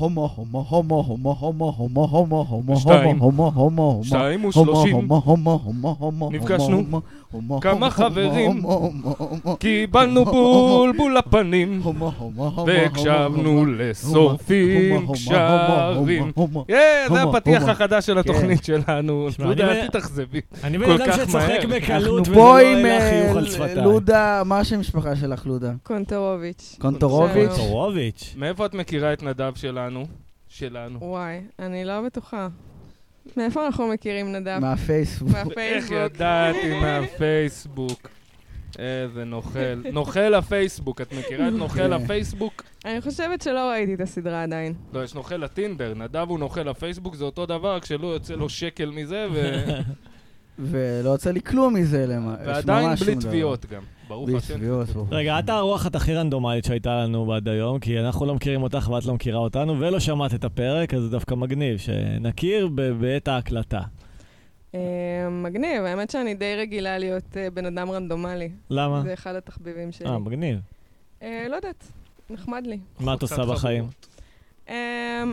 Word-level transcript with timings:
הומו, 0.00 0.30
הומו, 0.36 0.64
הומו, 0.68 1.00
הומו, 1.08 1.34
הומו, 1.40 1.74
הומו, 1.76 2.06
הומו, 2.10 2.46
הומו, 2.48 2.76
שתיים. 2.76 3.18
הומו, 3.18 3.52
הומו, 3.54 3.82
הומו, 3.84 4.00
שתיים 4.04 4.40
הומו, 4.40 4.48
ושלושים. 4.48 4.96
הומו, 4.96 5.22
הומו, 5.24 5.60
הומו, 5.64 5.96
הומו, 5.98 6.30
נפגשנו. 6.32 6.76
הומו, 6.76 7.00
הומו, 7.32 7.60
כמה 7.60 7.72
הומו, 7.72 7.90
חברים. 7.90 8.62
קיבלנו 9.58 10.24
בולבול 10.24 11.16
לפנים, 11.18 11.80
הומו, 11.84 12.12
הומו, 12.18 12.46
הומו, 12.46 12.66
והקשבנו 12.66 13.66
לשורפים 13.66 15.06
קשרים. 15.12 16.32
אה, 16.70 17.04
זה 17.12 17.22
הפתיח. 17.22 17.68
החדש 17.68 18.06
של 18.06 18.18
התוכנית 18.18 18.64
שלנו. 18.64 19.28
לודה, 19.38 19.70
אני- 19.70 19.80
אל 19.80 19.88
תתאכזבי. 19.88 20.40
אני 20.64 20.78
בן 20.78 20.90
אדם 20.90 21.12
שצוחק. 21.12 21.64
בקלות, 21.64 21.90
אנחנו 21.90 22.14
וזה 22.22 22.34
פה 22.34 22.40
לא 22.40 22.58
עם 22.58 22.76
אין 22.76 22.82
לה 22.86 22.98
אה, 22.98 23.10
חיוך 23.24 23.36
על 23.36 23.46
שפתיים. 23.50 23.78
לודה, 23.84 24.42
מה 24.44 24.58
השם 24.58 24.76
המשפחה 24.76 25.16
שלך, 25.16 25.46
לודה? 25.46 25.70
קונטורוביץ'? 25.82 26.76
שלום. 26.82 26.94
טורוביץ'. 27.56 28.34
מאיפה 28.38 28.66
את 28.66 28.74
מכירה 28.74 29.12
את 29.12 29.22
נדב 29.22 29.52
שלנו? 29.54 29.89
שלנו. 30.48 30.98
וואי, 31.02 31.40
אני 31.58 31.84
לא 31.84 32.02
בטוחה. 32.02 32.48
מאיפה 33.36 33.66
אנחנו 33.66 33.88
מכירים 33.88 34.32
נדב? 34.32 34.58
מהפייסבוק. 34.60 35.28
איך 35.36 35.46
מהפייסבוק. 35.46 35.92
ידעתי 35.92 36.80
מהפייסבוק? 36.80 38.08
איזה 38.78 39.24
נוכל. 39.24 39.74
נוכל 39.92 40.34
הפייסבוק, 40.34 41.00
את 41.00 41.12
מכירה 41.12 41.48
את 41.48 41.52
נוכל. 41.52 41.92
הפייסבוק? 41.92 42.62
אני 42.84 43.00
חושבת 43.00 43.42
שלא 43.42 43.70
ראיתי 43.70 43.94
את 43.94 44.00
הסדרה 44.00 44.42
עדיין. 44.42 44.74
לא, 44.92 45.04
יש 45.04 45.14
נוכל 45.14 45.44
הטינדר, 45.44 45.94
נדב 45.94 46.26
הוא 46.28 46.38
נוכל 46.38 46.68
הפייסבוק, 46.68 47.14
זה 47.14 47.24
אותו 47.24 47.46
דבר, 47.46 47.74
רק 47.76 47.84
שלא 47.84 48.06
יוצא 48.06 48.34
לו 48.34 48.48
שקל 48.48 48.90
מזה, 48.90 49.26
ו... 49.32 49.64
ולא 50.60 51.10
יוצא 51.10 51.30
לי 51.30 51.40
כלום 51.42 51.74
מזה, 51.74 52.06
למה. 52.06 52.36
ועדיין 52.44 52.88
ממש 52.88 53.02
בלי 53.02 53.12
שום 53.12 53.20
דבר. 53.20 53.30
תביעות 53.30 53.66
גם. 53.66 53.82
ברוך 54.08 54.28
בלי 54.28 54.36
השם. 54.36 55.00
רגע, 55.10 55.38
את 55.38 55.50
האורחת 55.50 55.94
הכי 55.94 56.14
רנדומלית 56.14 56.64
שהייתה 56.64 56.96
לנו 56.96 57.34
עד 57.34 57.48
היום, 57.48 57.78
כי 57.78 58.00
אנחנו 58.00 58.26
לא 58.26 58.34
מכירים 58.34 58.62
אותך 58.62 58.90
ואת 58.90 59.04
לא 59.04 59.14
מכירה 59.14 59.38
אותנו, 59.38 59.80
ולא 59.80 60.00
שמעת 60.00 60.34
את 60.34 60.44
הפרק, 60.44 60.94
אז 60.94 61.02
זה 61.02 61.08
דווקא 61.08 61.34
מגניב, 61.34 61.78
שנכיר 61.78 62.68
בעת 63.00 63.28
ההקלטה. 63.28 63.80
אה, 64.74 64.80
מגניב, 65.30 65.82
האמת 65.84 66.10
שאני 66.10 66.34
די 66.34 66.54
רגילה 66.58 66.98
להיות 66.98 67.36
אה, 67.36 67.50
בן 67.50 67.66
אדם 67.66 67.90
רנדומלי. 67.90 68.50
למה? 68.70 69.02
זה 69.02 69.14
אחד 69.14 69.34
התחביבים 69.34 69.92
שלי. 69.92 70.08
אה, 70.08 70.18
מגניב. 70.18 70.58
אה, 71.22 71.46
לא 71.50 71.56
יודעת, 71.56 71.92
נחמד 72.30 72.66
לי. 72.66 72.78
מה 73.00 73.14
את 73.14 73.22
עושה 73.22 73.44
בחיים? 73.44 73.84
אמ, 74.70 74.74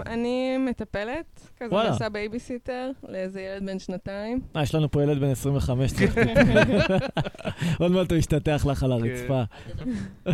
אני 0.05 0.57
מטפלת, 0.57 1.49
כזה 1.59 1.75
וואלה. 1.75 1.89
עושה 1.89 2.09
בייביסיטר 2.09 2.91
לאיזה 3.09 3.41
ילד 3.41 3.65
בן 3.65 3.79
שנתיים. 3.79 4.39
אה, 4.55 4.63
יש 4.63 4.75
לנו 4.75 4.91
פה 4.91 5.03
ילד 5.03 5.19
בן 5.19 5.29
25, 5.29 5.93
צריך 5.93 6.13
טיפול. 6.13 6.43
עוד 7.79 7.91
מעט 7.91 8.11
הוא 8.11 8.17
ישתטח 8.17 8.65
לך 8.65 8.83
על 8.83 8.91
הרצפה. 8.91 9.43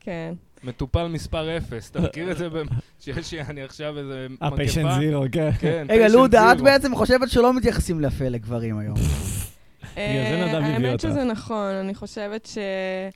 כן. 0.00 0.34
מטופל 0.64 1.06
מספר 1.08 1.56
אפס, 1.56 1.90
אתה 1.90 2.00
מכיר 2.00 2.30
את 2.30 2.38
זה? 2.38 2.48
שיש 3.00 3.34
אני 3.34 3.62
עכשיו 3.62 3.98
איזה 3.98 4.26
אה, 4.42 4.50
מגפה? 4.50 4.98
זירו, 4.98 5.24
כן. 5.32 5.50
כן, 5.58 5.86
רגע, 5.88 6.08
לודה, 6.08 6.52
את. 6.52 6.60
בעצם 6.60 6.94
חושבת 6.94 7.30
שלא 7.30 7.54
מתייחסים 7.54 8.04
יפה 8.04 8.28
לגברים 8.28 8.78
היום. 8.78 8.96
אה, 9.96 10.58
האמת. 10.62 11.00
שזה 11.00 11.24
נכון, 11.24 11.74
אני 11.74 11.94
חושבת 11.94 12.46
ש... 12.46 12.58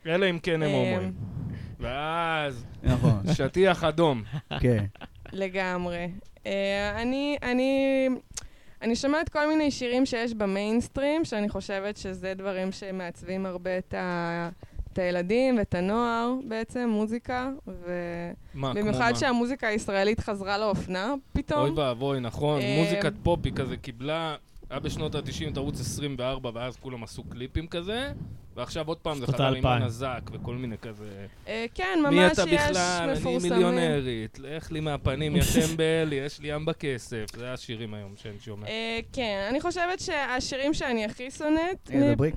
אלא 0.07 0.31
אם 0.31 0.39
כן 0.39 0.63
הם 0.63 0.63
אמ, 0.63 0.75
הומואים. 0.75 1.34
ואז 1.81 2.65
נכון, 2.83 3.21
שטיח 3.37 3.85
אדום. 3.85 4.23
כן. 4.61 4.85
לגמרי. 5.33 6.11
אה, 6.47 7.03
אני, 7.03 7.37
אני, 7.43 8.09
אני 8.83 8.97
שומעת 8.97 9.29
כל 9.29 9.49
מיני 9.49 9.71
שירים 9.71 10.07
שיש 10.07 10.35
במיינסטרים, 10.35 11.25
שאני 11.25 11.49
חושבת 11.49 11.97
שזה 11.97 12.35
דברים 12.35 12.73
שמעצבים 12.73 13.47
הרבה 13.47 13.79
את, 13.79 13.95
ה, 13.95 14.49
את 14.93 14.99
הילדים 14.99 15.59
ואת 15.59 15.75
הנוער 15.75 16.33
בעצם, 16.49 16.89
מוזיקה, 16.89 17.51
מה, 17.67 17.75
כמו 18.55 18.81
ובמיוחד? 18.81 19.13
שהמוזיקה 19.15 19.69
הישראלית 19.69 20.21
חזרה 20.21 20.59
לאופנה 20.59 21.11
אוי 21.11 21.19
פתאום. 21.33 21.79
ואבוי, 21.79 22.21
נכון. 22.21 22.61
אה, 22.61 22.83
מוזיקת 22.85 23.13
פופ 23.23 23.41
היא 23.45 23.53
כזה 23.53 23.77
קיבלה, 23.77 24.37
היה 24.75 24.81
בשנות 24.81 25.15
ה-90 25.15 25.53
את 25.53 25.57
ערוץ 25.57 25.81
24, 25.81 26.51
ואז 26.55 26.77
כולם 26.77 27.05
עשו 27.05 27.25
קליפים 27.25 27.67
כזה, 27.67 28.13
ועכשיו 28.57 28.89
עוד 28.89 28.97
פעם 28.99 29.19
זה 29.19 29.27
חזר 29.27 29.55
עם. 29.55 29.67
הנזק 29.67 30.21
וכל 30.33 30.55
מיני 30.55 30.79
כזה. 30.79 31.27
אה, 31.49 31.67
כן, 31.75 31.99
מי 32.11 32.17
ממש 32.17 32.33
אתה 32.33 32.51
יש 32.51 32.71
בכלל? 32.71 33.09
אני 33.09 33.21
מפורסמים. 33.21 33.53
מיליונרית, 33.53 34.39
לך 34.39 34.73
לי 34.73 34.81
מהפנים, 34.81 35.37
יא 35.37 35.43
טמבל, 35.43 36.13
יש 36.13 36.41
לי 36.41 36.49
ים 36.49 36.65
בכסף. 36.65 37.37
זה 37.37 37.53
השירים 37.53 37.95
היום 37.95 38.15
שאני 38.17 38.41
שומע. 38.41 38.67
אה, 38.67 39.01
כן, 39.13 39.47
אני 39.51 39.61
חושבת 39.61 40.01
שהשירים 40.01 40.75
שאני 40.75 41.05
הכי 41.05 41.31
שונאת, 41.31 41.91
דברי. 42.15 42.33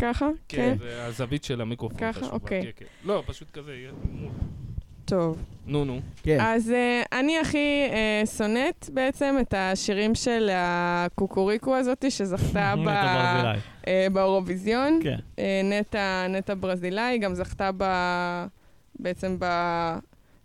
ככה, 0.00 0.26
כן, 0.48 0.56
כן, 0.56 0.78
זה 0.78 1.04
הזווית 1.04 1.44
של 1.44 1.60
המיקרופון 1.60 1.98
ככה? 1.98 2.26
אוקיי. 2.26 2.62
כן, 2.62 2.70
כן. 2.76 2.84
לא, 3.04 3.22
פשוט 3.26 3.50
כזה, 3.50 3.74
יהיה 3.74 3.90
מול. 4.10 4.30
טוב. 5.08 5.42
נו, 5.66 5.84
נו. 5.84 6.00
כן. 6.22 6.38
אז 6.40 6.68
uh, 6.68 7.08
אני 7.18 7.38
הכי 7.38 7.88
uh, 7.90 8.26
שונאת 8.26 8.90
בעצם 8.92 9.36
את 9.40 9.54
השירים 9.56 10.14
של 10.14 10.50
הקוקוריקו 10.52 11.76
הזאתי 11.76 12.10
שזכתה 12.10 12.74
ב, 12.86 12.88
uh, 13.82 13.86
באירוויזיון. 14.12 15.00
כן. 15.02 15.16
Uh, 15.36 15.40
נטע, 15.64 16.26
נטע 16.28 16.54
ברזילאי 16.60 17.18
גם 17.18 17.34
זכתה 17.34 17.70
ב... 17.76 17.84
בעצם 18.98 19.36
ב... 19.38 19.44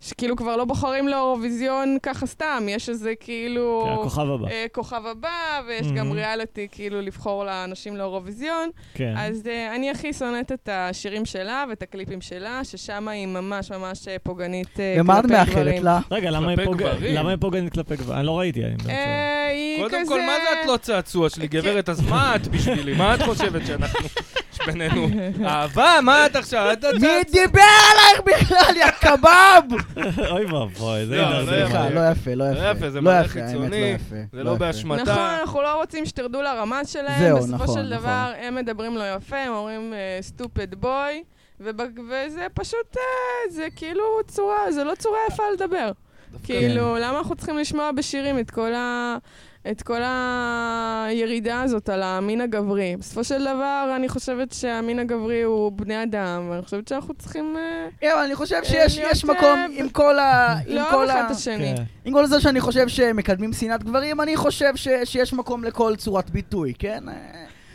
שכאילו 0.08 0.36
כבר 0.36 0.56
לא 0.56 0.64
בוחרים 0.64 1.08
לאירוויזיון 1.08 1.96
ככה 2.02 2.26
סתם, 2.26 2.66
יש 2.68 2.88
איזה 2.88 3.12
כאילו... 3.20 3.82
כן, 3.86 4.00
הכוכב 4.00 4.20
הבא. 4.30 4.48
אה, 4.48 4.64
כוכב 4.72 5.06
הבא, 5.06 5.28
ויש 5.68 5.86
גם 5.92 6.10
Mhm. 6.10 6.14
ריאליטי 6.14 6.68
כאילו 6.72 7.00
לבחור 7.00 7.44
לאנשים 7.44 7.96
לאירוויזיון. 7.96 8.68
כן. 8.94 9.14
אז 9.16 9.42
uh, 9.44 9.74
אני 9.76 9.90
הכי 9.90 10.12
שונאת 10.12 10.52
את 10.52 10.68
השירים 10.72 11.24
שלה 11.24 11.64
ואת 11.68 11.82
הקליפים 11.82 12.20
שלה, 12.20 12.64
ששם 12.64 13.08
היא 13.08 13.26
ממש 13.26 13.70
ממש 13.72 14.08
אה, 14.08 14.16
פוגענית 14.22 14.66
כלפי 14.68 15.00
ומה 15.00 15.18
את 15.20 15.24
גברים. 15.26 15.38
מאחלת 15.40 15.82
לה? 15.82 16.00
רגע, 16.10 16.30
למה 16.30 16.50
היא 16.50 16.58
פוג- 16.64 16.76
גברים. 16.76 17.14
למה 17.14 17.30
היא 17.30 17.38
פוגענית 17.40 17.72
כלפי 17.72 17.96
גברים? 17.96 18.18
אני 18.18 18.26
לא 18.26 18.38
ראיתי. 18.38 18.64
אני. 18.64 18.74
אה, 18.88 19.48
היא 19.48 19.84
כזה... 19.84 19.90
קודם 19.90 20.06
כל, 20.08 20.20
מה 20.20 20.32
זה 20.44 20.62
את 20.62 20.68
לא 20.68 20.76
צעצוע 20.76 21.30
שלי, 21.30 21.48
גברת? 21.48 21.88
אז 21.88 22.00
מה 22.00 22.36
את 22.36 22.48
בשבילי? 22.48 22.94
מה 22.94 23.14
את 23.14 23.22
חושבת 23.22 23.66
שאנחנו... 23.66 24.08
בינינו 24.66 25.08
אהבה? 25.46 25.98
מה 26.02 26.26
את 26.26 26.36
עכשיו? 26.36 26.74
מי? 27.00 27.08
דיבר 27.30 27.60
עלייך 27.92 28.20
בכלל, 28.26 28.76
יא 28.76 28.90
קבב? 28.90 29.80
אוי 30.30 30.44
ואבוי, 30.44 31.06
זה 31.06 31.16
לא, 31.16 31.42
לא 31.42 31.52
יפה. 31.56 31.88
לא 31.88 32.10
יפה, 32.10 32.34
לא 32.34 32.44
יפה. 32.70 32.90
זה 32.90 33.00
לא 33.00 33.10
האמת, 33.10 33.26
חיצוני, 33.26 33.92
לא. 33.92 33.98
זה 34.32 34.42
לא 34.42 34.50
יפה. 34.50 34.58
באשמתה. 34.58 35.02
נכון, 35.02 35.30
אנחנו 35.40 35.62
לא 35.62 35.76
רוצים 35.80 36.06
שתרדו 36.06 36.42
לרמה 36.42 36.84
שלהם. 36.84 37.18
זהו, 37.18 37.38
בסופו 37.38 37.54
נכון, 37.54 37.74
של 37.74 37.82
נכון. 37.82 37.98
דבר, 37.98 38.32
הם 38.40 38.54
מדברים 38.54 38.96
לא 38.96 39.14
יפה, 39.16 39.36
הם 39.36 39.52
אומרים 39.52 39.94
סטופד 40.20 40.74
בוי, 40.74 41.22
וזה 41.60 42.46
פשוט, 42.54 42.96
אה, 42.96 43.50
זה 43.50 43.66
כאילו 43.76 44.04
צורה, 44.26 44.72
זה 44.72 44.84
לא 44.84 44.94
צורה 44.94 45.18
יפה 45.28 45.42
לדבר. 45.54 45.90
כאילו, 46.42 46.96
למה 47.00 47.18
אנחנו 47.18 47.36
צריכים 47.36 47.58
לשמוע 47.58 47.92
בשירים 47.92 48.38
את 48.38 48.50
כל 48.50 48.74
ה... 48.74 49.16
את 49.70 49.82
כל 49.82 50.00
הירידה 50.04 51.62
הזאת 51.62 51.88
על 51.88 52.02
המין 52.02 52.40
הגברי. 52.40 52.96
בסופו 52.96 53.24
של 53.24 53.40
דבר, 53.40 53.92
אני 53.96 54.08
חושבת 54.08 54.52
שהמין 54.52 54.98
הגברי 54.98 55.42
הוא 55.42 55.72
בני 55.72 56.02
אדם, 56.02 56.46
ואני 56.50 56.62
חושבת 56.62 56.88
שאנחנו 56.88 57.14
צריכים 57.14 57.56
אה, 57.56 57.88
כן, 58.00 58.12
אני 58.24 58.34
חושב 58.34 58.64
שיש 58.64 58.98
להיות, 58.98 59.12
יש 59.12 59.24
מקום 59.24 59.58
אה, 59.58 59.66
עם 59.74 59.88
כל 59.88 60.18
ה... 60.18 60.54
לאהוב 60.66 60.90
כל 60.90 61.10
אחד 61.10 61.24
השני. 61.30 61.74
כן. 61.76 61.82
עם 62.04 62.12
כל 62.12 62.26
זה 62.26 62.40
שאני 62.40 62.60
חושב 62.60 62.88
שמקדמים 62.88 63.52
שנאת 63.52 63.84
גברים, 63.84 64.20
אני 64.20 64.36
חושב 64.36 64.72
שיש 65.04 65.32
מקום 65.32 65.64
לכל 65.64 65.96
צורת 65.96 66.30
ביטוי, 66.30 66.72
כן? 66.78 67.04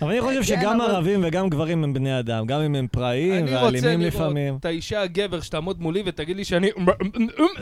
אה, 0.02 0.08
אבל 0.08 0.12
אני 0.12 0.22
חושב 0.22 0.56
כן, 0.56 0.62
שגם 0.62 0.82
ערבים 0.82 1.24
וגם 1.24 1.50
גברים 1.50 1.84
הם 1.84 1.94
בני 1.94 2.20
אדם, 2.20 2.46
גם 2.46 2.62
אם 2.62 2.76
הם 2.76 2.88
פראיים 2.88 3.34
אני 3.34 3.56
רוצה 3.56 3.66
ואלימים 3.66 4.00
לראות 4.00 4.14
לפעמים. 4.14 4.58
את 4.60 4.66
האישה 4.66 5.02
הגבר 5.02 5.42
שתעמוד 5.42 5.82
מולי 5.82 6.04
ותגיד 6.06 6.38
לי 6.38 6.46
שאני... 6.46 6.70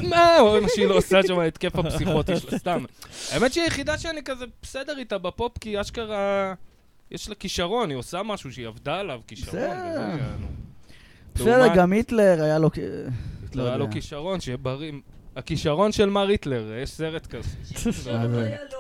מה? 0.10 0.40
או 0.40 0.62
מה 0.62 0.68
שהיא 0.76 0.88
לא 0.88 0.96
עושה 0.96 1.20
שם, 1.28 1.40
ההתקף 1.40 1.76
הפסיכוטי 1.76 2.40
שלה, 2.40 2.60
סתם. 2.60 2.84
האמת 3.32 3.54
שהיא 3.54 3.64
היחידה 3.64 3.98
שאני 3.98 4.24
כזה 4.26 4.46
בסדר 4.62 4.98
איתה 4.98 5.18
בפופ, 5.18 5.58
כי 5.58 5.82
אשכרה... 5.82 6.54
יש 7.12 7.30
לה 7.30 7.36
כישרון, 7.36 7.90
היא 7.90 7.98
עושה 7.98 8.24
משהו 8.24 8.54
שהיא 8.54 8.68
עבדה 8.68 9.00
עליו, 9.00 9.20
כישרון. 9.28 9.62
בסדר. 11.36 11.76
גם 11.76 11.92
היטלר 11.92 12.44
היה 12.44 12.60
לו... 12.60 12.70
היטלר 13.44 13.64
לא 13.64 13.68
היה 13.68 13.78
לו. 13.78 13.92
כישרון, 13.92 14.40
שיהיה 14.40 14.58
בריא. 14.58 14.92
הכישרון 15.36 15.92
של 15.92 16.10
מר 16.10 16.28
היטלר, 16.28 16.74
יש 16.84 16.90
סרט 16.90 17.28
כזה. 17.28 17.50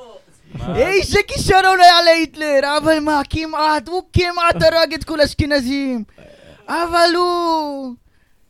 איזה 0.75 1.19
כישרון 1.27 1.79
היה 1.81 2.01
להיטלר, 2.05 2.77
אבל 2.77 2.99
מה, 2.99 3.21
כמעט, 3.29 3.87
הוא 3.87 4.03
כמעט 4.13 4.63
הרג 4.63 4.93
את 4.93 5.03
כל 5.03 5.19
האשכנזים. 5.19 6.03
אבל 6.67 7.09
הוא... 7.15 7.95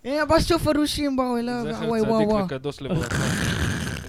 אה, 0.05 0.25
בסוף 0.25 0.67
הרוסים 0.67 1.15
באו 1.15 1.37
אליו, 1.37 1.63
זכר 1.71 1.87
וואי 1.87 2.01
וואי 2.01 2.23
צדיק 2.23 2.29
וואי. 2.29 2.43
וקדוש 2.43 2.81
לברכה. 2.81 3.23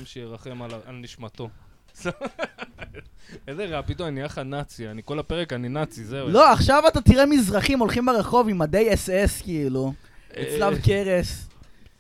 שירחם 0.05 0.63
על 0.63 0.95
נשמתו. 0.95 1.49
איזה 3.49 3.65
רע, 3.65 3.83
פתאום 3.83 4.09
אני 4.09 4.15
נהיה 4.15 4.27
לך 4.27 4.39
נאצי, 4.39 4.89
אני 4.89 5.03
כל 5.05 5.19
הפרק 5.19 5.53
אני 5.53 5.69
נאצי, 5.69 6.05
זהו. 6.05 6.29
לא, 6.29 6.53
עכשיו 6.53 6.83
אתה 6.89 7.01
תראה 7.01 7.27
מזרחים 7.27 7.79
הולכים 7.79 8.07
ברחוב 8.07 8.49
עם 8.49 8.59
מדי 8.59 8.95
אס 8.95 9.11
אס, 9.11 9.43
כאילו. 9.43 9.93
אה, 10.37 10.45
צלב 10.59 10.79
קרס. 10.85 11.49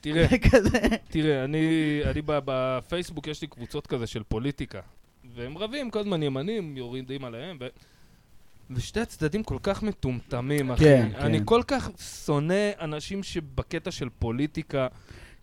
תראה. 0.00 0.26
תראה, 1.10 1.44
אני, 1.44 2.02
בפייסבוק 2.26 3.26
יש 3.26 3.42
לי 3.42 3.48
קבוצות 3.48 3.86
כזה 3.86 4.06
של 4.06 4.22
פוליטיקה. 4.22 4.80
והם 5.38 5.58
רבים, 5.58 5.90
כל 5.90 5.98
הזמן 5.98 6.22
ימנים, 6.22 6.76
יורדים 6.76 7.24
עליהם, 7.24 7.56
ו... 7.60 7.66
ושתי 8.70 9.00
הצדדים 9.00 9.42
כל 9.42 9.56
כך 9.62 9.82
מטומטמים, 9.82 10.70
אחי. 10.70 10.84
כן, 10.84 11.08
אני 11.18 11.38
כן. 11.38 11.44
כל 11.44 11.62
כך 11.66 11.90
שונא 12.24 12.70
אנשים 12.80 13.22
שבקטע 13.22 13.90
של 13.90 14.08
פוליטיקה, 14.18 14.86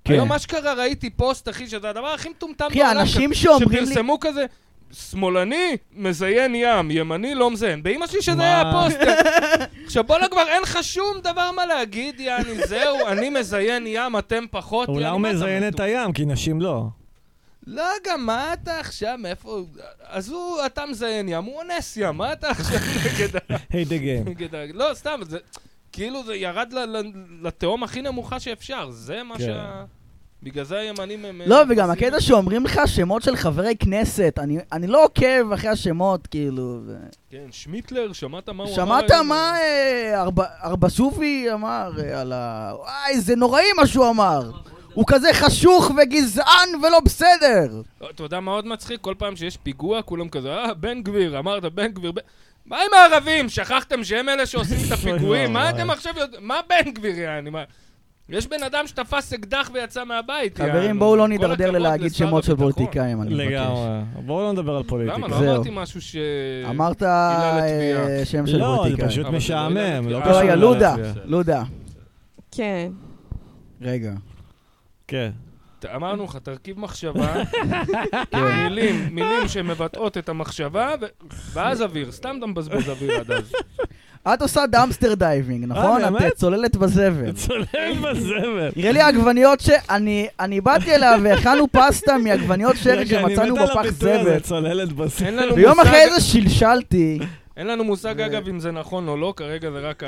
כן. 0.04 0.14
היום 0.14 0.32
אשכרה 0.32 0.74
ראיתי 0.74 1.10
פוסט, 1.10 1.50
אחי, 1.50 1.68
שזה 1.68 1.90
הדבר 1.90 2.08
הכי 2.08 2.30
מטומטם 2.30 2.66
אחי, 2.68 2.84
האנשים 2.84 3.34
ש- 3.34 3.44
שאומרים 3.44 3.70
לי... 3.70 3.86
שפרסמו 3.86 4.18
כזה, 4.22 4.46
שמאלני, 4.92 5.78
מזיין 5.96 6.56
ים, 6.56 6.92
ימני, 6.92 7.36
לא 7.36 7.52
מזיין. 7.52 7.84
באמא 7.84 8.08
שלי 8.08 8.22
שזה? 8.22 8.42
היה 8.42 8.62
הפוסט. 8.62 9.00
עכשיו 9.86 10.04
בואנה 10.04 10.28
כבר, 10.28 10.48
אין 10.48 10.62
לך 10.62 10.78
שום 10.84 11.18
דבר 11.24 11.52
מה 11.56 11.66
להגיד, 11.66 12.20
יעני, 12.20 12.68
זהו, 12.68 13.08
אני 13.08 13.30
מזיין 13.30 13.84
ים, 13.88 14.18
אתם 14.18 14.44
פחות. 14.52 14.90
אולי 14.90 15.08
הוא 15.08 15.22
מזיין 15.22 15.68
את? 15.68 15.80
הים, 15.80 16.14
כי 16.14 16.26
נשים 16.26 16.62
לא. 16.62 16.84
לא, 17.68 17.84
גם 18.08 18.26
מה 18.26 18.54
אתה 18.54 18.80
עכשיו, 18.80 19.18
מאיפה... 19.18 19.66
אז 20.04 20.30
הוא, 20.30 20.66
אתה 20.66 20.86
מזיין 20.86 21.30
ים, 21.30 21.44
הוא 21.44 21.62
אונס 21.62 21.98
ים, 21.98 22.18
מה 22.18 22.34
אתה 22.34 22.50
עכשיו 22.50 22.80
נגד 23.06 23.36
ה... 23.36 23.56
היי 23.70 23.86
דה 23.86 23.98
גיים. 23.98 24.28
נגד 24.28 24.56
ה... 24.56 24.66
לא, 24.74 24.94
סתם, 24.94 25.20
זה... 25.30 25.38
כאילו 25.92 26.24
זה 26.24 26.36
ירד 26.36 26.74
לתהום 27.42 27.84
הכי 27.84 28.02
נמוכה 28.02 28.40
שאפשר, 28.40 28.90
זה 28.92 29.24
מה 29.24 29.38
כן. 29.38 29.46
שה... 29.46 29.86
בגלל 30.44 30.64
זה 30.64 30.78
הימנים 30.80 31.26
הם... 31.26 31.42
לא, 31.46 31.62
וגם 31.70 31.90
הקטע 31.90 32.22
שאומרים 32.22 32.66
לך 32.66 32.82
שמות 32.86 33.22
של 33.22 33.36
חברי 33.36 33.76
כנסת, 33.80 34.40
אני, 34.42 34.58
אני 34.72 34.88
לא 34.88 35.04
עוקב 35.04 35.52
אחרי 35.54 35.70
השמות, 35.70 36.28
כאילו. 36.28 36.80
ו... 36.86 36.96
כן, 37.30 37.46
שמיטלר, 37.52 38.14
שמעת 38.14 38.50
מה 38.50 38.64
הוא 38.64 38.70
אמר? 38.70 38.86
שמעת? 38.86 39.12
מה 39.12 39.58
אה, 39.60 40.24
ארבסופי 40.64 41.54
אמר 41.54 41.92
אה, 42.00 42.22
על 42.22 42.34
ה... 42.34 42.72
וואי, 42.76 43.20
זה 43.22 43.36
נוראי 43.36 43.74
מה 43.78 43.88
שהוא 43.88 44.10
אמר. 44.10 44.52
הוא 44.96 45.06
כזה 45.08 45.34
חשוך 45.34 45.92
וגזען 45.92 46.70
ולא 46.84 47.00
בסדר. 47.06 47.82
לא, 48.02 48.10
אתה 48.10 48.24
יודע 48.24 48.40
מה 48.40 48.52
עוד 48.52 48.68
מצחיק? 48.68 49.02
כל 49.02 49.14
פעם 49.18 49.36
שיש 49.36 49.58
פיגוע, 49.58 50.02
כולם 50.02 50.30
כזה, 50.30 50.54
אה, 50.54 50.74
בן 50.74 51.02
גביר, 51.04 51.40
אמרת 51.40 51.64
בן 51.66 51.88
גביר. 51.88 52.12
בן-" 52.12 52.22
מה 52.66 52.78
עם 52.78 52.92
הערבים? 52.94 53.50
שכחתם 53.50 54.04
שהם 54.04 54.30
אלה 54.30 54.46
שעושים 54.46 54.78
את 54.88 54.92
הפיגועים? 55.00 55.54
מה 55.54 55.70
אתם 55.70 55.90
עכשיו 55.90 56.14
יודעים? 56.18 56.48
מה 56.48 56.60
בן 56.70 56.92
גביר, 56.92 57.20
יעני? 57.20 57.50
מה... 57.50 57.64
יש 58.30 58.48
בן 58.48 58.64
אדם 58.64 58.88
שתפס 58.88 59.34
אקדח 59.34 59.70
ויצא 59.74 60.04
מהבית, 60.04 60.60
יענו. 60.60 60.72
חברים, 60.72 61.00
בואו 61.00 61.16
לא 61.16 61.28
נידרדר 61.28 61.72
ללהגיד 61.72 62.14
שמות 62.14 62.44
של. 62.44 62.56
פוליטיקאים, 62.56 63.22
אני 63.22 63.34
מבקש. 63.34 63.48
לגמרי. 63.48 64.02
בואו 64.26 64.42
לא 64.42 64.52
נדבר 64.52 64.76
על 64.76 64.84
פוליטיקה. 64.84 65.18
למה? 65.18 65.28
לא. 65.28 65.36
אמרתי 65.36 65.70
משהו 65.72 66.02
ש... 66.02 66.16
אמרת 66.70 67.04
אה. 67.04 67.60
שם 68.26 68.48
של 68.48 68.58
לא, 68.58 68.72
זה 68.72 68.78
פוליטיקאי. 68.78 69.08
פשוט 69.08 69.26
לא 69.26 69.32
משעמם. 69.32 69.76
לא 69.78 70.00
לתביעה. 70.00 70.22
קשור 70.22 70.42
רגע. 70.42 70.56
לודה, 70.56 70.96
להצביע. 70.96 71.24
לודה. 71.26 71.64
כן. 72.52 72.92
רגע. 73.82 74.12
כן. 75.08 75.32
אמרנו 75.96 76.24
לך, 76.24 76.38
תרכיב 76.44 76.80
מחשבה. 76.80 77.34
מילים, 78.64 79.08
מילים 79.12 79.48
שמבטאות 79.48 80.18
את 80.18 80.30
המחשבה, 80.30 80.96
ואז 81.54 81.82
אוויר, 81.82 82.12
סתם 82.12 82.36
אתה 82.38 82.46
מבזבז 82.46 82.90
אוויר 82.90 83.20
עד 83.20 83.32
אז. 83.32 83.52
את 84.34 84.42
עושה 84.42 84.66
דאמסטר 84.68 85.14
דייבינג, 85.14 85.66
נכון? 85.68 86.02
את? 86.04 86.22
אה, 86.22 86.30
צוללת 86.30 86.76
בזבל. 86.76 87.32
צולל 87.32 87.94
בזבל. 88.02 88.70
נראה 88.76 88.92
לי 88.92 89.02
העגבניות 89.02 89.60
ש... 89.60 89.70
אני, 89.90 90.28
אני 90.40 90.62
באתי 90.62 90.96
אליה 90.96 91.16
והכנו 91.24 91.68
פסטה 91.72 92.18
מעגבניות 92.18 92.76
שרי 92.78 92.98
אני 92.98 93.06
שמצאנו 93.06 93.56
מת 93.56 93.62
על 93.62 93.68
בפח 93.68 93.76
הביטוי 93.76 94.12
הזה, 94.12 94.30
זבל. 94.30 94.40
צוללת 94.40 94.94
בזבל. 94.94 95.28
אין 95.28 95.36
לנו 95.36 95.56
ויום 95.56 95.80
אחרי 95.80 96.10
זה 96.10 96.22
שלשלתי. 96.22 97.20
אין 97.58 97.68
לנו 97.68 97.84
מושג, 97.84 98.22
אגב, 98.22 98.48
אם 98.50 98.60
זה 98.60 98.72
נכון 98.72 99.08
או 99.08 99.18
לא, 99.18 99.34
כרגע 99.38 99.72
זה 99.72 99.80
רק 99.80 100.04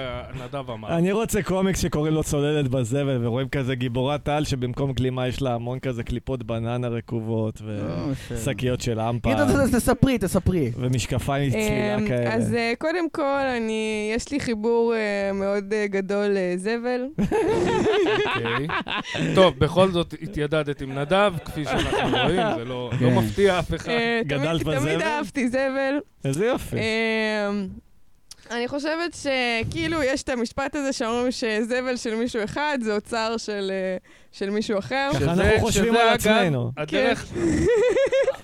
נדב 0.45 0.69
אמר. 0.71 0.97
אני 0.97 1.11
רוצה 1.11 1.41
קומיקס 1.43 1.81
שקוראים 1.81 2.13
לו 2.13 2.23
צוללת 2.23 2.67
בזבל, 2.67 3.25
ורואים 3.25 3.49
כזה 3.49 3.75
גיבורת 3.75 4.27
על 4.27 4.45
שבמקום 4.45 4.91
גלימה 4.93 5.27
יש 5.27 5.41
לה 5.41 5.53
המון 5.53 5.79
כזה 5.79 6.03
קליפות 6.03 6.43
בננה 6.43 6.87
רקובות, 6.87 7.61
ושקיות 8.31 8.81
של 8.81 8.99
אמפה, 8.99 9.33
תגיד, 9.33 9.45
ת- 9.45 9.69
ת- 9.71 9.75
תספרי, 9.75 10.17
תספרי. 10.17 10.71
ומשקפיים 10.77 11.43
עם 11.43 11.49
צלילה 11.51 11.95
אמ, 11.97 12.07
כאלה. 12.07 12.33
אז 12.33 12.53
אה, 12.53 12.73
קודם 12.79 13.09
כל, 13.09 13.23
אני, 13.57 14.11
יש 14.15 14.31
לי 14.31 14.39
חיבור 14.39 14.93
אה, 14.95 15.31
מאוד 15.33 15.73
אה, 15.73 15.87
גדול 15.87 16.25
לזבל. 16.29 17.01
אוקיי. 17.17 18.67
טוב, 19.35 19.59
בכל 19.59 19.91
זאת 19.91 20.13
התיידדת 20.21 20.81
עם 20.81 20.99
נדב, 20.99 21.33
כפי 21.45 21.65
שאנחנו 21.65 21.97
רואים, 22.23 22.41
זה 22.57 22.65
לא 22.65 22.89
לא 23.01 23.09
כן. 23.09 23.15
מפתיע 23.15 23.59
אף 23.59 23.73
אחד. 23.73 23.89
אה, 23.89 24.21
גדלת 24.25 24.61
תמיד- 24.63 24.77
תמיד 24.79 24.95
בזבל? 24.95 25.01
אהבתי 25.01 25.47
זבל. 25.49 25.99
איזה 26.25 26.45
יופי. 26.45 26.75
אמ, 26.75 27.67
אני 28.51 28.67
חושבת 28.67 29.13
שכאילו 29.13 30.03
יש 30.03 30.23
את 30.23 30.29
המשפט 30.29 30.75
הזה 30.75 30.93
שאומרים 30.93 31.31
שזבל 31.31 31.97
של 31.97 32.15
מישהו 32.15 32.43
אחד 32.43 32.77
זה 32.81 32.95
אוצר 32.95 33.35
של, 33.37 33.71
אה, 33.73 33.97
של 34.31 34.49
מישהו 34.49 34.79
אחר. 34.79 35.09
ככה 35.13 35.19
שזה- 35.19 35.31
אנחנו 35.31 35.59
חושבים 35.59 35.95
על 35.95 36.07
עצמנו. 36.07 36.71
הדרך... 36.77 37.25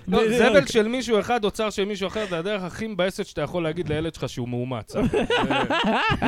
לא, 0.07 0.17
בדיוק. 0.25 0.37
זבל 0.37 0.65
של 0.65 0.87
מישהו 0.87 1.19
אחד, 1.19 1.43
אוצר 1.43 1.69
של 1.69 1.85
מישהו 1.85 2.07
אחר, 2.07 2.25
זה 2.29 2.37
הדרך 2.37 2.63
הכי 2.63 2.87
מבאסת 2.87 3.25
שאתה 3.25 3.41
יכול 3.41 3.63
להגיד 3.63 3.89
לילד 3.89 4.13
שלך 4.15 4.29
שהוא 4.29 4.49
מאומץ. 4.49 4.91
זה 4.91 4.99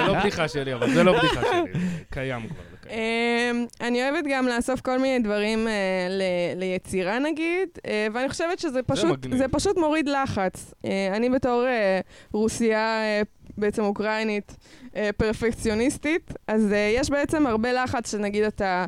לא 0.07 0.19
בדיחה 0.19 0.47
שלי, 0.47 0.73
אבל 0.73 0.93
זה 0.93 1.03
לא 1.03 1.17
בדיחה 1.19 1.41
שלי, 1.41 1.79
קיים 2.11 2.47
כבר. 2.47 2.74
זה 2.85 2.89
קיים. 2.89 3.55
אמ, 3.55 3.65
אני 3.81 4.03
אוהבת 4.03 4.25
גם 4.29 4.47
לאסוף 4.47 4.81
כל 4.81 4.99
מיני 4.99 5.19
דברים 5.19 5.67
אה, 5.67 6.07
ליצירה 6.55 7.19
נגיד, 7.19 7.69
אה, 7.87 8.07
ואני 8.13 8.29
חושבת 8.29 8.59
שזה 8.59 8.83
פשוט, 9.51 9.77
מוריד 9.77 10.09
לחץ. 10.09 10.73
אה, 10.85 11.15
אני 11.15 11.29
בתור 11.29 11.65
רוסייה, 12.33 13.01
אה, 13.01 13.21
בעצם 13.57 13.83
אוקראינית, 13.83 14.55
פרפקציוניסטית, 15.17 16.33
אז 16.47 16.73
יש 16.95 17.09
בעצם 17.09 17.47
הרבה 17.47 17.73
לחץ 17.73 18.11
שנגיד 18.11 18.43
אתה 18.43 18.85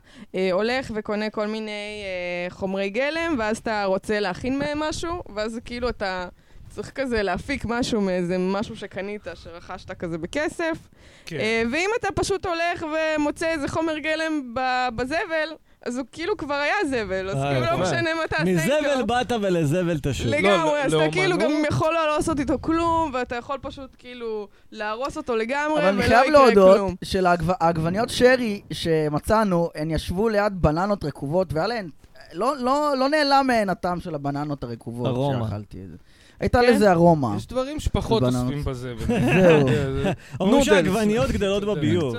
הולך 0.52 0.92
וקונה 0.96 1.30
כל 1.30 1.48
מיני 1.48 2.04
חומרי 2.50 2.90
גלם, 2.90 3.36
ואז 3.38 3.58
אתה 3.58 3.84
רוצה 3.86 4.20
להכין 4.20 4.60
מהם 4.60 4.80
משהו, 4.80 5.24
ואז 5.36 5.60
כאילו 5.66 5.90
אתה... 5.90 6.28
צריך 6.78 6.92
כזה 6.96 7.24
להפיק 7.24 7.66
משהו 7.66 8.02
מאיזה 8.02 8.38
משהו 8.38 8.76
שקנית, 8.76 9.28
שרכשת 9.36 9.92
כזה 9.92 10.18
בכסף. 10.18 10.78
כן. 11.26 11.38
אה, 11.40 11.64
ואם 11.72 11.90
אתה 12.00 12.08
פשוט 12.16 12.46
הולך 12.46 12.86
ומוצא 13.18 13.48
איזה 13.48 13.68
חומר 13.68 13.98
גלם 13.98 14.54
ב- 14.54 14.88
בזבל, 14.96 15.50
אז 15.86 15.98
הוא 15.98 16.06
כאילו 16.12 16.38
כבר 16.38 16.54
היה 16.54 16.74
זבל, 16.90 17.30
אז 17.30 17.36
אה, 17.36 17.54
כאילו 17.54 17.66
לא. 17.78 17.78
משנה 17.84 18.14
מה 18.14 18.28
תעשה 18.30 18.44
איתו. 18.44 18.62
מזבל 18.92 19.04
באת 19.06 19.32
ולזבל 19.42 19.98
תשוב. 20.04 20.28
לגמרי, 20.28 20.82
אז 20.84 20.94
אתה 20.94 21.12
כאילו 21.12 21.38
גם 21.38 21.50
לאומנות- 21.50 21.68
יכול 21.72 21.94
לא 21.94 22.16
לעשות 22.16 22.40
איתו 22.40 22.56
כלום, 22.62 23.12
ואתה 23.14 23.36
יכול 23.36 23.58
פשוט 23.62 23.96
כאילו 23.98 24.48
להרוס 24.72 25.18
אותו 25.18 25.36
לגמרי, 25.36 25.80
אבל 25.80 25.88
אני 25.88 25.98
ולא 25.98 26.08
חייב 26.08 26.26
יקרה 26.28 26.32
להודות 26.46 26.76
כלום. 26.78 26.96
שלעגבניות 27.04 28.10
שרי 28.10 28.62
שמצאנו, 28.74 29.70
הן 29.76 29.92
ישבו 29.92 30.30
ליד 30.30 30.54
בננות 30.62 31.04
רקובות, 31.06 31.54
והיה 31.54 31.68
להן... 31.68 31.90
לא, 32.34 32.58
לא, 32.58 32.94
לא 32.98 33.10
נעלם 33.10 33.44
מהן 33.48 33.70
הטעם 33.70 34.00
של 34.00 34.16
הבננות 34.16 34.64
הרקובות. 34.64 35.34
שאכלתי 35.46 35.78
את 35.84 35.90
זה. 35.92 35.98
הייתה 36.40 36.60
כן? 36.62 36.74
לזה 36.74 36.92
ארומה. 36.92 37.34
יש 37.38 37.48
דברים 37.48 37.80
שפחות. 37.80 38.24
אוספים 38.24 38.64
בזבל. 38.64 39.06
זהו. 39.42 39.68
זה- 39.68 39.94
זה- 40.04 40.12
אומרים. 40.40 40.64
שהעגבניות 40.64 41.30
גדלות 41.32 41.64
בביוב. 41.64 42.16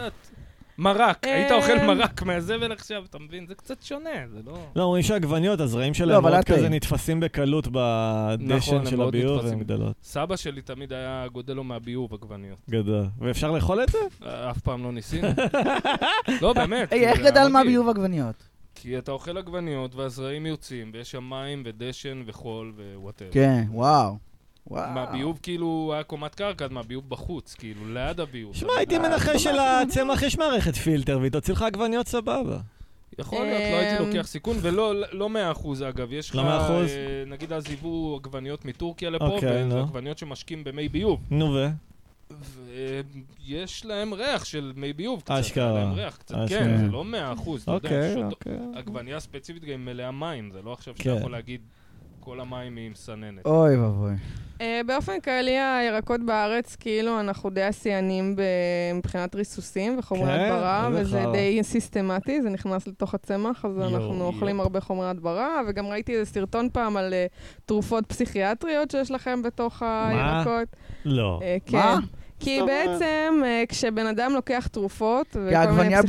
מרק, 0.80 1.24
היית 1.24 1.50
אה, 1.52 1.56
אוכל 1.56 1.86
מרק 1.86 2.22
מהזבל 2.22 2.72
עכשיו, 2.72 3.04
אתה 3.10 3.18
מבין? 3.18 3.46
זה 3.46 3.54
קצת 3.54 3.82
שונה, 3.82 4.10
זה 4.32 4.38
לא... 4.46 4.58
לא, 4.76 4.82
אומרים 4.82 5.02
שהעגבניות, 5.02 5.60
הזרעים 5.60 5.88
לא, 5.92 5.94
שלהם 5.98 6.16
אבל 6.16 6.30
מאוד 6.30 6.42
תהיה. 6.42 6.58
כזה 6.58 6.68
נתפסים 6.68 7.20
בקלות 7.20 7.66
נכון, 7.66 7.82
בדשן 8.48 8.76
הם 8.76 8.86
של 8.86 9.02
הביוב. 9.02 9.44
והן 9.44 9.58
גדלות. 9.58 9.92
סבא 10.02 10.36
שלי 10.36 10.62
תמיד 10.62 10.92
היה 10.92 11.26
גודל 11.32 11.54
לו 11.54 11.64
מהביוב 11.64 12.14
עגבניות. 12.14 12.58
גדול. 12.70 13.04
ואפשר 13.20 13.50
לאכול 13.50 13.82
את 13.82 13.88
זה? 13.88 13.98
אה, 14.26 14.50
אף 14.50 14.58
פעם 14.58 14.84
לא 14.84 14.92
ניסינו. 14.92 15.28
לא, 16.42 16.52
באמת. 16.52 16.92
איך 16.92 17.20
גדל 17.20 17.36
היה 17.38 17.48
מה 17.48 17.58
מגעיל. 17.60 17.66
ביוב 17.72 17.88
עגבניות? 17.88 18.34
כי 18.80 18.98
אתה 18.98 19.12
אוכל 19.12 19.38
עגבניות 19.38 19.94
והזרעים 19.94 20.46
יוצאים, 20.46 20.90
ויש 20.94 21.10
שם 21.10 21.24
מים 21.30 21.62
ודשן 21.66 22.22
וחול 22.26 22.72
ו-whatever. 22.94 23.30
כן, 23.32 23.64
וואו. 23.70 24.16
וואו. 24.66 24.90
מהביוב 24.90 25.38
כאילו 25.42 25.90
היה 25.94 26.02
קומת 26.02 26.34
קרקע, 26.34 26.64
אז 26.64 26.70
מהביוב 26.70 27.08
בחוץ, 27.08 27.54
כאילו, 27.54 27.92
ליד 27.94 28.20
הביוב. 28.20 28.54
שמע, 28.56 28.72
הייתי 28.76 28.98
מנחש 28.98 29.44
שלצמח 29.44 30.22
יש 30.22 30.38
מערכת 30.38 30.74
פילטר, 30.74 31.18
והיא 31.20 31.32
תוציא 31.32 31.54
לך 31.54 31.62
עגבניות 31.62 32.06
סבבה. 32.08 32.58
יכול 33.18 33.46
להיות, 33.46 33.60
לא 33.72 33.76
הייתי 33.76 34.02
אמ, 34.02 34.08
לוקח 34.08 34.26
סיכון, 34.26 34.56
ולא 34.60 34.94
לא 35.12 35.28
מאה 35.28 35.52
אחוז 35.52 35.82
אגב, 35.82 36.12
יש 36.12 36.30
לך, 36.30 36.36
לא? 36.36 36.42
אה, 36.42 36.84
נגיד 37.26 37.52
אז 37.52 37.70
ייבאו 37.70 38.18
עגבניות 38.20 38.64
מטורקיה 38.64 39.10
לפה, 39.10 39.26
אוקיי, 39.26 39.48
וזה 39.50 39.64
נו. 39.64 39.78
עגבניות 39.82 40.18
שמשקים 40.18 40.64
במי 40.64 40.88
ביוב. 40.88 41.20
נו 41.30 41.46
ו? 41.46 41.68
ויש 42.66 43.84
להם 43.86 44.14
ריח 44.14 44.44
של 44.44 44.72
מי 44.76 44.92
ביוב 44.92 45.20
קצת. 45.20 45.30
אשכרה. 45.40 45.72
להם 45.74 45.92
ריח 45.92 46.16
קצת, 46.16 46.34
אשכרה. 46.34 46.58
כן, 46.58 46.76
זה 46.76 46.86
לא 46.92 47.04
מאה 47.04 47.32
אחוז, 47.32 47.62
אתה 47.62 47.70
יודע, 47.72 47.88
אוקיי, 47.88 48.14
עוד- 48.22 48.32
אוקיי. 48.32 48.58
עגבנייה 48.74 49.20
ספציפית 49.20 49.64
גם 49.64 49.84
מלאה 49.84 50.10
מים, 50.10 50.50
זה 50.52 50.62
לא 50.62 50.72
עכשיו 50.72 50.94
שאתה 50.96 51.10
כן. 51.10 51.16
יכול 51.18 51.32
להגיד 51.32 51.60
כל 52.20 52.40
המים 52.40 52.76
היא 52.76 52.90
מסננת. 52.90 53.46
אוי 53.46 53.76
ואבוי. 53.76 54.12
אה, 54.60 54.80
באופן 54.86 55.20
כללי, 55.20 55.58
הירקות 55.58 56.20
בארץ, 56.26 56.76
כאילו, 56.76 57.20
אנחנו 57.20 57.50
די 57.50 57.62
השיאנים 57.62 58.36
ב- 58.36 58.42
מבחינת 58.94 59.34
ריסוסים 59.34 59.98
וחומרי 59.98 60.26
כן? 60.26 60.40
הדברה, 60.40 60.88
וזה 60.92 61.20
חרא. 61.22 61.32
די 61.32 61.58
סיסטמטי, 61.62 62.42
זה 62.42 62.50
נכנס 62.50 62.86
לתוך 62.86 63.14
הצמח, 63.14 63.64
אז 63.64 63.76
יואו, 63.76 63.88
אנחנו 63.96 64.24
אוכלים 64.24 64.56
יואו. 64.56 64.66
הרבה 64.66 64.80
חומרי 64.80 65.08
הדברה, 65.08 65.60
וגם 65.68 65.86
ראיתי 65.86 66.12
איזה 66.16 66.30
סרטון 66.32 66.68
פעם 66.72 66.96
על 66.96 67.14
אה, 67.14 67.26
תרופות 67.66 68.06
פסיכיאטריות 68.06 68.90
שיש 68.90 69.10
לכם 69.10 69.42
בתוך 69.42 69.82
הירקות. 69.82 70.68
לא. 71.04 71.40
אה, 71.42 71.56
כן. 71.66 71.76
מה? 71.76 71.98
כי? 72.40 72.60
בעצם, 72.66 73.42
אה, 73.44 73.64
כשבן 73.68 74.06
אדם 74.06 74.32
לוקח 74.32 74.66
תרופות, 74.72 75.26
וכל 75.30 75.70
מיני. 75.70 75.94
אז 75.98 76.04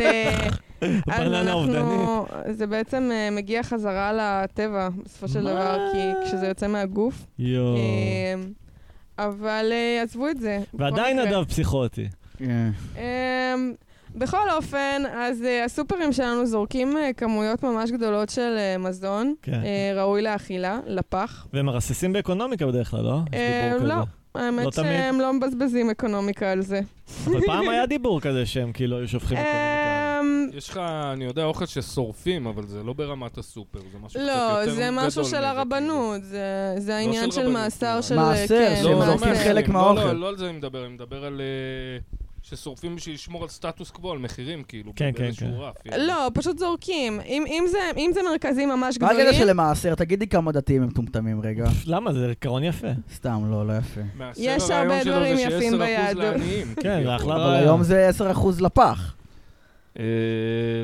אה, 0.00 0.48
אז. 1.12 1.32
אנחנו, 1.32 2.26
זה 2.50 2.66
בעצם 2.66 3.10
אה, 3.12 3.28
מגיע 3.30 3.62
חזרה 3.62 4.12
לטבע, 4.12 4.88
בסופו 5.04 5.28
של? 5.28 5.40
דבר, 5.40 5.78
כי 5.92 5.98
כשזה 6.24 6.46
יוצא 6.46 6.66
מהגוף. 6.66 7.26
יואו. 7.38 7.76
אבל 9.18 9.72
עזבו 10.02 10.28
את 10.28 10.40
זה. 10.40 10.58
ועדיין. 10.74 11.18
נדב 11.18 11.44
פסיכוטי. 11.44 12.08
כן. 12.38 12.70
בכל 14.14 14.50
אופן, 14.56 15.02
אז 15.14 15.42
uh, 15.42 15.64
הסופרים 15.64 16.12
שלנו 16.12 16.46
זורקים 16.46 16.96
uh, 16.96 17.14
כמויות 17.16 17.62
ממש 17.62 17.90
גדולות 17.90 18.28
של 18.28 18.56
uh, 18.56 18.78
מזון, 18.78 19.34
כן. 19.42 19.62
uh, 19.62 19.98
ראוי 19.98 20.22
לאכילה, 20.22 20.78
לפח. 20.86 21.46
והם 21.52 21.66
מרססים 21.66 22.12
באקונומיקה 22.12 22.66
בדרך 22.66 22.90
כלל, 22.90 23.02
לא? 23.02 23.18
יש 23.32 23.72
דיבור 23.72 23.88
לא. 23.88 23.94
האמת 24.34 24.64
לא. 24.64 24.70
שהם 24.70 25.20
לא 25.20 25.32
מבזבזים 25.32 25.90
אקונומיקה 25.90 26.52
על 26.52 26.62
זה. 26.62 26.80
אבל 27.24 27.40
פעם 27.46 27.68
היה 27.70 27.86
דיבור 27.86 28.20
כזה 28.20 28.46
שהם 28.46 28.72
כאילו 28.72 28.98
היו 28.98 29.08
שופכים 29.08 29.38
אקונומיקה. 29.38 30.20
אמ, 30.20 30.48
יש 30.58 30.68
לך, 30.68 30.76
אני 31.12 31.24
יודע, 31.24 31.44
אוכל 31.44 31.66
ששורפים, 31.66 32.46
אבל 32.46 32.66
זה 32.66 32.82
לא 32.82 32.92
ברמת 32.92 33.38
הסופר, 33.38 33.78
זה 33.78 33.98
משהו 34.02 34.08
קצת 34.20 34.28
יותר 34.28 34.54
לא, 34.56 34.62
גדול 34.62 34.74
זה 34.74 34.90
משהו 34.90 35.24
של 35.24 35.30
כאילו. 35.30 35.46
הרבנות, 35.46 36.24
זה- 36.24 36.74
זה 36.78 36.96
העניין 36.96 37.30
של 37.30 37.48
מאסר. 37.48 38.00
של... 38.00 38.16
מעשר, 38.16 38.46
כן, 38.68 38.76
שהם 38.82 38.92
לא, 38.92 38.98
לא 38.98 39.04
זורקים 39.06 39.34
חלק 39.34 39.68
לא, 39.68 39.74
מהאוכל. 39.74 40.04
לא, 40.04 40.20
לא 40.20 40.28
על 40.28 40.36
זה 40.38 40.48
אני 40.48 40.56
מדבר, 40.56 40.84
אני 40.86 40.94
מדבר 40.94 41.24
על... 41.24 41.40
ששורפים 42.48 42.96
בשביל 42.96 43.14
לשמור 43.14 43.42
על 43.42 43.48
סטטוס 43.48 43.90
קוו, 43.90 44.12
על 44.12 44.18
מחירים, 44.18 44.62
כאילו, 44.62 44.92
כן, 44.96 45.10
כן, 45.16 45.30
כן. 45.36 45.50
רף. 45.58 45.74
לא, 45.98 46.30
פשוט 46.34 46.58
זורקים. 46.58 47.20
אם- 47.26 47.44
אם 47.46 47.64
זה- 47.70 47.78
אם 47.96 48.10
זה 48.14 48.20
מרכזים 48.30 48.68
ממש 48.68 48.98
מה 49.00 49.06
הקטע 49.06 49.18
גדולים... 49.22 49.40
שלמעשר? 49.40 49.94
תגידי 49.94 50.26
כמה 50.26 50.52
דתיים 50.52 50.82
הם 50.82 50.88
מטומטמים 50.88 51.40
רגע. 51.40 51.64
למה? 51.86 52.12
זה 52.12 52.28
עיקרון 52.28 52.64
יפה. 52.64 52.86
סתם, 53.14 53.42
לא, 53.50 53.66
לא 53.66 53.72
יפה. 53.72 54.00
יש 54.36 54.70
הרבה 54.70 55.04
דברים 55.04 55.36
יפים 55.38 55.74
10% 55.74 55.76
ביהדות. 55.76 56.34
כן, 56.82 57.02
זה. 57.04 57.16
אחלה 57.16 57.34
אבל. 57.36 57.54
היום 57.54 57.82
זה 57.82 58.10
10% 58.18 58.22
לפח. 58.60 59.14
אה, 59.98 60.04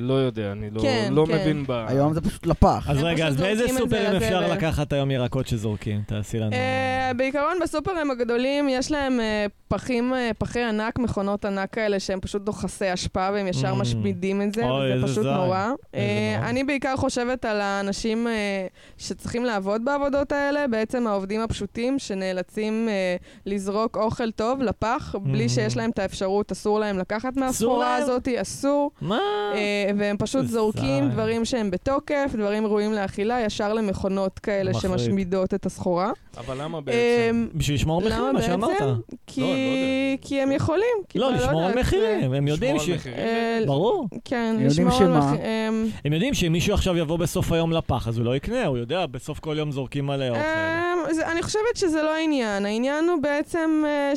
לא 0.00 0.14
יודע, 0.14 0.52
אני 0.52 0.70
לא- 0.70 0.80
כן, 0.82 1.08
לא 1.12 1.24
כן. 1.28 1.34
מבין 1.34 1.64
ב... 1.68 1.70
היום 1.88 2.12
זה 2.14 2.20
פשוט 2.20 2.46
לפח. 2.46 2.86
אז 2.90 3.02
רגע, 3.02 3.26
אז 3.26 3.36
באיזה 3.36 3.64
סופרים 3.78 4.16
אפשר. 4.16 4.52
לקחת 4.52 4.92
היום 4.92 5.10
ירקות 5.10 5.46
שזורקים? 5.48 6.02
תעשי 6.06 6.38
לנו. 6.38 6.52
אה, 6.52 7.10
בעיקרון 7.16 7.58
בסופרים 7.62 8.10
הגדולים 8.10 8.68
יש 8.68 8.90
להם 8.90 9.20
אה, 9.20 9.46
פחים, 9.74 10.14
אה, 10.14 10.30
פחי 10.38 10.62
ענק, 10.62 10.98
מכונות 10.98 11.44
ענק 11.44 11.72
כאלה 11.74 12.00
שהם 12.00 12.20
פשוט 12.20 12.42
דוחסי 12.42 12.94
אשפה 12.94 13.28
והם 13.32 13.46
ישר 13.46 13.72
Mm. 13.72 13.76
משמידים 13.76 14.42
את 14.42 14.54
זה, 14.54 14.68
אוי, 14.70 14.94
וזה 14.96 15.06
פשוט 15.06 15.22
זין. 15.22 15.32
נורא. 15.34 15.58
אה, 15.94 16.34
נורא. 16.36 16.50
אני 16.50 16.64
בעיקר 16.64 16.96
חושבת 16.96 17.44
על 17.44 17.60
האנשים 17.60 18.26
אה, 18.26 18.66
שצריכים 18.98 19.44
לעבוד 19.44 19.84
בעבודות 19.84 20.32
האלה, 20.32 20.66
בעצם 20.68 21.06
העובדים 21.06 21.40
הפשוטים 21.40 21.98
שנאלצים 21.98 22.88
אה, 22.88 23.16
לזרוק 23.46 23.96
אוכל 23.96 24.30
טוב 24.30 24.62
לפח, 24.62 25.14
בלי 25.22 25.46
Mm. 25.46 25.48
שיש 25.48 25.76
להם 25.76 25.90
את 25.90 25.98
האפשרות, 25.98 26.52
אסור 26.52 26.80
להם 26.80 26.98
לקחת 26.98 27.36
מהסחורה? 27.36 27.96
הזאת, 27.96 28.28
אסור. 28.28 28.90
מה? 29.00 29.18
אה, 29.54 29.60
והם 29.98 30.16
פשוט 30.16 30.46
זורקים 30.46 30.80
זין. 31.04 31.10
דברים 31.10 31.44
שהם 31.44 31.70
בתוקף, 31.70 32.30
דברים 32.34 32.66
ראויים 32.66 32.92
לאכילה, 32.92 33.40
ישר 33.40 33.72
למכונות 33.74 34.38
כאלה 34.38 34.70
מחריד. 34.70 34.92
שמשמידות 34.98 35.54
את 35.54 35.66
הסחורה. 35.66 36.12
אבל 36.36 36.62
למה 36.62 36.80
בעצם? 36.80 36.98
אמ, 37.30 37.48
בשביל 37.54 37.76
לשמור 37.76 38.02
למה 38.02 38.08
מחירים, 38.08 38.32
מה 38.34 38.42
שאמרת. 38.42 38.70
בעצם? 38.70 39.00
כי, 39.26 39.40
לא. 39.60 40.28
כי 40.28 40.40
הם 40.40 40.52
יכולים. 40.52 40.96
לא, 41.14 41.30
לא 41.30 41.36
לשמור 41.36 41.62
על 41.62 41.80
מחירים, 41.80 42.32
הם 42.32 42.48
יודעים 42.48 42.78
ש... 42.78 42.90
אה, 43.06 43.60
ברור. 43.66 44.08
כן, 44.24 44.54
הם 44.58 44.64
יודעים 44.64 44.88
לשמור 44.88 45.16
על? 45.16 45.18
מחירים. 45.18 45.90
הם 46.04 46.12
יודעים 46.12 46.34
שאם 46.34 46.52
מישהו 46.52 46.74
עכשיו 46.74 46.96
יבוא 46.96 47.16
בסוף 47.16 47.52
היום 47.52 47.72
לפח, 47.72 48.08
אז 48.08 48.18
הוא 48.18 48.24
לא 48.24 48.36
יקנה, 48.36 48.66
הוא 48.66 48.78
יודע, 48.78 49.06
בסוף 49.06 49.38
כל 49.38 49.54
יום 49.58 49.72
זורקים 49.72 50.06
מלא 50.06 50.28
אוכל. 50.28 50.40
אמ, 50.40 51.20
אני 51.32 51.42
חושבת 51.42 51.76
שזה 51.76 52.02
לא 52.02 52.14
העניין. 52.14 52.66
העניין 52.66 53.08
הוא 53.08 53.22
בעצם 53.22 53.84
אה, 53.86 54.12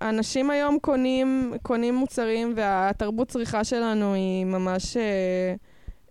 שאנשים 0.00 0.50
היום 0.50 0.78
קונים, 0.78 1.54
קונים 1.62 1.94
מוצרים 1.94 2.52
והתרבות 2.56 3.28
צריכה 3.28 3.64
שלנו 3.64 4.14
היא 4.14 4.44
ממש... 4.44 4.96
אה, 4.96 5.54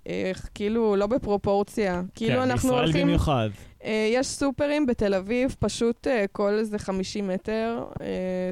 אה, 0.10 0.32
כאילו 0.56 0.96
לא 0.96 1.08
בפרופורציה. 1.08 2.02
כאילו 2.16 2.36
כן, 2.36 2.42
אנחנו 2.42 2.70
בישראל 2.70 2.84
הולכים... 2.84 3.08
במיוחד. 3.08 3.50
אה, 3.86 4.10
יש 4.12 4.28
סופרים 4.28 4.86
בתל 4.86 5.14
אביב, 5.14 5.56
פשוט 5.60 6.08
אה, 6.08 6.26
כל 6.32 6.54
איזה 6.60 6.80
50 6.80 7.28
מטר, 7.28 7.84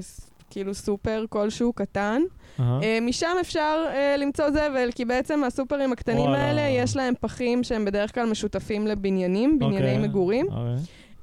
ס- 0.01 0.27
כאילו 0.49 0.73
סופר 0.73 1.25
כלשהו 1.29 1.73
קטן. 1.73 2.21
אהה. 2.59 2.79
אה, 2.83 2.97
משם 3.01 3.35
אפשר 3.41 3.85
אה, 3.93 4.15
למצוא 4.17 4.49
זבל, 4.49 4.89
כי 4.95 5.05
בעצם 5.05 5.43
הסופרים 5.43 5.91
הקטנים 5.91 6.17
וואלה. 6.29 6.37
האלה, 6.43 6.61
יש 6.61 6.95
להם 6.95 7.13
פחים 7.19 7.63
שהם 7.63 7.85
בדרך 7.85 8.13
כלל 8.15 8.25
משותפים 8.25 8.87
לבניינים, 8.87 9.59
בנייני 9.59 9.77
אוקיי. 9.77 9.97
מגורים. 9.97 10.45
אוקיי. 10.45 10.75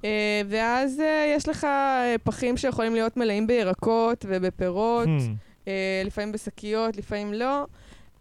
אה, 0.04 0.42
ואז 0.48 1.00
אה, 1.00 1.34
יש 1.36 1.48
לך 1.48 1.64
אה, 1.64 2.14
פחים 2.24 2.56
שיכולים 2.56 2.94
להיות 2.94 3.16
מלאים 3.16 3.46
בירקות 3.46 4.24
ובפירות, 4.28 5.06
Hmm. 5.08 5.68
אה, 5.68 6.02
לפעמים 6.04 6.32
בשקיות, 6.32 6.96
לפעמים 6.96 7.32
לא. 7.32 7.64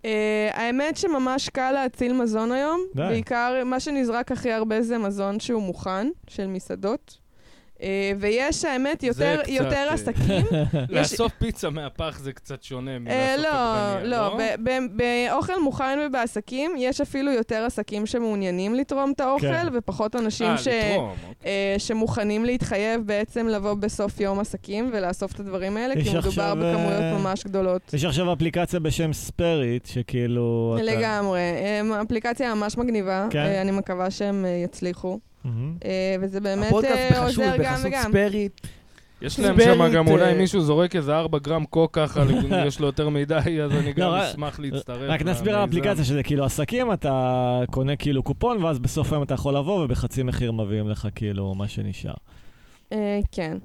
אה, 0.06 0.50
האמת 0.54 0.98
שממש 0.98 1.50
קל 1.50 1.72
להציל 1.72 2.14
מזון 2.14 2.52
היום. 2.52 2.82
די. 2.96 3.02
בעיקר, 3.02 3.64
מה 3.66 3.80
שנזרק 3.80 4.32
הכי 4.32 4.52
הרבה 4.52 4.82
זה 4.82 4.98
מזון 4.98 5.40
שהוא 5.40 5.62
מוכן, 5.62 6.08
של 6.28 6.48
מסעדות. 6.48 7.18
אה, 7.82 7.88
ויש, 8.20 8.66
האמת, 8.66 9.04
יותר, 9.04 9.38
קצת, 9.42 9.50
יותר 9.50 9.72
אה, 9.76 9.94
עסקים. 9.94 10.46
לאסוף 10.90 11.32
פיצה 11.40 11.70
מהפח 11.70 12.20
זה 12.20 12.34
קצת 12.34 12.64
שונה 12.64 12.92
אה, 12.92 13.00
מלאסוף 13.00 13.44
לא, 13.44 13.76
עגבניה, 13.76 14.04
לא, 14.04 14.38
ב- 14.64 14.98
באוכל 15.28 15.62
מוכן 15.64 16.00
ובעסקים 16.06 16.72
יש 16.78 17.02
אפילו 17.02 17.32
יותר 17.32 17.64
עסקים 17.66 18.06
שמעוניינים 18.06 18.76
לתרום 18.76 19.12
את 19.16 19.20
האוכל, 19.20 19.48
כן. 19.48 19.68
ופחות 19.74 20.16
אנשים 20.16 20.48
אה, 20.48 20.58
ש... 20.58 20.68
לתרום, 20.68 21.10
אוקיי. 21.10 21.50
אה, 21.52 21.76
שמוכנים 21.80 22.46
להתחייב 22.46 23.02
בעצם 23.06 23.48
לבוא 23.48 23.74
בסוף 23.74 24.20
יום 24.20 24.40
עסקים 24.40 24.90
ולאסוף 24.94 25.34
את 25.34 25.40
הדברים 25.40 25.78
האלה, 25.78 25.94
יש 25.94 26.04
כי 26.04 26.10
מדובר 26.10 26.28
עכשיו, 26.28 26.56
בכמויות 26.60 27.02
אה, 27.02 27.18
ממש 27.18 27.44
גדולות. 27.44 27.94
יש 27.94 28.04
עכשיו 28.06 28.34
אפליקציה 28.34 28.80
בשם 28.80 29.14
ספריט, 29.14 29.86
שכאילו... 29.86 30.76
אתה- 30.76 30.84
לגמרי. 30.84 31.40
אה, 31.40 32.02
אפליקציה 32.02 32.56
ממש 32.56 32.78
מגניבה, 32.78 33.28
כן. 33.30 33.40
אה, 33.40 33.62
אני 33.62 33.72
מקווה 33.72 34.12
שהם 34.12 34.46
אה, 34.46 34.50
יצליחו. 34.64 35.20
אה, 35.86 36.16
וזה 36.22 36.40
באמת 36.40 36.68
הפודקאסט 36.68 36.98
אה, 36.98 37.10
בחשוב 37.10 37.44
עוזר 37.44 37.58
גם 37.58 37.64
בחסות 37.64 37.86
וגם. 37.86 38.10
ספרית. 38.10 38.62
יש 39.22 39.40
להם 39.40 39.62
שם 39.62 39.92
גם 39.94 40.08
אולי 40.08 40.34
מישהו 40.34 40.62
זורק 40.62 40.96
איזה 40.96 41.18
4 41.18 41.40
גרם 41.40 41.66
קוק 41.66 41.96
ככה, 41.96 42.24
יש 42.68 42.80
לו 42.80 42.86
יותר 42.86 43.10
מדי, 43.10 43.62
אז 43.64 43.72
אני 43.72 43.94
גם 43.94 44.10
לא, 44.12 44.24
אשמח 44.24 44.60
להצטרף. 44.60 45.10
רק 45.10 45.22
נסביר 45.22 45.56
על. 45.56 45.62
האפליקציה 45.62 46.04
שזה 46.04 46.24
כאילו 46.24 46.46
עסקים, 46.46 46.94
אתה 46.94 47.62
קונה 47.72 47.96
כאילו 47.96 48.24
קופון, 48.24 48.64
ואז 48.64 48.80
בסוף 48.80 49.14
היום 49.14 49.24
אתה 49.24 49.34
יכול 49.34 49.58
לבוא 49.58 49.84
ובחצי 49.84 50.24
מחיר 50.24 50.52
מביאים 50.52 50.90
לך 50.90 51.08
כאילו 51.16 51.56
מה 51.56 51.68
שנשאר. 51.68 52.14
אה, 52.92 53.20
כן. 53.32 53.58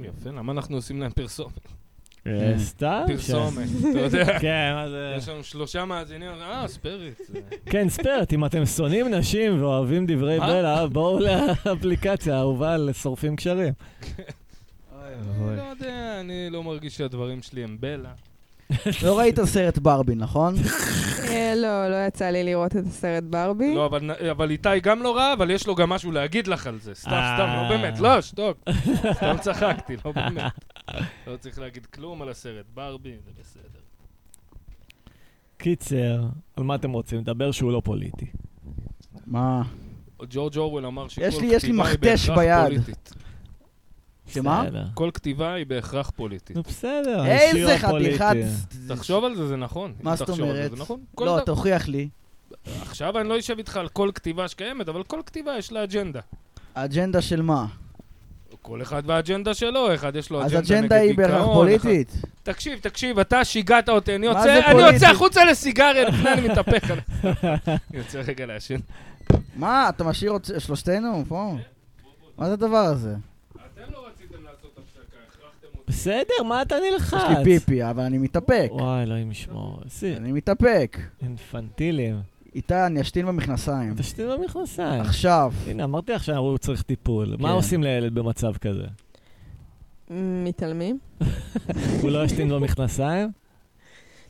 יפה, 0.00 0.30
למה 0.30 0.52
אנחנו 0.52 0.76
עושים 0.76 1.00
להם 1.00 1.10
פרסומת? 1.10 1.79
אה, 2.26 2.54
סתם? 2.58 3.02
פרסומת, 3.06 3.68
אתה 3.90 3.98
יודע. 3.98 4.38
כן, 4.40 4.72
מה 4.74 4.88
זה... 4.90 5.14
יש 5.18 5.28
לנו 5.28 5.44
שלושה 5.44 5.84
מאזינים, 5.84 6.28
אה, 6.30 6.68
ספריט. 6.68 7.18
זה- 7.28 7.40
כן, 7.66 7.88
ספרט, 7.88 8.32
אם 8.32 8.44
אתם 8.44 8.66
שונאים 8.66 9.14
נשים 9.14 9.62
ואוהבים 9.62 10.06
דברי? 10.06 10.40
בלע, 10.40 10.86
בואו 10.86 11.18
לאפליקציה 11.20 12.36
האהובה 12.36 12.76
לשורפים 12.76 13.36
קשרים. 13.36 13.72
אני 14.98 15.56
לא 15.56 15.62
יודע, 15.62 16.20
אני 16.20 16.50
לא 16.50 16.62
מרגיש 16.62 16.96
שהדברים 16.96 17.42
שלי 17.42 17.64
הם 17.64 17.76
בלע. 17.80 18.10
לא 19.02 19.18
ראית 19.18 19.40
סרט 19.44 19.78
ברבי, 19.78 20.14
נכון? 20.14 20.54
אה, 21.28 21.52
לא, 21.56 21.88
לא 21.88 22.06
יצא 22.06 22.24
לי 22.30 22.44
לראות 22.44 22.76
את 22.76 22.86
הסרט 22.86 23.22
ברבי. 23.24 23.74
לא, 23.74 23.86
אבל- 23.86 24.10
אבל 24.30 24.50
איתי 24.50 24.80
גם 24.82 25.02
לא 25.02 25.16
רע, 25.16 25.32
אבל 25.32 25.50
יש 25.50 25.66
לו 25.66 25.74
גם 25.74 25.88
משהו 25.90 26.12
להגיד 26.12 26.46
לך 26.46 26.66
על 26.66 26.78
זה. 26.80 26.94
סתם, 26.94 27.10
אה. 27.10 27.36
סתם, 27.36 27.62
לא 27.62 27.68
באמת. 27.76 28.00
לא, 28.00 28.20
שתוק. 28.20 28.58
סתם 29.12 29.36
צחקתי, 29.40 29.96
לא 30.04 30.12
באמת. 30.12 30.52
לא 31.26 31.36
צריך 31.36 31.58
להגיד 31.58 31.86
כלום 31.86 32.22
על 32.22 32.28
הסרט 32.28 32.66
ברבי, 32.74 33.12
זה 33.24 33.30
בסדר. 33.40 33.80
קיצר, 35.56 36.22
על 36.56 36.64
מה 36.64 36.74
אתם 36.74 36.92
רוצים? 36.92 37.18
לדבר 37.20 37.50
שהוא 37.50 37.72
לא 37.72 37.82
פוליטי. 37.84 38.26
מה? 39.26 39.62
ג'ורג' 40.30 40.56
אורוול 40.56 40.86
אמר 40.86 41.08
שכל 41.08 41.22
יש 41.22 41.40
לי- 41.40 41.46
יש 41.46 41.62
לי 41.64 41.68
כתיבה 41.70 41.84
היא 41.88 41.94
מכתש 41.94 42.28
בהכרח 42.28 42.38
ביד. 42.38 42.64
פוליטית. 42.64 43.12
שמה? 44.34 44.64
כל 44.94 45.10
כתיבה 45.14 45.52
היא 45.54 45.66
בהכרח 45.66 46.10
פוליטית. 46.16 46.56
נו 46.56 46.62
בסדר, 46.62 47.26
איזה. 47.26 47.78
חתיכת... 47.78 48.36
תחשוב 48.88 49.24
על 49.24 49.34
זה, 49.36 49.46
זה 49.48 49.56
נכון. 49.56 49.92
מה 50.02 50.16
זאת 50.16 50.28
אומרת? 50.30 50.70
נכון. 50.76 51.00
כל 51.14 51.24
לא, 51.24 51.40
תוכיח 51.46 51.88
לי. 51.88 52.08
עכשיו 52.82 53.18
אני 53.18 53.28
לא 53.28 53.38
אשב 53.38 53.58
איתך 53.58 53.76
על 53.76 53.88
כל 53.88 54.10
כתיבה 54.14 54.48
שקיימת, 54.48 54.88
אבל 54.88 55.02
כל 55.02 55.20
כתיבה 55.26 55.56
יש 55.58 55.72
לה 55.72 55.84
אג'נדה. 55.84 56.20
האג'נדה 56.74 57.22
של 57.22 57.42
מה? 57.42 57.66
כל 58.62 58.82
אחד 58.82 59.02
והאג'נדה 59.06 59.54
שלו, 59.54 59.94
אחד 59.94 60.16
יש 60.16 60.30
לו 60.30 60.42
אז 60.42 60.52
אג'נדה 60.52 60.60
נגד 60.60 60.72
אג'נדה 60.76 60.96
היא 60.96 61.16
בהכרח 61.16 61.34
דיכאון, 61.36 61.54
פוליטית. 61.54 62.10
אחד- 62.20 62.28
תקשיב, 62.42 62.78
תקשיב, 62.78 63.18
אתה 63.18 63.44
שיגעת 63.44 63.88
אותי, 63.88 64.14
אני 64.14 64.26
יוצא, 64.26 64.60
אני? 64.70 64.82
יוצא 64.92 65.06
החוצה 65.06 65.44
לסיגריה, 65.44 66.08
לפני 66.08 66.32
אני 66.32 66.48
מתהפך 66.48 66.90
עליך. 66.90 67.04
אני 67.68 67.78
יוצא 67.98 68.18
רגע 68.26 68.46
לעשן. 68.46 68.78
מה, 69.56 69.88
אתה 69.88 70.04
משאיר 70.04 70.30
עוד 70.30 70.46
שלושתנו 70.58 71.24
פה? 71.28 71.56
מה 72.38 72.46
זה 72.46 72.52
הדבר 72.52 72.76
הזה? 72.76 73.14
אתם 73.54 73.92
לא 73.92 74.06
רציתם 74.08 74.44
לעשות 74.44 74.78
הפסקה, 74.78 75.00
הכרחתם 75.28 75.78
אותי. 75.78 75.79
בסדר, 75.90 76.42
מה 76.48 76.62
אתה 76.62 76.76
נלחץ? 76.90 77.18
יש 77.30 77.38
לי 77.38 77.44
פיפי, 77.44 77.84
אבל 77.90 78.02
אני 78.02 78.18
מתאפק. 78.18 78.68
וואי, 78.70 79.02
אלוהים 79.02 79.30
ישמור. 79.30 79.80
אני 80.16 80.32
מתאפק. 80.32 80.98
אינפנטילים. 81.22 82.20
איתה 82.54 82.86
אני 82.86 83.00
אשתין 83.00 83.26
במכנסיים. 83.26 83.94
תשתין 83.94 84.28
במכנסיים. 84.28 85.00
עכשיו. 85.00 85.52
הנה, 85.66 85.84
אמרתי 85.84 86.12
לך 86.12 86.24
שהוא 86.24 86.58
צריך 86.58 86.82
טיפול. 86.82 87.36
מה 87.38 87.48
כן. 87.48 87.54
עושים 87.54 87.82
לילד 87.82 88.14
במצב 88.14 88.56
כזה? 88.56 88.84
מתעלמים? 90.44 90.98
הוא 92.02 92.10
לא 92.10 92.24
ישתין 92.24 92.48
במכנסיים? 92.48 93.30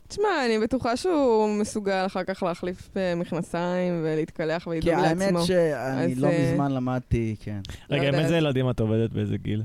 תשמע, 0.08 0.46
אני 0.46 0.58
בטוחה 0.58 0.96
שהוא 0.96 1.48
מסוגל 1.60 2.06
אחר 2.06 2.24
כך 2.24 2.42
להחליף 2.42 2.96
אה, 2.96 3.14
מכנסיים 3.14 4.00
ולהתקלח 4.04 4.64
כי 4.64 4.70
ולדאוג 4.70 4.94
האמת 4.94 5.20
לעצמו. 5.20 5.42
שאני 5.42 6.12
אז, 6.12 6.18
לא 6.18 6.26
אה, 6.28 6.50
מזמן 6.52 6.72
למדתי, 6.72 7.36
כן. 7.40 7.60
לא 7.90 7.96
רגע, 7.96 8.02
עם 8.02 8.06
יודעת. 8.06 8.24
איזה 8.24 8.36
ילדים 8.36 8.70
את 8.70 8.80
עובדת? 8.80 9.10
באיזה 9.12 9.36
גיל? 9.36 9.62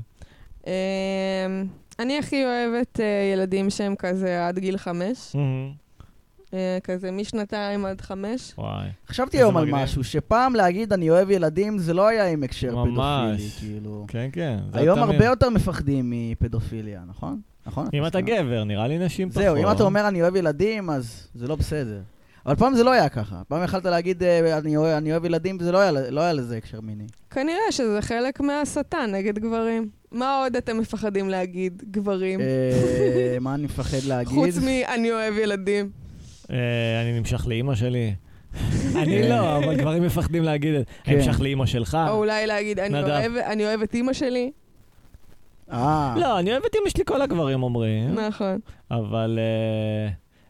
אני 1.98 2.18
הכי 2.18 2.44
אוהבת 2.44 3.00
אה, 3.00 3.30
ילדים 3.32 3.70
שהם 3.70 3.94
כזה 3.96 4.46
עד 4.48 4.58
גיל 4.58 4.76
חמש. 4.76 5.36
אה, 6.54 6.78
כזה 6.84 7.10
משנתיים 7.10 7.84
עד 7.86 8.00
חמש. 8.00 8.52
וואי. 8.58 8.88
חשבתי 9.08 9.36
היום 9.36 9.56
על 9.56 9.64
מגניב. 9.64 9.82
משהו, 9.82 10.04
שפעם 10.04 10.54
להגיד 10.54 10.92
אני 10.92 11.10
אוהב 11.10 11.30
ילדים 11.30 11.78
זה 11.78 11.94
לא 11.94 12.08
היה 12.08 12.26
עם 12.26 12.42
הקשר 12.42 12.76
ממש. 12.84 13.30
פדופילי, 13.30 13.50
כאילו. 13.58 14.04
כן, 14.08 14.28
כן. 14.32 14.58
זה 14.72 14.78
היום 14.80 14.98
תמיד. 14.98 15.10
הרבה 15.14 15.24
יותר 15.24 15.50
מפחדים 15.50 16.12
מפדופיליה, 16.14 17.02
נכון? 17.08 17.40
נכון? 17.66 17.86
אם 17.94 18.06
אתה? 18.06 18.20
גבר, 18.20 18.64
נראה 18.64 18.88
לי 18.88 18.98
נשים 18.98 19.30
פחות. 19.30 19.42
זהו, 19.42 19.56
אם 19.56 19.70
אתה 19.70 19.82
אומר 19.82 20.08
אני 20.08 20.22
אוהב 20.22 20.36
ילדים, 20.36 20.90
אז 20.90 21.28
זה 21.34 21.48
לא 21.48 21.56
בסדר. 21.56 22.00
אבל 22.46 22.54
פעם 22.56 22.74
זה 22.74 22.84
לא 22.84 22.90
היה 22.92 23.08
ככה. 23.08 23.36
פעם 23.48 23.64
יכלת 23.64 23.84
להגיד 23.84 24.22
אה, 24.22 24.58
אני 24.58 24.76
אוהב- 24.76 24.96
אני 24.96 25.12
אוהב 25.12 25.24
ילדים, 25.24 25.56
וזה 25.60 25.72
לא 25.72 25.78
היה- 25.78 26.10
לא 26.10 26.20
היה 26.20 26.32
לזה 26.32 26.56
הקשר 26.56 26.80
מיני. 26.80 27.04
כנראה 27.30 27.72
שזה 27.72 28.02
חלק 28.02 28.40
מההסתה 28.40 28.98
נגד 29.12 29.38
גברים. 29.38 29.88
מה 30.12 30.38
עוד 30.42 30.56
אתם 30.56 30.78
מפחדים 30.78 31.28
להגיד, 31.28 31.82
גברים? 31.90 32.40
אה, 32.40 32.46
מה 33.40 33.54
אני 33.54 33.64
מפחד 33.64 33.98
להגיד? 34.08 34.34
חוץ 34.34 34.58
מ"אני 34.58 35.12
אוהב 35.12 35.34
ילדים". 35.38 35.90
אה, 36.50 36.56
אני 37.02 37.18
נמשך 37.18 37.46
לאימא 37.46 37.74
שלי. 37.74 38.14
אני 39.02 39.28
לא, 39.28 39.56
אבל 39.58 39.76
גברים 39.76 40.02
מפחדים 40.02 40.42
להגיד 40.42 40.74
את 40.74 40.80
זה. 40.80 40.94
כן. 41.04 41.12
אני 41.12 41.26
נמשך 41.26 41.40
לאימא 41.40 41.66
שלך. 41.66 41.98
או 42.08 42.14
אולי 42.16 42.46
להגיד, 42.46 42.78
"אני. 42.80 43.02
אוהב- 43.02 43.36
אני 43.36 43.64
את 43.82 43.94
אימא 43.94 44.12
שלי. 44.12 44.50
לא, 46.16 46.38
אני 46.38 46.50
אוהב 46.52 46.62
את 46.64 46.76
אמא 46.82 46.88
שלי, 46.90 47.04
כל 47.06 47.22
הגברים 47.22 47.62
אומרים. 47.62 48.14
נכון. 48.14 48.58
אבל 48.90 49.38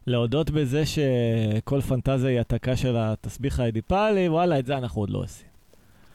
להודות 0.07 0.51
בזה 0.51 0.83
שכל 0.87 1.81
פנטזיה 1.81 2.31
היא 2.31 2.39
העתקה 2.39 2.77
של 2.77 2.97
התסביך 2.99 3.61
האדיפלי, 3.61 4.29
וואלה, 4.29 4.59
את 4.59 4.67
זה 4.67 4.77
אנחנו 4.77 5.03
עוד 5.03 5.11
לא 5.11 5.19
עושים. 5.19 5.47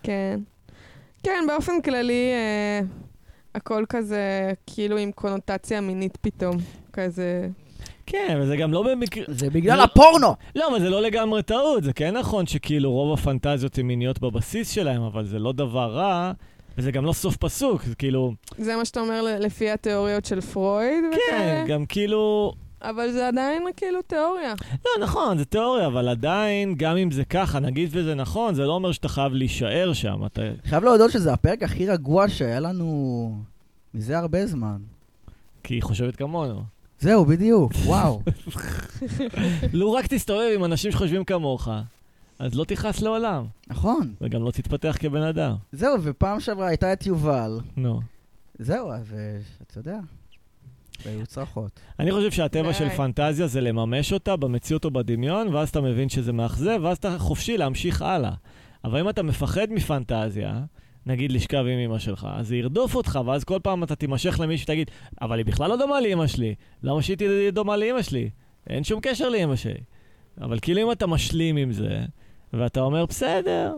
כן. 0.03 0.39
כן, 1.23 1.43
באופן 1.47 1.81
כללי, 1.81 2.31
אה, 2.33 2.79
הכל 3.55 3.85
כזה, 3.89 4.51
כאילו 4.67 4.97
עם 4.97 5.11
קונוטציה 5.11 5.81
מינית 5.81 6.17
פתאום. 6.21 6.57
כזה... 6.93 7.47
כן, 8.05 8.39
וזה 8.41 8.57
גם 8.57 8.73
לא 8.73 8.83
במקרה... 8.83 9.23
זה 9.27 9.49
בגלל 9.49 9.77
לא- 9.77 9.83
הפורנו! 9.83 10.35
לא, 10.55 10.67
אבל 10.67 10.79
זה 10.79 10.89
לא 10.89 11.01
לגמרי 11.01 11.43
טעות, 11.43 11.83
זה 11.83 11.93
כן 11.93 12.17
נכון 12.17 12.47
שכאילו 12.47 12.91
רוב 12.91 13.19
הפנטזיות 13.19 13.77
הן 13.77 13.85
מיניות 13.85 14.19
בבסיס 14.19 14.71
שלהם, 14.71 15.01
אבל 15.01 15.25
זה 15.25 15.39
לא 15.39 15.51
דבר 15.51 15.91
רע, 15.91 16.31
וזה 16.77 16.91
גם 16.91 17.05
לא 17.05 17.13
סוף 17.13 17.37
פסוק, 17.37 17.83
זה 17.83 17.95
כאילו... 17.95 18.33
זה 18.57 18.75
מה 18.75 18.85
שאתה 18.85 18.99
אומר 18.99 19.37
לפי 19.39 19.69
התיאוריות 19.69 20.25
של 20.25 20.41
פרויד 20.41 21.03
כן, 21.11 21.35
וכאלה? 21.35 21.63
גם 21.67 21.85
כאילו... 21.85 22.53
אבל 22.81 23.11
זה 23.11 23.27
עדיין 23.27 23.63
כאילו 23.77 24.01
תיאוריה. 24.01 24.53
לא, 24.85 25.03
נכון, 25.03 25.37
זה 25.37 25.45
תיאוריה, 25.45 25.87
אבל 25.87 26.07
עדיין, 26.07 26.75
גם 26.77 26.97
אם 26.97 27.11
זה 27.11 27.25
ככה, 27.25 27.59
נגיד 27.59 27.89
וזה 27.91 28.15
נכון, 28.15 28.55
זה 28.55 28.65
לא 28.65 28.73
אומר 28.73 28.91
שאתה 28.91 29.09
חייב 29.09 29.33
להישאר 29.33 29.93
שם. 29.93 30.25
אתה... 30.25 30.41
חייב 30.65 30.83
להודות 30.83 31.11
שזה 31.11 31.33
הפרק 31.33 31.63
הכי 31.63 31.87
רגוע 31.87 32.29
שהיה 32.29 32.59
לנו 32.59 33.35
מזה 33.93 34.17
הרבה 34.17 34.45
זמן. 34.45 34.77
כי 35.63 35.73
היא 35.73 35.83
חושבת 35.83 36.15
כמונו. 36.15 36.63
זהו, 36.99 37.25
בדיוק, 37.25 37.71
וואו. 37.85 38.21
לו 39.73 39.91
רק 39.91 40.07
תסתובב 40.07 40.51
עם 40.55 40.63
אנשים 40.65 40.91
שחושבים 40.91 41.23
כמוך, 41.23 41.67
אז 42.39 42.55
לא 42.55 42.63
תכעס 42.63 43.01
לעולם, 43.01 43.45
נכון. 43.67 44.13
וגם 44.21 44.43
לא 44.43 44.51
תתפתח 44.51 44.97
כבן 44.99 45.21
אדם. 45.21 45.55
זהו, 45.71 45.95
ופעם 46.03 46.39
שעברה 46.39 46.67
הייתה 46.67 46.93
את 46.93 47.05
יובל. 47.05 47.59
נו. 47.77 47.99
זהו, 48.59 48.91
אז 48.91 49.13
אה, 49.13 49.39
אתה 49.67 49.79
יודע, 49.79 49.99
והיו 51.05 51.25
צרחות. 51.25 51.79
אני 51.99 52.11
חושב 52.11 52.31
שהטבע 52.31 52.73
של. 52.73 52.89
פנטזיה 52.89 53.47
זה 53.47 53.61
לממש 53.61 54.13
אותה 54.13 54.35
במציאות 54.35 54.85
או 54.85 54.91
בדמיון, 54.91 55.47
ואז 55.47 55.69
אתה 55.69 55.81
מבין 55.81 56.09
שזה 56.09 56.33
מאכזב, 56.33 56.79
ואז 56.83 56.97
אתה 56.97 57.19
חופשי 57.19 57.57
להמשיך 57.57 58.01
הלאה. 58.01 58.31
אבל 58.83 58.99
אם 58.99 59.09
אתה 59.09 59.23
מפחד 59.23 59.67
מפנטזיה, 59.69 60.61
נגיד 61.05 61.31
לשכב 61.31 61.57
עם 61.57 61.79
אמא 61.85 61.99
שלך, 61.99 62.27
אז 62.31 62.47
זה 62.47 62.55
ירדוף 62.55 62.95
אותך, 62.95 63.19
ואז 63.25 63.43
כל 63.43 63.59
פעם 63.63 63.83
אתה 63.83 63.95
תימשך 63.95 64.39
למישהו 64.39 64.63
שתגיד, 64.63 64.91
אבל 65.21 65.37
היא 65.37 65.45
בכלל 65.45 65.69
לא 65.69 65.77
דומה 65.77 66.01
לאמא 66.01 66.27
שלי. 66.27 66.55
למה 66.83 67.01
שהיא 67.01 67.17
תהיה 67.17 67.51
דומה 67.51 67.77
לאמא 67.77 68.01
שלי? 68.01 68.29
אין 68.69 68.83
שום 68.83 68.99
קשר 69.01 69.29
לאמא 69.29 69.55
שלי. 69.55 69.79
אבל 70.41 70.59
כאילו 70.59 70.81
אם 70.81 70.91
אתה 70.91 71.07
משלים 71.07 71.57
עם 71.57 71.71
זה, 71.71 72.05
ואתה 72.53 72.81
אומר, 72.81 73.05
בסדר, 73.05 73.73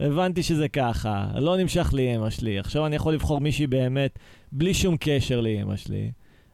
הבנתי 0.00 0.42
שזה 0.42 0.68
ככה, 0.68 1.26
לא 1.34 1.56
נמשך 1.56 1.92
לי 1.92 2.16
אמא 2.16 2.30
שלי, 2.30 2.58
עכשיו 2.58 2.86
אני 2.86 2.96
יכול 2.96 3.14
לבחור 3.14 3.40
מישהי 3.40 3.66
באמת, 3.66 4.18
בלי 4.52 4.74
שום 4.74 4.96
קשר 5.00 5.40
לאמא 5.40 5.76
שלי, 5.76 6.10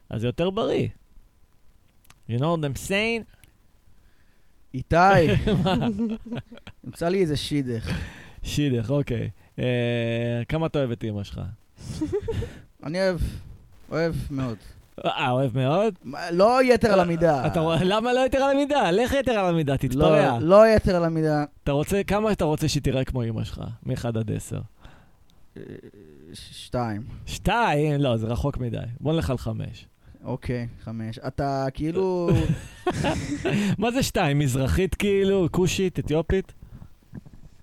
אז 0.09 0.21
זה 0.21 0.27
יותר 0.27 0.49
בריא. 0.49 0.87
You 2.29 2.33
know 2.33 2.41
what 2.41 2.63
I'm 2.63 2.89
saying? 2.89 3.37
איתי, 4.73 5.43
נמצא 6.83 7.09
לי 7.09 7.21
איזה 7.21 7.37
שידך. 7.37 7.97
שידך, 8.43 8.89
אוקיי. 8.89 9.29
אה, 9.59 10.41
כמה 10.49 10.65
אתה 10.65 10.79
אוהב 10.79 10.91
את 10.91 11.03
אמא 11.03 11.23
שלך? 11.23 11.41
אני 12.83 13.01
אוהב, 13.01 13.19
אוהב 13.91 14.15
מאוד. 14.31 14.57
אה, 15.05 15.31
אוהב 15.31 15.57
מאוד? 15.57 15.93
לא 16.31 16.63
יתר 16.63 16.93
על 16.93 16.99
המידה. 16.99 17.47
למה 17.81 18.13
לא 18.13 18.25
יתר 18.25 18.37
על 18.37 18.51
המידה? 18.51 18.91
לך 18.91 19.13
יתר 19.13 19.31
על 19.31 19.45
המידה, 19.45 19.77
תתפרע. 19.77 20.39
לא, 20.39 20.47
לא 20.47 20.67
יתר 20.67 20.95
על 20.95 21.03
המידה. 21.03 21.45
אתה 21.63 21.71
רוצה, 21.71 22.03
כמה 22.03 22.31
אתה 22.31 22.45
רוצה 22.45 22.67
שהיא 22.67 22.83
תראה 22.83 23.03
כמו 23.03 23.23
אמא 23.23 23.43
שלך? 23.43 23.61
מ-1 23.85 24.07
עד 24.07 24.31
10. 24.31 24.59
אה, 25.57 25.61
שתיים. 26.33 27.01
שתיים? 27.25 28.01
לא, 28.01 28.17
זה 28.17 28.27
רחוק 28.27 28.57
מדי. 28.57 28.77
בוא 28.99 29.13
נלך 29.13 29.29
על 29.29 29.37
חמש. 29.37 29.85
אוקיי, 30.27 30.67
חמש. 30.83 31.19
אתה 31.19 31.65
כאילו... 31.73 32.29
מה 33.79 33.91
זה 33.91 34.03
שתיים? 34.03 34.39
מזרחית 34.39 34.95
כאילו? 34.95 35.47
כושית? 35.51 35.99
אתיופית? 35.99 36.53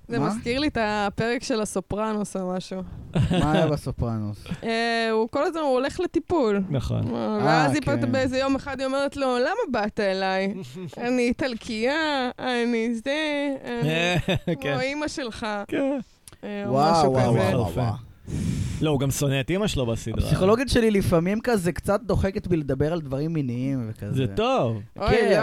זה? 0.09 0.19
מזכיר 0.19 0.59
לי 0.59 0.69
את 0.69 0.79
הפרק 0.81 1.43
של 1.43 1.61
הסופרנוס 1.61 2.37
או 2.37 2.53
משהו. 2.57 2.83
מה 3.41 3.53
היה 3.53 3.67
בסופרנוס? 3.67 4.45
אה, 4.63 5.09
הוא 5.11 5.29
כל 5.29 5.45
הזמן, 5.45 5.61
הוא 5.61 5.71
הולך 5.71 6.01
לטיפול. 6.01 6.63
נכון. 6.71 7.15
אה, 7.15 7.39
ואז 7.45 7.75
היא 7.75 7.83
כן. 7.83 7.97
פתאום 7.97 8.13
באיזה 8.13 8.39
יום 8.39 8.55
אחד 8.55 8.81
היא 8.81 8.87
אומרת 8.87 9.17
לו, 9.17 9.39
למה 9.39 9.81
באת 9.81 10.01
אליי? 10.01 10.55
אני 11.07 11.23
איטלקייה, 11.23 12.31
אני 12.39 12.95
זה, 12.95 13.55
אני 14.47 14.57
כמו 14.57 14.63
כן. 14.63 14.81
אימא 14.81 15.09
שלך, 15.09 15.47
כן. 15.69 15.99
אה, 16.45 16.65
או 16.67 16.73
וואו, 16.73 17.13
וואו. 17.13 17.35
וואו. 17.75 18.14
לא, 18.81 18.91
הוא 18.91 19.01
גם 19.01 19.11
שונא 19.11 19.41
את 19.41 19.51
אמא 19.51 19.67
שלו 19.67 19.87
בסדרה. 19.87 20.25
הפסיכולוגית 20.25 20.69
שלי 20.69 20.91
לפעמים 20.91 21.41
כזה 21.41 21.73
קצת 21.73 22.01
דוחקת 22.01 22.47
בלדבר 22.47 22.93
על 22.93 23.01
דברים 23.01 23.33
מיניים 23.33 23.91
וכזה. 23.91 24.13
זה 24.15 24.27
טוב. 24.37 24.81
אוי, 24.99 25.09
כן, 25.11 25.43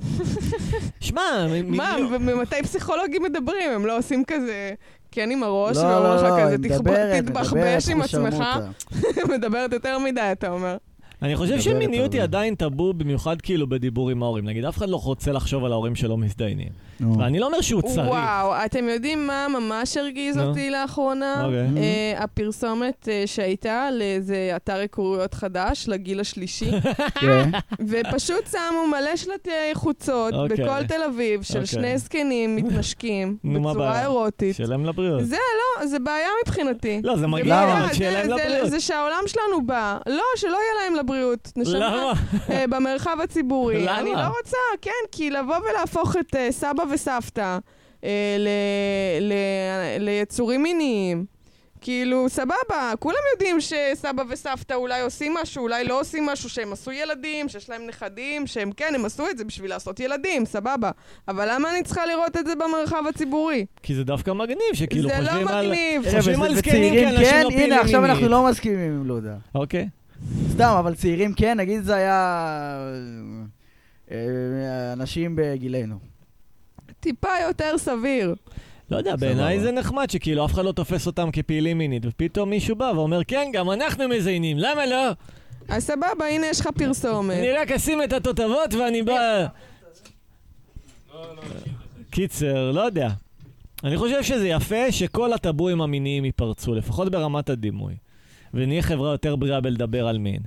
שמע, 1.00 1.20
מה, 1.66 1.96
וממתי 2.10 2.62
פסיכולוגים 2.62 3.22
מדברים? 3.22 3.70
הם 3.74 3.86
לא 3.86 3.98
עושים 3.98 4.24
כזה, 4.26 4.70
כן 5.10 5.30
עם 5.30 5.42
הראש, 5.42 5.76
לא, 5.76 5.82
ואומרים 5.82 6.14
לך 6.16 6.22
לא, 6.22 6.40
כזה, 6.42 6.56
היא 6.62 6.70
"תחב- 6.70 6.80
מדברת, 6.80 7.24
תתבחבש 7.24 7.88
עם 7.88 8.02
עצמך. 8.02 8.44
מדברת 9.34 9.72
יותר 9.72 9.98
מדי, 9.98 10.28
אתה 10.32 10.48
אומר. 10.50 10.76
אני 11.22 11.36
חושב 11.36 11.60
שמיניות 11.60 12.12
היא. 12.12 12.22
עדיין 12.22 12.54
טאבו, 12.54 12.92
במיוחד 12.92 13.40
כאילו 13.40 13.66
בדיבור 13.68 14.10
עם 14.10 14.22
ההורים. 14.22 14.44
נגיד, 14.48 14.64
אף 14.64 14.76
אחד 14.76 14.88
לא 14.88 14.96
רוצה 14.96 15.32
לחשוב 15.32 15.64
על 15.64 15.72
ההורים 15.72 15.94
שלו 15.94 16.16
מזדיינים. 16.16 16.68
ואני 17.18 17.38
לא 17.38 17.46
אומר 17.46 17.60
שהוא 17.60 17.82
צריך. 17.82 18.08
וואו, 18.08 18.52
אתם 18.64 18.88
יודעים 18.88 19.26
מה 19.26 19.46
ממש 19.60 19.96
הרגיז. 19.96 20.38
אותי 20.38 20.70
לאחרונה? 20.70 21.44
אוקיי. 21.44 21.82
אה, 21.82 22.24
הפרסומת 22.24 23.08
אה, 23.08 23.22
שהייתה 23.26 23.88
לאיזה 23.92 24.52
אתר 24.56 24.74
היכרויות 24.74 25.34
חדש, 25.34 25.84
לגיל 25.88 26.20
השלישי, 26.20 26.70
כן. 27.20 27.50
ופשוט 27.88 28.46
שמו 28.50 28.86
מלא 28.90 29.16
שלטי 29.16 29.50
חוצות 29.74 30.34
אוקיי. 30.34 30.56
בכל 30.56 30.84
תל 30.86 31.02
אביב 31.02 31.42
של 31.42 31.52
אוקיי. 31.54 31.66
שני 31.66 31.98
זקנים 31.98 32.56
מתנשקים 32.56 33.36
בצורה? 33.44 34.02
אירוטית. 34.02 34.56
שלם 34.56 34.84
לבריאות. 34.84 35.24
זה 35.24 35.36
לא, 35.80 35.86
זה 35.86 35.98
בעיה 35.98 36.28
מבחינתי. 36.46 37.00
לא, 37.04 37.16
זה 37.16 37.26
מגיע 37.26 37.66
זה- 37.92 38.10
לבריאות. 38.24 38.70
זה 38.70 38.80
שהעולם 38.80 39.22
שלנו 39.26 39.66
בא. 39.66 39.98
לא, 40.06 40.22
שלא 40.36 40.50
יהיה 40.50 40.58
להם 40.84 40.94
לבריאות. 40.94 41.11
נשמה, 41.56 41.78
למה? 41.78 42.12
אה, 42.50 42.64
במרחב 42.66 43.16
הציבורי. 43.22 43.82
למה? 43.82 44.00
אני 44.00 44.10
לא 44.12 44.26
רוצה, 44.38 44.56
כן, 44.82 44.90
כי 45.12 45.30
לבוא 45.30 45.56
ולהפוך 45.70 46.16
את 46.16 46.36
אה, 46.36 46.52
סבא 46.52 46.82
וסבתא 46.92 47.58
אה, 48.04 48.36
ל- 48.38 48.48
ל- 49.20 50.04
ליצורים 50.04 50.62
מיניים. 50.62 51.24
כאילו, 51.84 52.28
סבבה, 52.28 52.92
כולם 52.98 53.16
יודעים 53.32 53.56
שסבא 53.60 54.22
וסבתא 54.28 54.74
אולי 54.74 55.00
עושים 55.00 55.34
משהו, 55.42 55.62
אולי 55.62 55.84
לא 55.84 56.00
עושים 56.00 56.26
משהו, 56.26 56.48
שהם 56.48 56.72
עשו 56.72 56.92
ילדים, 56.92 57.48
שיש 57.48 57.70
להם 57.70 57.82
נכדים, 57.86 58.46
שהם 58.46 58.72
כן, 58.72 58.92
הם 58.94 59.04
עשו 59.04 59.28
את 59.30 59.38
זה 59.38 59.44
בשביל 59.44 59.70
לעשות 59.70 60.00
ילדים, 60.00 60.44
סבבה. 60.44 60.90
אבל 61.28 61.48
למה 61.54 61.70
אני 61.70 61.82
צריכה 61.82 62.06
לראות 62.06 62.36
את 62.36 62.46
זה 62.46 62.54
במרחב 62.54 63.02
הציבורי? 63.08 63.66
כי 63.82 63.94
זה 63.94 64.04
דווקא 64.04 64.30
מגניב, 64.30 64.58
שכאילו 64.74 65.08
זה 65.08 65.20
לא 65.20 65.24
חושבים 65.28 65.48
על... 65.48 65.66
מגניב. 65.66 66.02
רגע, 66.06 66.16
חושבים 66.18 66.40
וזה- 66.40 66.48
על 66.50 66.54
זקנים 66.56 66.94
כאנשים 66.94 67.24
כן? 67.30 67.42
לא 67.44 67.48
פעילים 67.48 67.72
הנה, 67.72 67.80
עכשיו. 67.80 68.04
אנחנו 68.04 68.28
לא 68.28 68.44
מסכימים 68.44 68.92
עם 68.92 69.06
לודה. 69.06 69.34
אוקיי. 69.54 69.88
סתם, 70.50 70.74
אבל 70.78 70.94
צעירים 70.94 71.34
כן, 71.34 71.56
נגיד 71.60 71.82
זה 71.82 71.94
היה... 71.94 72.76
אה, 74.10 74.92
אנשים 74.92 75.36
בגילנו. 75.36 75.98
טיפה 77.00 77.28
יותר 77.46 77.78
סביר. 77.78 78.34
לא 78.90 78.96
יודע. 78.96 79.16
בעיניי 79.16 79.60
זה 79.60 79.72
נחמד 79.72 80.10
שכאילו 80.10 80.44
אף 80.44 80.52
אחד 80.52 80.64
לא 80.64 80.72
תופס 80.72 81.06
אותם 81.06 81.30
כפעילים 81.32 81.78
מינית, 81.78 82.02
ופתאום 82.06 82.50
מישהו 82.50 82.76
בא 82.76 82.92
ואומר, 82.94 83.24
כן, 83.24 83.50
גם 83.52 83.70
אנחנו 83.70 84.08
מזיינים, 84.08 84.58
למה 84.58 84.86
לא? 84.86 85.10
אז 85.68 85.84
סבבה, 85.84 86.26
הנה 86.30 86.46
יש 86.46 86.60
לך 86.60 86.66
פרסומת. 86.66 87.36
אני 87.38 87.52
רק 87.52 87.70
אשים 87.70 88.02
את 88.02 88.12
התותבות 88.12 88.74
ואני 88.74 89.02
בא... 89.02 89.46
קיצר, 92.10 92.70
לא 92.70 92.80
יודע. 92.80 93.08
אני 93.84 93.96
חושב 93.96 94.22
שזה 94.22 94.48
יפה 94.48 94.92
שכל 94.92 95.32
הטבואים 95.32 95.80
המיניים 95.80 96.24
ייפרצו, 96.24 96.74
לפחות 96.74 97.10
ברמת 97.10 97.50
הדימוי. 97.50 97.94
ונהיה 98.54 98.82
חברה 98.82 99.10
יותר 99.12 99.36
בריאה 99.36 99.60
בלדבר 99.60 100.06
על 100.08 100.18
מין. 100.18 100.40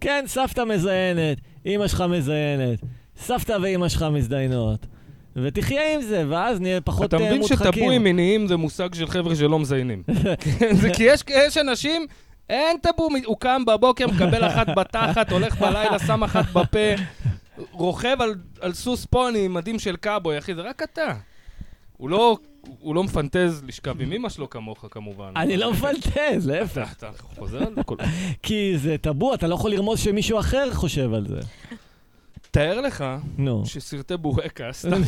כן, 0.00 0.24
סבתא 0.26 0.60
מזיינת, 0.64 1.38
אמא 1.66 1.88
שלך 1.88 2.00
מזיינת, 2.00 2.78
סבתא 3.16 3.56
ואמא 3.62 3.88
שלך 3.88 4.02
מזדיינות. 4.02 4.86
ותחיה 5.36 5.94
עם 5.94 6.02
זה, 6.02 6.24
ואז 6.28 6.60
נהיה 6.60 6.80
פחות 6.80 7.04
אתה 7.08 7.16
אה, 7.16 7.26
מבין 7.26 7.40
מודחקים. 7.40 7.72
שטבואים 7.72 8.04
מיניים 8.04 8.46
זה 8.46 8.56
מושג 8.56 8.94
של 8.94 9.06
חבר'ה 9.06 9.36
שלא 9.36 9.58
מזיינים. 9.58 10.02
כן, 10.58 10.74
זה 10.76 10.90
כי 10.94 11.02
יש- 11.04 11.24
יש 11.28 11.56
אנשים, 11.58 12.06
אין 12.48 12.76
טאבו, 12.78 13.08
הוא 13.26 13.36
קם 13.38 13.62
בבוקר, 13.66 14.06
מקבל 14.06 14.46
אחת 14.46 14.66
בתחת, 14.76 15.32
הולך 15.32 15.58
בלילה, 15.60 15.98
שם 15.98 16.24
אחת 16.24 16.44
בפה, 16.52 16.78
רוכב 17.72 18.16
על- 18.20 18.34
על 18.60 18.72
סוס 18.72 19.04
פוני 19.06 19.44
עם 19.44 19.54
מדים 19.54 19.78
של 19.78 19.96
קאבוי, 19.96 20.38
אחי, 20.38 20.54
זה 20.54 20.60
רק 20.62 20.82
אתה. 20.82 21.12
הוא 21.96 22.10
לא... 22.10 22.38
הוא 22.80 22.94
לא 22.94 23.04
מפנטז 23.04 23.62
לשכב 23.66 24.00
עם 24.00 24.12
אמא 24.12 24.28
שלו 24.28 24.50
כמוך, 24.50 24.84
כמובן. 24.90 25.32
אני 25.36 25.56
לא 25.56 25.72
מפנטז, 25.72 26.46
להפך. 26.46 26.92
אתה 26.96 27.10
חוזר 27.36 27.58
על 27.58 27.74
זה 27.74 27.82
כל. 27.82 27.96
כי 28.42 28.72
זה 28.78 28.96
טאבו, 28.98 29.34
אתה 29.34 29.46
לא 29.46 29.54
יכול 29.54 29.70
לרמוז 29.70 30.00
שמישהו 30.00 30.38
אחר 30.38 30.74
חושב 30.74 31.14
על 31.14 31.26
זה. 31.28 31.40
תאר 32.50 32.80
לך 32.80 33.04
נו. 33.38 33.66
שסרטי 33.66 34.16
בורקס, 34.16 34.86
סתם, 34.86 35.02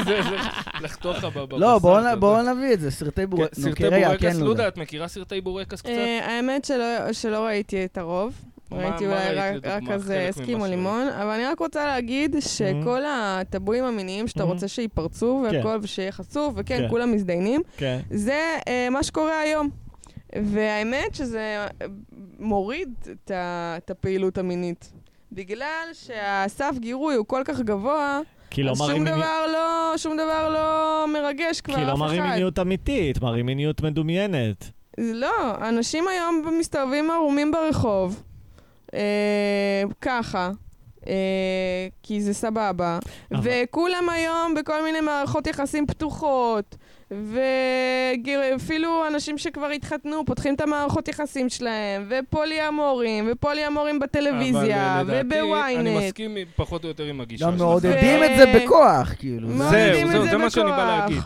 לחתוך 0.84 1.16
לך 1.16 1.24
בבשר. 1.24 1.56
לא, 1.56 1.78
בואו 2.18 2.42
נביא 2.54 2.72
את 2.72 2.80
זה, 2.80 2.90
סרטי 2.90 3.20
כן, 3.22 3.30
בורקס. 3.30 3.60
סרטי 3.60 3.76
כי 3.76 3.86
רגע, 3.86 4.08
בורקס, 4.08 4.22
כן, 4.22 4.40
לודה. 4.40 4.68
את 4.68 4.76
מכירה 4.76 5.08
סרטי 5.08 5.40
בורקס 5.40 5.80
קצת? 5.80 5.88
אה, 5.88 6.26
האמת 6.26 6.70
שלא 7.12 7.44
ראיתי 7.46 7.84
את 7.84 7.98
הרוב. 7.98 8.40
ראיתי 8.72 9.06
אולי 9.06 9.34
רק-? 9.34 9.64
רק 9.64 9.82
אסקימו 10.30 10.58
ממה 10.58 10.68
לימון, 10.68 11.08
אבל 11.08 11.30
אני 11.30 11.44
רק 11.46 11.58
רוצה 11.58 11.86
להגיד 11.86 12.36
שכל 12.40 13.02
הטבואים 13.06 13.84
המיניים 13.84 14.28
שאתה. 14.28 14.42
רוצה 14.42 14.68
שייפרצו 14.68 15.44
כן. 15.50 15.56
והכל, 15.56 15.78
ושיהיה 15.82 16.12
חשוף, 16.12 16.54
וכן, 16.56 16.78
כן. 16.78 16.88
כולם 16.88 17.12
מזדיינים, 17.12 17.62
כן. 17.76 18.00
זה 18.10 18.56
אה, 18.68 18.88
מה 18.90 19.02
שקורה 19.02 19.40
היום. 19.40 19.70
והאמת 20.42 21.14
שזה 21.14 21.40
אה, 21.82 21.86
מוריד 22.38 22.94
את 23.76 23.90
הפעילות 23.90 24.38
המינית. 24.38 24.92
בגלל 25.32 25.64
שהסף 25.92 26.74
גירוי 26.78 27.14
הוא 27.14 27.26
כל 27.26 27.42
כך 27.44 27.60
גבוה, 27.60 28.20
כי 28.50 28.62
לא 28.62 28.70
אז 28.70 28.80
מראים 28.80 28.96
שום 28.96 29.04
מיני- 29.04 29.16
דבר 29.16 29.46
לא, 29.52 29.92
שום 29.96 30.16
דבר 30.16 30.48
לא 30.54 31.04
מרגש 31.12 31.60
כבר 31.60 31.74
אף 31.74 31.78
כי 31.78 31.84
אחד. 31.84 31.92
לא 31.92 31.98
מראים 31.98 32.22
מיניות 32.22 32.58
אמיתית, 32.58 33.22
מראים 33.22 33.46
מיניות 33.46 33.82
מדומיינת. 33.82 34.70
לא, 34.98 35.28
אנשים 35.68 36.04
היום 36.08 36.58
מסתובבים 36.58 37.10
ערומים 37.10 37.52
ברחוב, 37.52 38.22
ככה, 40.00 40.50
אה, 41.06 41.12
כי 42.02 42.20
זה 42.22 42.34
סבבה, 42.34 42.98
אבל- 43.32 43.40
וכולם 43.42 44.08
היום 44.12 44.54
בכל 44.54 44.82
מיני 44.84 45.00
מערכות 45.00 45.46
יחסים 45.46 45.86
פתוחות, 45.86 46.76
ואפילו 47.10 49.06
אנשים 49.08 49.38
שכבר 49.38 49.66
התחתנו 49.66 50.24
פותחים 50.26 50.54
את 50.54 50.60
המערכות 50.60 51.08
יחסים 51.08 51.48
שלהם, 51.48 52.08
ופולי 52.10 52.68
אמורים, 52.68 53.28
ופולי 53.32 53.66
אמורים 53.66 53.98
בטלוויזיה, 53.98 54.60
אבל, 55.00 55.14
אה, 55.14 55.22
לדעתי, 55.22 55.40
אני 55.40 55.44
ובוויינט. 55.80 56.04
מסכים 56.04 56.36
פחות 56.56 56.84
או 56.84 56.88
יותר 56.88 57.04
עם 57.04 57.20
הגישה 57.20 57.44
גם 57.46 57.52
שלך. 57.52 57.60
מעודדים 57.60 58.20
ו- 58.20 58.24
את 58.24 58.36
זה 58.36 58.44
בכוח, 58.64 59.14
כאילו. 59.18 59.48
זה- 59.48 59.54
מעודדים 59.54 59.94
זהו, 59.94 60.06
את 60.06 60.12
זהו, 60.12 60.24
זה 60.24 60.30
זה 60.30 60.36
מה 60.36 60.50
שאני 60.50 60.70
בא. 60.70 60.98
להגיד. 60.98 61.22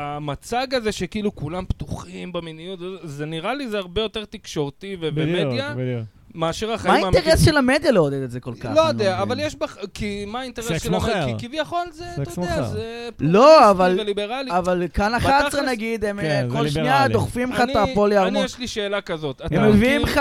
המצג 0.00 0.74
הזה 0.74 0.92
שכאילו 0.92 1.34
כולם 1.34 1.64
פתוחים 1.68 2.32
במיניות, 2.32 2.78
זה 3.04 3.26
נראה 3.26 3.54
לי 3.54 3.68
זה 3.68 3.78
הרבה 3.78 4.00
יותר 4.02 4.24
תקשורתי 4.24 4.96
ו- 5.00 5.08
ומדיה, 5.14 5.74
בדיוק. 5.74 6.02
מאשר 6.34 6.68
מה 6.68 6.74
החיים 6.74 7.04
האינטרס 7.04 7.44
של 7.44 7.56
המדיה 7.56 7.90
לעודד 7.92 8.22
את 8.22 8.30
זה 8.30 8.40
כל 8.40 8.54
כך? 8.60 8.64
לא 8.64 8.80
אני 8.80 8.88
יודע, 8.88 9.04
מבין. 9.10 9.20
אבל 9.20 9.40
יש 9.40 9.54
בך... 9.56 9.76
כי 9.94 10.24
מה 10.24 10.40
האינטרס 10.40 10.66
סקס 10.68 10.82
של 10.82 10.94
המדיה? 10.94 11.26
מוכר. 11.26 11.38
כי 11.38 11.46
כביכול 11.48 11.78
זה, 11.92 12.04
אתה 12.14 12.24
סקס 12.30 12.36
יודע. 12.36 12.62
זה 12.62 13.08
לא, 13.20 13.70
אבל- 13.70 13.96
וליברלי. 14.00 14.50
אבל 14.50 14.84
כאן 14.94 15.14
11 15.14 15.48
בתכלס- 15.60 15.68
נגיד, 15.68 16.04
הם 16.04 16.20
כן, 16.20 16.46
אה, 16.50 16.56
כל 16.58 16.68
שנייה. 16.68 17.08
דוחפים 17.08 17.50
לך 17.52 17.60
את 17.60 17.68
אני- 17.76 17.78
הפולי 17.92 18.18
אני, 18.18 18.24
ארמון. 18.26 18.44
יש 18.44 18.58
לי 18.58 18.68
שאלה 18.68 19.00
כזאת. 19.00 19.42
אתה 19.46 19.54
הם 19.56 19.68
מביאים 19.70 20.02
מכיר- 20.02 20.14
לך... 20.14 20.20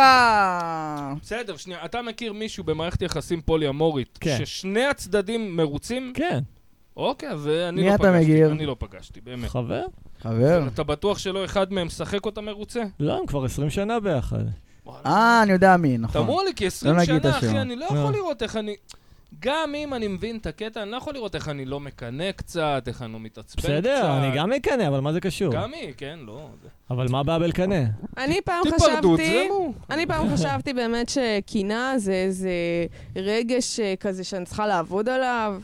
בסדר, 1.22 1.58
שנייה. 1.58 1.80
אתה 1.86 2.02
מכיר 2.02 2.34
מישהו 2.34 2.64
במערכת 2.64 3.02
יחסים 3.02 3.42
פולי-אמורית, 3.42 4.18
כן. 4.22 4.38
ששני 4.46 4.86
הצדדים 4.86 5.58
מרוצים? 5.58 6.12
כן, 6.16 6.40
אוקיי, 7.00 7.30
אז 7.30 7.48
אה, 7.48 7.70
אני 7.70 7.82
מי 7.82 7.88
לא 7.90 7.96
אתה 7.96 8.04
פגשתי. 8.04 8.24
מכיר? 8.24 8.52
אני 8.52 8.66
לא 8.66 8.76
פגשתי, 8.80 9.22
באמת. 9.22 9.50
חבר? 9.50 9.84
חבר. 10.22 10.68
אתה 10.68 10.84
בטוח 10.84 11.18
שלא 11.18 11.46
אחד 11.46 11.74
מהם 11.74 11.88
משחק 11.88 12.26
אותה 12.26 12.42
מרוצה? 12.42 12.84
לא, 13.00 13.18
הם 13.20 13.26
כבר 13.26 13.46
20 13.46 13.70
שנה 13.70 14.00
ביחד. 14.00 14.44
אה, 15.06 15.44
אני 15.44 15.52
יודע 15.52 15.78
מי, 15.78 15.98
נכון. 15.98 16.22
תאמרו 16.22 16.42
לי, 16.44 16.54
כי 16.56 16.68
20 16.68 16.96
לא 16.96 17.06
שנה. 17.06 17.30
אחי, 17.30 17.60
אני 17.60 17.76
לא 17.76 17.88
לא. 17.92 18.00
יכול 18.00 18.14
לראות 18.14 18.44
איך 18.44 18.56
אני... 18.56 18.76
גם 19.40 19.76
אם 19.76 19.94
אני 19.94 20.08
מבין 20.08 20.38
את 20.38 20.46
הקטע, 20.48 20.82
אני 20.84 20.92
לא 20.92 20.98
יכול 20.98 21.14
לראות 21.14 21.36
איך 21.36 21.50
אני 21.50 21.66
לא 21.66 21.80
מקנא 21.80 22.32
קצת, 22.32 22.84
איך 22.88 23.02
אני 23.02 23.14
לא 23.14 23.20
מתעצבן 23.20 23.62
קצת. 23.62 23.70
בסדר, 23.70 24.18
אני 24.18 24.38
גם 24.38 24.50
מקנא, 24.50 24.88
אבל 24.88 25.00
מה 25.00 25.14
זה 25.14 25.20
קשור? 25.22 25.54
גם 25.54 25.74
היא, 25.74 25.94
כן, 25.98 26.20
לא. 26.26 26.48
אבל 26.90 27.08
מה 27.10 27.20
הבעיה 27.20 27.40
בלקנא? 27.40 27.84
אני 28.18 28.42
פעם 28.42 28.64
חשבתי... 28.66 29.08
תזרמו. 29.18 29.74
אני 29.90 30.06
פעם 30.06 30.34
חשבתי 30.34 30.74
באמת 30.74 31.10
שקנאה 31.10 31.98
זה 31.98 32.14
איזה 32.14 32.52
רגש 33.16 33.80
אה, 33.80 33.94
כזה 34.00 34.24
שאני 34.24 34.46
צריכה 34.46 34.68
לעבוד 34.68 35.10
עליו, 35.10 35.62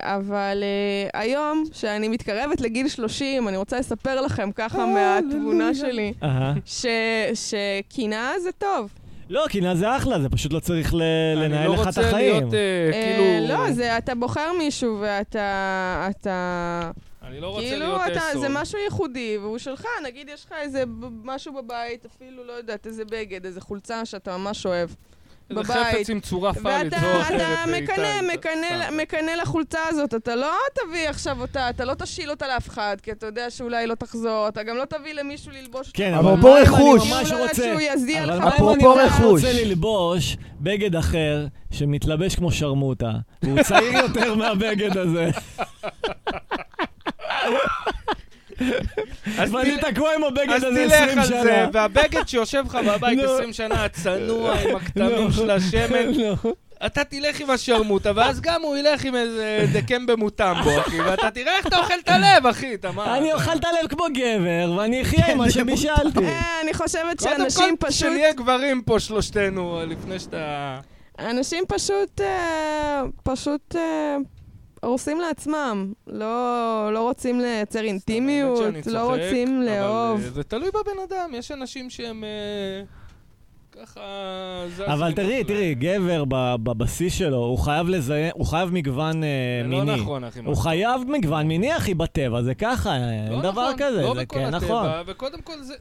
אבל 0.00 0.62
אה, 0.62 1.20
היום, 1.20 1.64
שאני 1.72 2.08
מתקרבת 2.08 2.60
לגיל 2.60 2.88
30, 2.88 3.48
אני 3.48 3.56
רוצה 3.56 3.78
לספר 3.78 4.20
לכם 4.20 4.50
ככה 4.54 4.86
מהתבונה 4.86 5.74
שלי, 5.74 6.12
אהה. 6.22 6.54
ש- 6.64 6.86
שקנאה 7.34 8.40
זה 8.42 8.52
טוב. 8.52 8.90
לא, 9.30 9.44
קנאה 9.48 9.74
זה 9.74 9.96
אחלה, 9.96 10.20
זה 10.20 10.28
פשוט 10.28 10.52
לא 10.52 10.60
צריך 10.60 10.94
ל- 10.94 11.02
אני 11.36 11.44
לנהל 11.44 11.66
לא 11.68 11.74
לך 11.74 11.80
את 11.80 11.86
רוצה 11.86 12.00
החיים. 12.08 12.36
להיות, 12.36 12.54
אה, 12.54 12.58
אה, 12.92 12.92
כאילו... 12.92 13.48
לא, 13.54 13.72
זה, 13.72 13.98
אתה 13.98 14.14
בוחר 14.14 14.52
מישהו 14.58 14.98
ואתה... 15.00 16.08
אתה... 16.10 16.90
אני 17.28 17.40
לא 17.40 17.46
רוצה 17.48 17.60
כאילו, 17.62 17.86
להיות 17.86 18.00
אתה. 18.12 18.38
זה 18.40 18.46
משהו 18.48 18.78
ייחודי, 18.84 19.38
והוא 19.38 19.58
שלך, 19.58 19.84
נגיד 20.04 20.28
יש 20.34 20.44
לך 20.44 20.52
איזה 20.62 20.84
משהו 21.24 21.52
בבית, 21.52 22.06
אפילו, 22.06 22.44
לא 22.44 22.52
יודעת, 22.52 22.86
איזה 22.86 23.04
בגד, 23.04 23.46
איזה 23.46 23.60
חולצה 23.60 24.04
שאתה 24.04 24.36
ממש 24.36 24.66
אוהב. 24.66 24.90
איזה 25.50 25.62
בבית. 25.62 25.76
חפץ 25.96 26.10
עם 26.10 26.20
צורה 26.20 26.54
פאלית, 26.54 26.92
ואתה 26.92 27.06
זו 27.06 27.16
או 27.16 27.20
אחרת. 27.20 27.40
אתה 27.40 28.02
אה, 28.02 28.22
מקנא, 28.22 28.90
מקנא, 29.02 29.30
לחולצה 29.42 29.78
הזאת, 29.88 30.14
אתה 30.14 30.36
לא 30.36 30.52
תביא 30.74 31.08
עכשיו 31.08 31.40
אותה, 31.40 31.70
אתה 31.70 31.84
לא 31.84 31.94
תשיל 31.94 32.30
אותה 32.30 32.48
לאף 32.48 32.68
אחד, 32.68 32.96
כי 33.02 33.12
אתה 33.12 33.26
יודע 33.26 33.50
שאולי 33.50 33.86
לא 33.86 33.94
תחזור, 33.94 34.48
אתה 34.48 34.62
גם 34.62 34.76
לא 34.76 34.84
תביא 34.84 35.12
למישהו 35.12 35.52
ללבוש 35.52 35.86
אותה. 35.86 35.98
כן, 35.98 36.14
אבל 36.14 36.32
אם 36.32 36.46
רכוש. 36.46 37.02
אני 37.02 37.10
ממש 37.10 37.30
לא 37.30 37.42
רוצה... 37.42 37.54
שהוא 37.54 37.80
יזיע 37.80 38.26
לך 38.26 38.44
אפרופו 38.44 38.94
אני 38.94 39.04
רכוש. 39.06 39.44
רוצה 39.44 39.64
ללבוש 39.64 40.36
בגד 40.60 40.96
אחר 40.96 41.46
שמתלבש 41.70 42.34
כמו 42.34 42.52
שרמוטה, 42.52 43.12
והוא 43.42 43.62
צעיר 43.62 43.92
יותר 43.92 44.34
מהבגד 44.34 44.96
הזה, 44.96 45.30
אז 49.38 49.54
ואני 49.54 49.76
תקוע 49.76 50.14
עם 50.14 50.24
הבגד 50.24 50.50
אז 50.50 50.62
הזה 50.62 50.84
תלך 50.88 51.02
20 51.02 51.18
על 51.18 51.26
זה, 51.26 51.40
שנה. 51.42 51.68
והבגד 51.72 52.28
שיושב 52.28 52.64
לך 52.66 52.74
בבית 52.74 53.18
לא. 53.18 53.34
20 53.34 53.52
שנה, 53.52 53.84
הצנוע 53.84 54.54
עם 54.60 54.76
הכתמים. 54.76 55.32
של 55.32 55.50
השמן. 55.50 56.22
אתה 56.86 57.04
תלך 57.04 57.40
עם 57.40 57.50
השרמוטה, 57.50 58.12
ואז 58.14 58.40
גם 58.40 58.62
הוא 58.62 58.76
ילך 58.76 59.04
עם 59.04 59.16
איזה 59.16 59.64
דקם 59.72 60.06
במוטמבו, 60.06 60.80
אחי, 60.80 61.00
ואתה 61.00 61.30
תראה 61.30 61.56
איך 61.56 61.66
אתה 61.66 61.78
אוכל 61.78 61.94
את 62.04 62.08
הלב, 62.08 62.46
אחי, 62.46 62.74
אתה 62.74 62.92
מה? 62.92 63.16
אני 63.16 63.32
אוכל 63.32 63.56
את 63.56 63.64
הלב 63.64 63.88
כמו 63.88 64.04
גבר, 64.14 64.72
ואני 64.76 65.02
אחיה 65.02 65.32
עם 65.32 65.38
מה 65.38 65.50
שבישלתי. 65.50 66.24
אה, 66.24 66.60
אני 66.62 66.74
חושבת 66.74 67.18
קודם 67.18 67.36
שאנשים 67.36 67.76
כל, 67.76 67.86
פשוט... 67.86 68.00
שנהיה 68.00 68.32
גברים 68.32 68.82
פה 68.82 69.00
שלושתנו, 69.00 69.80
לפני 69.86 70.18
שאתה... 70.18 70.78
אנשים 71.18 71.64
פשוט... 71.68 72.20
אה, 72.20 73.02
פשוט... 73.22 73.74
אה, 74.84 74.88
הורסים 74.88 75.20
לעצמם, 75.20 75.92
לא, 76.06 76.90
לא 76.92 77.02
רוצים 77.02 77.40
לייצר 77.40 77.80
אינטימיות, 77.84 78.60
לא 78.76 78.80
צוחק, 78.82 78.96
רוצים 78.96 79.62
אבל, 79.62 79.66
לאהוב. 79.66 80.20
אה, 80.24 80.30
זה 80.30 80.42
תלוי 80.42 80.68
בבן 80.68 81.02
אדם, 81.08 81.30
יש 81.34 81.50
אנשים 81.52 81.90
שהם 81.90 82.24
אה, 82.24 82.82
ככה... 83.82 84.00
אבל 84.86 85.12
תראי. 85.12 85.44
תראי, 85.44 85.74
גבר 85.74 86.24
ב- 86.28 86.56
בבסיס 86.62 87.14
שלו, 87.14 87.36
הוא 87.36 87.58
חייב 87.58 87.88
לזיין, 87.88 88.30
הוא 88.34 88.46
חייב 88.46 88.70
מגוון 88.72 89.24
אה, 89.24 89.28
לא 89.64 89.68
מיני. 89.68 90.00
נכון, 90.00 90.24
אחי. 90.24 90.40
הוא 90.44 90.56
חייב 90.56 91.00
מגוון 91.08 91.46
מיני, 91.46 91.76
אחי, 91.76 91.94
בטבע, 91.94 92.42
זה 92.42 92.54
ככה, 92.54 92.96
אין 92.96 93.32
לא 93.32 93.40
דבר 93.40 93.62
נכון, 93.66 93.74
כזה, 93.78 94.02
לא 94.02 94.14
זה 94.14 94.20
בכל 94.20 94.36
כן 94.36 94.54
הטבע, 94.54 94.66
נכון. 94.66 94.86
וקודם 95.06 95.40
כל 95.40 95.62
זה... 95.62 95.74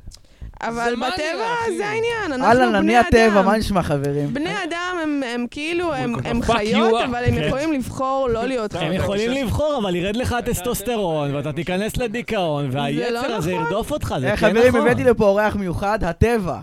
אבל 0.62 0.94
בטבע? 0.96 1.46
זה 1.78 1.86
העניין, 1.88 2.32
אנחנו 2.41 2.46
אהלן, 2.46 2.68
בני 2.72 2.78
אני 2.80 2.98
הטבע, 2.98 3.28
אדם. 3.39 3.46
מה 3.46 3.58
נשמע 3.58 3.84
חברים? 3.84 4.34
בני 4.34 4.50
אדם 4.70 4.98
הם, 5.04 5.22
הם 5.36 5.46
כאילו, 5.52 5.94
הם, 5.94 6.13
הם 6.26 6.41
חיות, 6.41 7.02
up. 7.02 7.06
אבל 7.06 7.24
הם. 7.28 7.34
יכולים 7.48 7.74
לבחור 7.74 8.28
לא 8.32 8.46
להיות 8.46 8.74
הם 8.76 8.80
חיות. 8.80 8.94
יכולים 8.94 9.30
חושב- 9.32 9.44
לבחור, 9.44 9.80
אבל 9.84 9.96
ירד 9.96 10.15
לך 10.15 10.34
הטסטוסטרון, 10.34 11.36
ואתה 11.36 11.52
תיכנס 11.54 11.98
לדיכאון, 11.98 12.70
והיצר 12.72 13.18
הזה 13.36 13.52
נכון. 13.52 13.63
ירדוף 13.63 13.91
אותך, 13.91 14.15
זה 14.20 14.26
אה, 14.32 14.38
כן 14.38 14.50
חברים, 14.50 14.68
נכון. 14.68 14.82
הבאתי 14.82 15.04
לפה 15.04 15.26
אורח 15.26 15.56
מיוחד, 15.56 16.04
הטבע. 16.04 16.60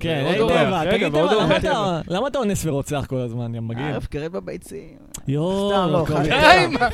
כן, 0.00 0.24
אורח, 0.40 0.52
טבע, 0.52 0.90
תגיד 0.90 1.12
טבע. 1.12 2.00
למה 2.08 2.28
אתה- 2.28 2.38
אונס 2.38 2.66
ורוצח 2.66 3.04
כל 3.08 3.16
הזמן, 3.16 3.54
יא 3.54 3.60
מגעיל? 3.60 3.86
ערב 3.92 4.04
קרב 4.04 4.32
בביצים. 4.32 4.88
יואו, 5.28 5.70
סתם, 5.70 5.88
לא. 5.92 6.22
די, 6.22 6.66
מה? 6.70 6.88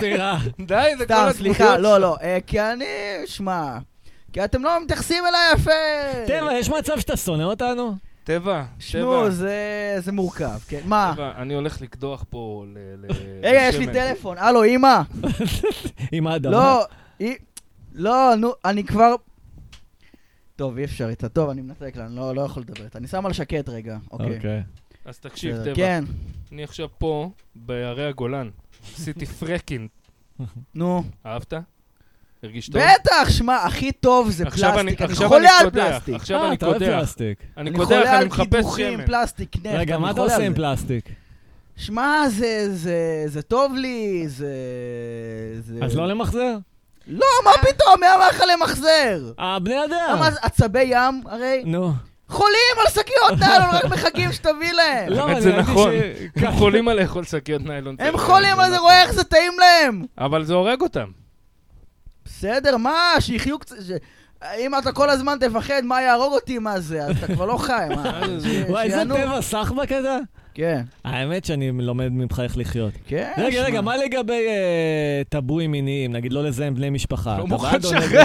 סליחה. 0.00 0.36
די, 0.60 0.90
זה 0.98 1.06
כל 1.06 1.32
סליחה, 1.32 1.76
לא. 1.78 1.98
לא. 1.98 2.16
אה, 2.22 2.38
כי 2.46 2.60
אני, 2.60 2.84
שמע, 3.26 3.76
כי 4.32 4.44
אתם 4.44 4.62
לא 4.62 4.82
מתייחסים 4.84 5.24
אליי 5.26 5.40
יפה. 5.54 5.70
טבע, 6.26 6.52
יש 6.54 6.68
מצב 6.70 7.00
שאתה 7.00 7.16
שונא 7.16 7.42
אותנו? 7.42 7.96
טבע, 8.24 8.64
שמעו, 8.78 9.20
טבע. 9.20 9.30
זה 9.30 9.56
זה 9.98 10.12
מורכב, 10.12 10.58
כן. 10.68 10.80
מה? 10.84 11.12
טבע, 11.14 11.32
אני 11.36 11.54
הולך 11.54 11.80
לקדוח 11.80 12.24
פה 12.30 12.64
ל... 12.68 12.78
ל- 13.06 13.10
רגע, 13.46 13.60
יש 13.68 13.76
לי. 13.76 13.86
טלפון. 13.86 14.38
הלו, 14.38 14.64
אמא. 14.64 15.00
עם 16.12 16.26
האדמה. 16.26 16.52
לא, 16.52 16.84
היא- 17.18 17.36
לא, 17.92 18.34
נו, 18.36 18.52
אני 18.64 18.84
כבר... 18.84 19.14
טוב, 20.56 20.78
אי 20.78 20.84
אפשר 20.84 21.08
איתה. 21.08 21.28
טוב, 21.28 21.50
אני 21.50 21.62
מנתק 21.62 21.92
לה, 21.96 22.06
אני 22.06 22.16
לא 22.16 22.34
לא 22.34 22.40
יכול 22.40 22.62
לדבר 22.62 22.84
איתה. 22.84 22.98
אני 22.98 23.06
שם 23.06 23.26
על 23.26 23.32
שקט 23.32 23.68
רגע, 23.68 23.98
אוקיי. 24.10 24.36
אוקיי. 24.36 24.62
אז 25.04 25.18
תקשיב. 25.18 25.56
טבע. 25.64 25.74
כן, 25.74 26.04
אני 26.52 26.64
עכשיו 26.64 26.88
פה, 26.98 27.30
בהרי 27.54 28.06
הגולן. 28.06 28.50
עשיתי 28.94 29.26
פרקינג. 29.26 29.88
נו. 30.74 31.02
אהבת? 31.26 31.52
הרגיש 32.42 32.68
טוב? 32.68 32.82
בטח, 32.82 33.30
שמע, 33.30 33.56
הכי 33.56 33.92
טוב 33.92 34.30
זה 34.30 34.44
עכשיו 34.46 34.80
אני- 34.80 34.96
פלסטיק. 34.96 35.02
אני 35.02 35.12
עכשיו 35.12 35.28
חולה 35.28 35.40
אני 35.40 35.48
על 35.58 35.64
קודח, 35.70 35.84
פלסטיק. 35.92 36.14
עכשיו 36.14 36.46
אני 36.46 36.54
אתה 36.56 36.66
אוהב 36.66 36.78
קודח. 36.78 36.98
פלסטיק. 36.98 37.38
אני 37.56 37.70
אני 37.70 37.78
קודח, 37.78 37.88
חולה 37.96 38.10
אני 38.10 38.18
על 38.18 38.26
מחפש 38.26 38.42
קידוחים, 38.44 38.92
שמן. 38.98 39.06
פלסטיק, 39.06 39.56
נפט, 39.56 39.66
רגע, 39.74 39.94
אני 39.94 40.02
מה 40.02 40.10
אתה 40.10 40.20
חולה 40.20 40.24
עושה 40.32 40.36
על 40.36 40.42
עם. 40.46 40.54
פלסטיק? 40.54 41.04
שמע, 41.76 42.22
זה, 42.28 42.74
זה, 42.76 42.96
זה 43.26 43.42
טוב 43.42 43.74
לי, 43.74 44.24
זה... 44.28 44.52
זה... 45.60 45.74
אז 45.82 45.96
לא 45.96 46.08
למחזר? 46.08 46.56
לא, 47.08 47.26
מה 47.44 47.50
פתאום, 47.60 47.94
מי 48.00 48.06
אמר 48.16 48.28
לך 48.28 48.42
למחזר? 48.54 49.32
אה, 49.40 49.58
בני 49.58 49.84
אדם. 49.84 50.06
למה 50.12 50.28
עצבי 50.42 50.82
ים, 50.82 51.22
הרי, 51.26 51.62
נו. 51.66 51.92
חולים 52.28 52.52
על 52.80 52.92
שקיות 52.92 53.40
ניילון, 53.40 53.68
רק 53.74 53.84
מחכים 53.84 54.32
שתביא 54.32 54.72
להם. 54.72 55.08
לא, 55.12 55.20
האמת 55.22 55.32
אני 55.32 55.40
זה 55.40 55.50
ראיתי 55.50 55.70
נכון. 55.70 55.90
ש- 55.92 56.42
הם 56.42 56.52
חולים 56.52 56.88
על 56.88 57.00
לאכול 57.02 57.24
שקיות 57.24 57.62
ניילון. 57.62 57.96
הם 57.98 58.16
חולים 58.18 58.58
על 58.60 58.70
זה, 58.70 58.74
נכון. 58.76 58.84
רואה 58.84 59.02
איך 59.02 59.12
זה 59.12 59.24
טעים 59.24 59.52
להם. 59.58 60.04
אבל 60.18 60.44
זה 60.44 60.54
הורג 60.54 60.80
אותם. 60.80 61.06
בסדר, 62.28 62.76
מה, 62.76 63.14
שיחיו 63.20 63.58
קצת... 63.58 63.76
ש- 63.88 63.90
אם 64.58 64.78
אתה 64.78 64.92
כל 64.92 65.10
הזמן 65.10 65.36
תפחד 65.40 65.82
מה 65.84 66.02
יהרוג 66.02 66.32
אותי, 66.32 66.58
מה 66.58 66.80
זה, 66.80 67.02
אז 67.04 67.16
אתה 67.24 67.34
כבר 67.34 67.46
לא 67.46 67.56
חי, 67.56 67.86
מה? 67.96 68.20
וואי, 68.68 68.86
איזה. 68.86 69.02
טבע 69.04 69.42
סחבק 69.42 69.88
כזה? 69.88 70.18
כן, 70.54 70.82
האמת 71.04 71.44
שאני 71.44 71.72
לומד 71.72 72.08
ממך 72.12 72.40
איך 72.44 72.58
לחיות. 72.58 72.92
כן. 73.06 73.32
רגע, 73.38 73.62
רגע. 73.62 73.80
מה 73.80 73.96
לגבי 73.96 74.46
אה, 74.48 75.22
טבואים 75.28 75.70
מיניים? 75.72 76.12
נגיד 76.12 76.32
לא 76.32 76.44
לזהם 76.44 76.74
בני 76.74 76.90
משפחה. 76.90 77.38
לא 77.38 77.46
מוכן 77.46 77.76
לשחרר. 77.76 78.24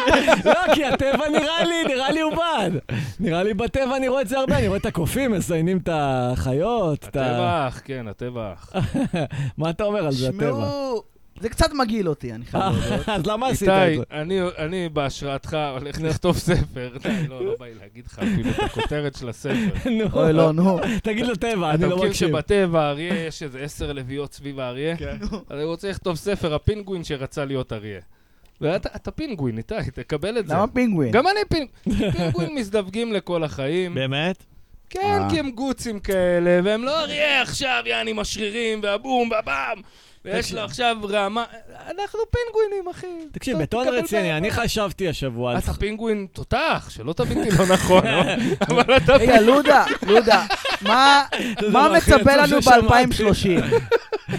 לא, 0.44 0.74
כי 0.74 0.84
הטבע 0.84 1.28
נראה 1.28 1.64
לי, 1.64 1.94
נראה 1.94 2.10
לי 2.12 2.20
הוא 2.20 2.32
בעד. 2.36 2.72
נראה 3.20 3.42
לי 3.42 3.54
בטבע 3.54 3.96
אני 3.96 4.08
רואה 4.08 4.22
את 4.22 4.28
זה 4.28 4.38
הרבה, 4.38 4.58
אני 4.58 4.68
רואה 4.68 4.78
את 4.78 4.86
הקופים 4.86 5.32
מזיינים 5.32 5.78
את 5.78 5.88
החיות. 5.92 7.04
הטבע 7.04 7.68
אח, 7.68 7.80
כן, 7.84 8.08
הטבע 8.08 8.52
אח. 8.52 8.72
מה 9.58 9.70
אתה 9.70 9.84
אומר 9.84 10.06
על 10.06 10.12
זה, 10.12 10.28
הטבע? 10.28 10.40
שמעו, 10.50 11.02
זה 11.40 11.48
קצת 11.48 11.72
מגעיל 11.72 12.08
אותי, 12.08 12.32
אני 12.32 12.44
חייב 12.44 12.64
להודות. 12.64 13.08
אז 13.08 13.26
למה 13.26 13.48
עשית 13.48 13.68
את 13.68 13.74
איתי, 13.74 13.96
זה? 13.96 14.02
אני- 14.20 14.40
אני 14.58 14.88
בהשראתך 14.88 15.56
הולך 15.80 16.00
לכתוב 16.00 16.38
ספר. 16.38 16.90
לא, 17.28 17.44
לא 17.44 17.54
בא 17.58 17.66
לי 17.66 17.74
להגיד 17.80 18.06
לך 18.06 18.18
אפילו 18.18 18.50
את 18.50 18.58
הכותרת 18.58 19.14
של 19.16 19.28
הספר. 19.28 19.88
נו, 19.98 20.04
אוי, 20.12 20.32
לא, 20.32 20.52
נו. 20.52 20.80
תגיד 21.02 21.26
לטבע, 21.26 21.74
אתה 21.74 21.82
אני 21.82 21.90
לא 21.90 21.96
מכיר 21.96 22.08
מקשיב. 22.08 22.28
שבטבע 22.28 22.82
האריה 22.82 23.26
יש 23.26 23.42
איזה 23.42 23.60
עשר 23.60 23.92
לביאות 23.92 24.34
סביב 24.34 24.60
האריה? 24.60 24.96
כן. 24.96 25.16
אז 25.22 25.28
אני 25.50 25.64
רוצה 25.64 25.90
לכתוב 25.90 26.16
ספר, 26.16 26.54
הפינגווין 26.54 27.04
שרצה 27.04 27.44
להיות 27.44 27.72
אריה. 27.72 28.00
ואתה 28.60 28.88
אתה 28.96 29.10
פינגווין, 29.10 29.58
איתי, 29.58 29.74
תקבל 29.94 30.38
את 30.38 30.46
זה. 30.46 30.54
למה 30.54 30.66
פינגווין? 30.66 31.10
גם 31.12 31.26
אני 31.26 31.40
פינגווין. 31.48 32.10
פינגווין 32.12 32.54
מזדווגים 32.54 33.12
לכל 33.12 33.44
החיים. 33.44 33.94
באמת? 33.94 34.36
כן, 34.90 35.00
אה. 35.22 35.30
כי 35.30 35.38
הם 35.38 35.50
גוצים 35.50 36.00
כאלה, 36.00 36.60
והם 36.64 36.84
לא 36.84 37.00
אריה 37.00 37.42
עכשיו, 37.42 37.82
יעני 37.86 38.12
משרירים, 38.12 38.80
והבום, 38.82 39.30
והבם. 39.30 39.80
ויש. 40.24 40.52
לו 40.52 40.60
עכשיו 40.60 40.96
רמה... 41.08 41.44
אנחנו 41.90 42.20
פינגווינים, 42.30 42.88
אחי. 42.90 43.06
תקשיב, 43.32 43.58
בטון 43.58 43.88
רציני. 43.88 44.36
אני 44.36 44.50
חשבתי 44.50 45.08
השבוע 45.08 45.52
על... 45.52 45.58
אתה 45.58 45.74
פינגווין 45.74 46.26
תותח, 46.32 46.88
שלא 46.90 47.12
תבין 47.12 47.38
אותי 47.38 47.50
לא 47.58 47.66
נכון, 47.66 48.06
לא? 48.06 48.22
אבל 48.68 48.96
אתה 48.96 49.12
רגע, 49.12 49.40
לודה, 49.40 49.84
לודה, 50.06 50.44
מה 50.82 51.24
מצפה 51.96 52.36
לנו 52.36 52.62
ששמעתי. 52.62 53.06
ב-2030? 53.06 53.64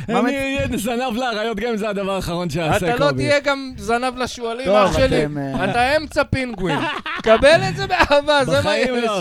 מה 0.13 0.19
אני 0.19 0.37
אהיה 0.37 0.67
זנב 0.77 1.15
לאריות 1.15 1.57
גם 1.57 1.69
אם 1.69 1.77
זה 1.77 1.89
הדבר 1.89 2.11
האחרון 2.11 2.49
שאעשה, 2.49 2.77
אתה 2.77 2.97
קובי. 2.97 3.05
לא 3.05 3.11
תהיה 3.11 3.39
גם 3.39 3.73
זנב 3.77 4.17
לשועלים, 4.17 4.69
אח 4.69 4.97
שלי. 4.97 5.25
אה, 5.37 5.71
אתה 5.71 5.97
אמצע 5.97 6.23
פינגווין. 6.23 6.79
קבל 7.23 7.61
את 7.69 7.75
זה 7.75 7.87
באהבה, 7.87 8.45
זה 8.45 8.51
מה 8.51 8.59
בחיים 8.59 8.95
יש. 8.95 9.11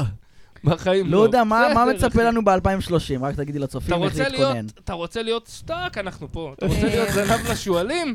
לא. 0.64 0.74
בחיים 0.74 1.06
לא. 1.06 1.12
לודה, 1.24 1.44
מה 1.44 1.66
מה 1.74 1.86
בסדר, 1.86 2.06
מצפה. 2.08 2.22
לנו 2.22 2.44
ב-2030? 2.44 2.92
רק 3.20 3.34
תגידי 3.36 3.58
לצופים 3.58 4.02
איך 4.04 4.18
להתכונן. 4.18 4.52
להיות, 4.52 4.78
אתה 4.78 4.92
רוצה 4.92 5.22
להיות 5.22 5.48
סטאק, 5.48 5.98
אנחנו 5.98 6.28
פה. 6.32 6.54
אתה 6.58 6.66
רוצה 6.66 6.82
להיות 6.86 7.08
זנב 7.26 7.50
לשועלים? 7.50 8.14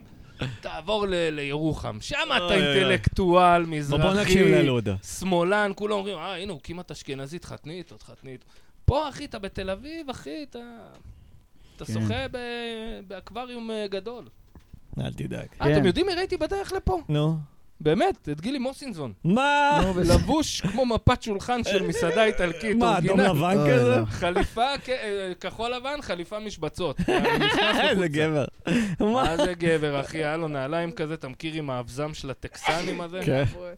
תעבור 0.61 1.05
ל- 1.07 1.29
לירוחם. 1.29 1.97
שם 2.01 2.15
אתה. 2.37 2.53
אינטלקטואל, 2.53 3.63
בוא 3.65 3.97
בוא 3.97 4.13
נקשיב 4.13 4.47
מזרחי, 4.47 4.63
ללודה. 4.63 4.95
שמאלן, 5.19 5.71
כולם 5.75 5.93
אומרים, 5.93 6.17
אה, 6.17 6.35
הנה, 6.37 6.51
הוא 6.51 6.59
כמעט 6.63 6.91
אשכנזי, 6.91 7.39
תחתני 7.39 7.73
איתו, 7.77 7.97
תחתני 7.97 8.31
איתו. 8.31 8.45
פה, 8.85 9.09
אחי, 9.09 9.25
אתה 9.25 9.39
בתל 9.39 9.69
אביב, 9.69 10.09
אחי, 10.09 10.45
אתה... 10.49 10.59
אתה 11.75 11.85
כן. 11.85 11.93
שוחה 11.93 12.27
ב- 12.31 12.37
באקווריום 13.07 13.71
אה, 13.71 13.85
גדול. 13.89 14.23
אל 14.99 15.13
תדאג. 15.13 15.39
אה, 15.61 15.65
כן. 15.67 15.73
אתם 15.73 15.85
יודעים 15.85 16.05
מי 16.05 16.13
ראיתי 16.13 16.37
בדרך 16.37 16.73
לפה? 16.73 17.01
נו. 17.09 17.37
באמת, 17.81 18.29
את 18.31 18.41
גילי 18.41 18.59
מוסינזון. 18.59 19.13
מה? 19.23 19.81
לבוש 20.05 20.61
כמו 20.61 20.85
מפת 20.85 21.21
שולחן 21.23 21.63
של 21.63 21.83
מסעדה 21.87 22.23
איטלקית, 22.25 22.77
מה, 22.77 22.97
אדום. 22.97 23.19
לבן 23.19 23.57
אוי, 23.57 23.71
כזה? 23.73 23.95
לא. 23.99 24.05
חליפה 24.05 24.65
כ- 24.83 24.89
אה, 24.89 25.31
כחול 25.39 25.71
לבן, 25.75 26.01
חליפה 26.01 26.39
משבצות. 26.39 26.99
נכנס 27.45 27.77
איזה. 27.89 28.07
גבר. 28.07 28.45
מה? 28.99 29.37
זה 29.37 29.53
גבר, 29.53 29.99
אחי? 30.01 30.17
היה 30.17 30.37
לו 30.37 30.47
נעליים 30.47 30.91
כזה, 30.91 31.13
אתה 31.13 31.27
מכיר 31.27 31.53
עם 31.53 31.69
האבזם 31.69 32.13
של 32.13 32.29
הטקסנים 32.29 33.01
הזה? 33.01 33.19
כן. 33.25 33.43
מה 33.53 33.71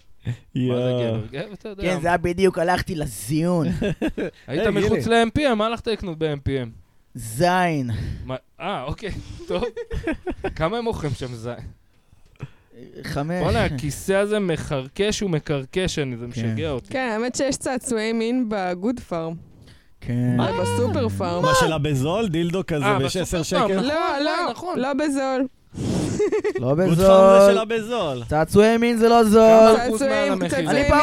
מה 0.56 0.76
זה 0.76 0.92
גבר? 1.04 1.26
גבר, 1.32 1.54
אתה 1.54 1.70
יודע. 1.70 1.84
כן, 1.84 2.02
זה 2.02 2.08
היה 2.08 2.18
בדיוק, 2.18 2.58
הלכתי 2.58 2.96
לזיון. 2.96 3.68
היית 4.48 4.62
היי, 4.66 4.70
מחוץ. 4.72 5.08
ל-MPM, 5.08 5.56
מה 5.56 5.66
הלכת 5.66 5.88
לקנות 5.88 6.18
ב-MPM? 6.18 6.68
זין. 7.16 7.90
אה, 8.60 8.84
אוקיי, 8.84 9.12
טוב. 9.48 9.64
כמה 10.56 10.78
הם 10.78 10.84
מוכרים 10.84 11.12
שם 11.14 11.34
זין? 11.34 11.54
חמש. 13.04 13.44
בוא'נה, 13.44 13.66
הכיסא 13.66 14.14
הזה 14.14 14.40
מחרקש 14.40 15.22
ומקרקש, 15.22 16.00
אני- 16.00 16.18
זה 16.18 16.28
משגע 16.28 16.70
אותי. 16.70 16.90
כן, 16.94 17.10
האמת 17.14 17.36
שיש 17.36 17.58
צעצועי 17.58 18.14
מין 18.14 18.46
בגוד 18.50 19.00
פארם. 19.00 19.34
כן. 20.02 20.38
בסופר 20.62 21.10
פארם. 21.10 21.44
מה 21.44 21.52
שלה 21.60 21.78
בזול? 21.78 22.28
דילדו 22.28 22.62
כזה 22.68 22.86
אה, 22.86 23.00
ב-16 23.00 23.06
בסופר 23.06 23.44
שקל? 23.44 23.68
לא, 23.68 23.82
נכון, 23.82 24.24
לא, 24.24 24.52
נכון. 24.52 24.80
לא 24.80 24.94
בזול. 24.94 25.48
לא 26.60 26.76
גוד 26.76 26.78
פארם 26.78 26.96
זה 26.96 27.04
בזול. 27.04 27.52
שלה 27.52 27.66
בזול. 27.66 28.24
צעצועי 28.30 28.78
מין 28.78 28.98
זה 28.98 29.10
לא 29.10 29.24
זול. 29.24 29.42
אני 29.42 29.98
פעם 30.00 30.40
מין 30.40 30.50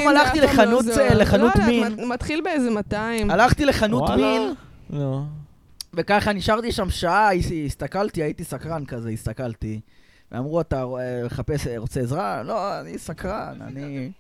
זה 0.04 0.10
הלכתי 0.10 0.44
אף 0.44 0.54
פעם 0.56 0.68
לא 0.70 0.80
לחנות- 1.14 1.56
לא 1.56 1.66
מין. 1.66 1.84
מת- 1.92 1.98
מתחיל 2.08 2.40
באיזה 2.44 2.70
200. 2.70 3.30
הלכתי 3.30 3.64
לחנות. 3.64 4.10
מין. 4.10 4.52
וככה 5.94 6.32
נשארתי 6.32 6.72
שם 6.72 6.90
שעה, 6.90 7.28
הסתכלתי, 7.66 8.22
הייתי 8.22 8.44
סקרן 8.44 8.84
כזה, 8.84 9.08
הסתכלתי. 9.10 9.80
ואמרו, 10.34 10.60
אתה 10.60 10.82
אה, 10.82 11.24
מחפש, 11.26 11.66
אה, 11.66 11.78
רוצה 11.78 12.00
עזרה? 12.00 12.42
לא, 12.42 12.80
אני 12.80 12.98
סקרן, 12.98 13.58
אני... 13.66 14.10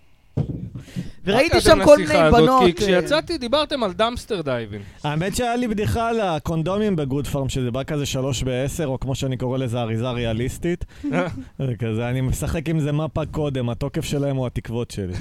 וראיתי 1.24 1.60
שם 1.60 1.78
כל 1.84 1.96
מיני 1.98 2.14
הזאת, 2.14 2.40
בנות... 2.40 2.62
כי 2.62 2.70
אה, 2.70 2.72
כשיצאתי 2.76 3.38
דיברתם 3.38 3.82
על 3.82 3.92
dumpster 3.92 4.42
diving. 4.42 4.82
האמת 5.04 5.36
שהיה 5.36 5.56
לי 5.56 5.68
בדיחה 5.68 6.08
על 6.08 6.20
הקונדומים 6.20 6.96
בגוד 6.96 7.26
פארם, 7.26 7.48
שזה 7.48 7.70
בא 7.70 7.82
כזה 7.82 8.06
שלוש 8.06 8.42
בעשר, 8.42 8.86
או 8.86 9.00
כמו 9.00 9.14
שאני 9.14 9.36
קורא 9.36 9.58
לזה, 9.58 9.80
אריזה 9.80 10.10
ריאליסטית. 10.10 10.84
זה 11.66 11.76
כזה, 11.78 12.08
אני 12.08 12.20
משחק 12.20 12.68
עם 12.68 12.80
זה 12.80 12.92
מפה 12.92 13.26
קודם, 13.26 13.70
התוקף 13.70 14.04
שלהם 14.04 14.36
הוא 14.36 14.46
התקוות 14.46 14.90
שלי. 14.90 15.14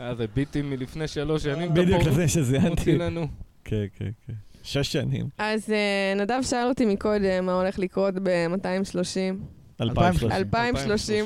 אה, 0.00 0.14
זה 0.14 0.26
ביטים 0.34 0.70
מלפני 0.70 1.08
שלוש 1.08 1.42
שנים. 1.42 1.74
בדיוק 1.74 2.02
לפני 2.02 2.28
שזיינתי. 2.28 2.98
כן, 3.64 3.84
כן, 3.94 4.10
כן. 4.26 4.51
שש 4.62 4.92
שנים. 4.92 5.28
אז 5.38 5.70
אה, 5.70 6.14
נדב 6.16 6.40
שאל 6.42 6.68
אותי 6.68 6.86
מקודם 6.86 7.46
מה 7.46 7.60
הולך 7.60 7.78
לקרות 7.78 8.14
ב-230. 8.14 9.34
2030. 9.80 10.32
2030. 10.32 11.24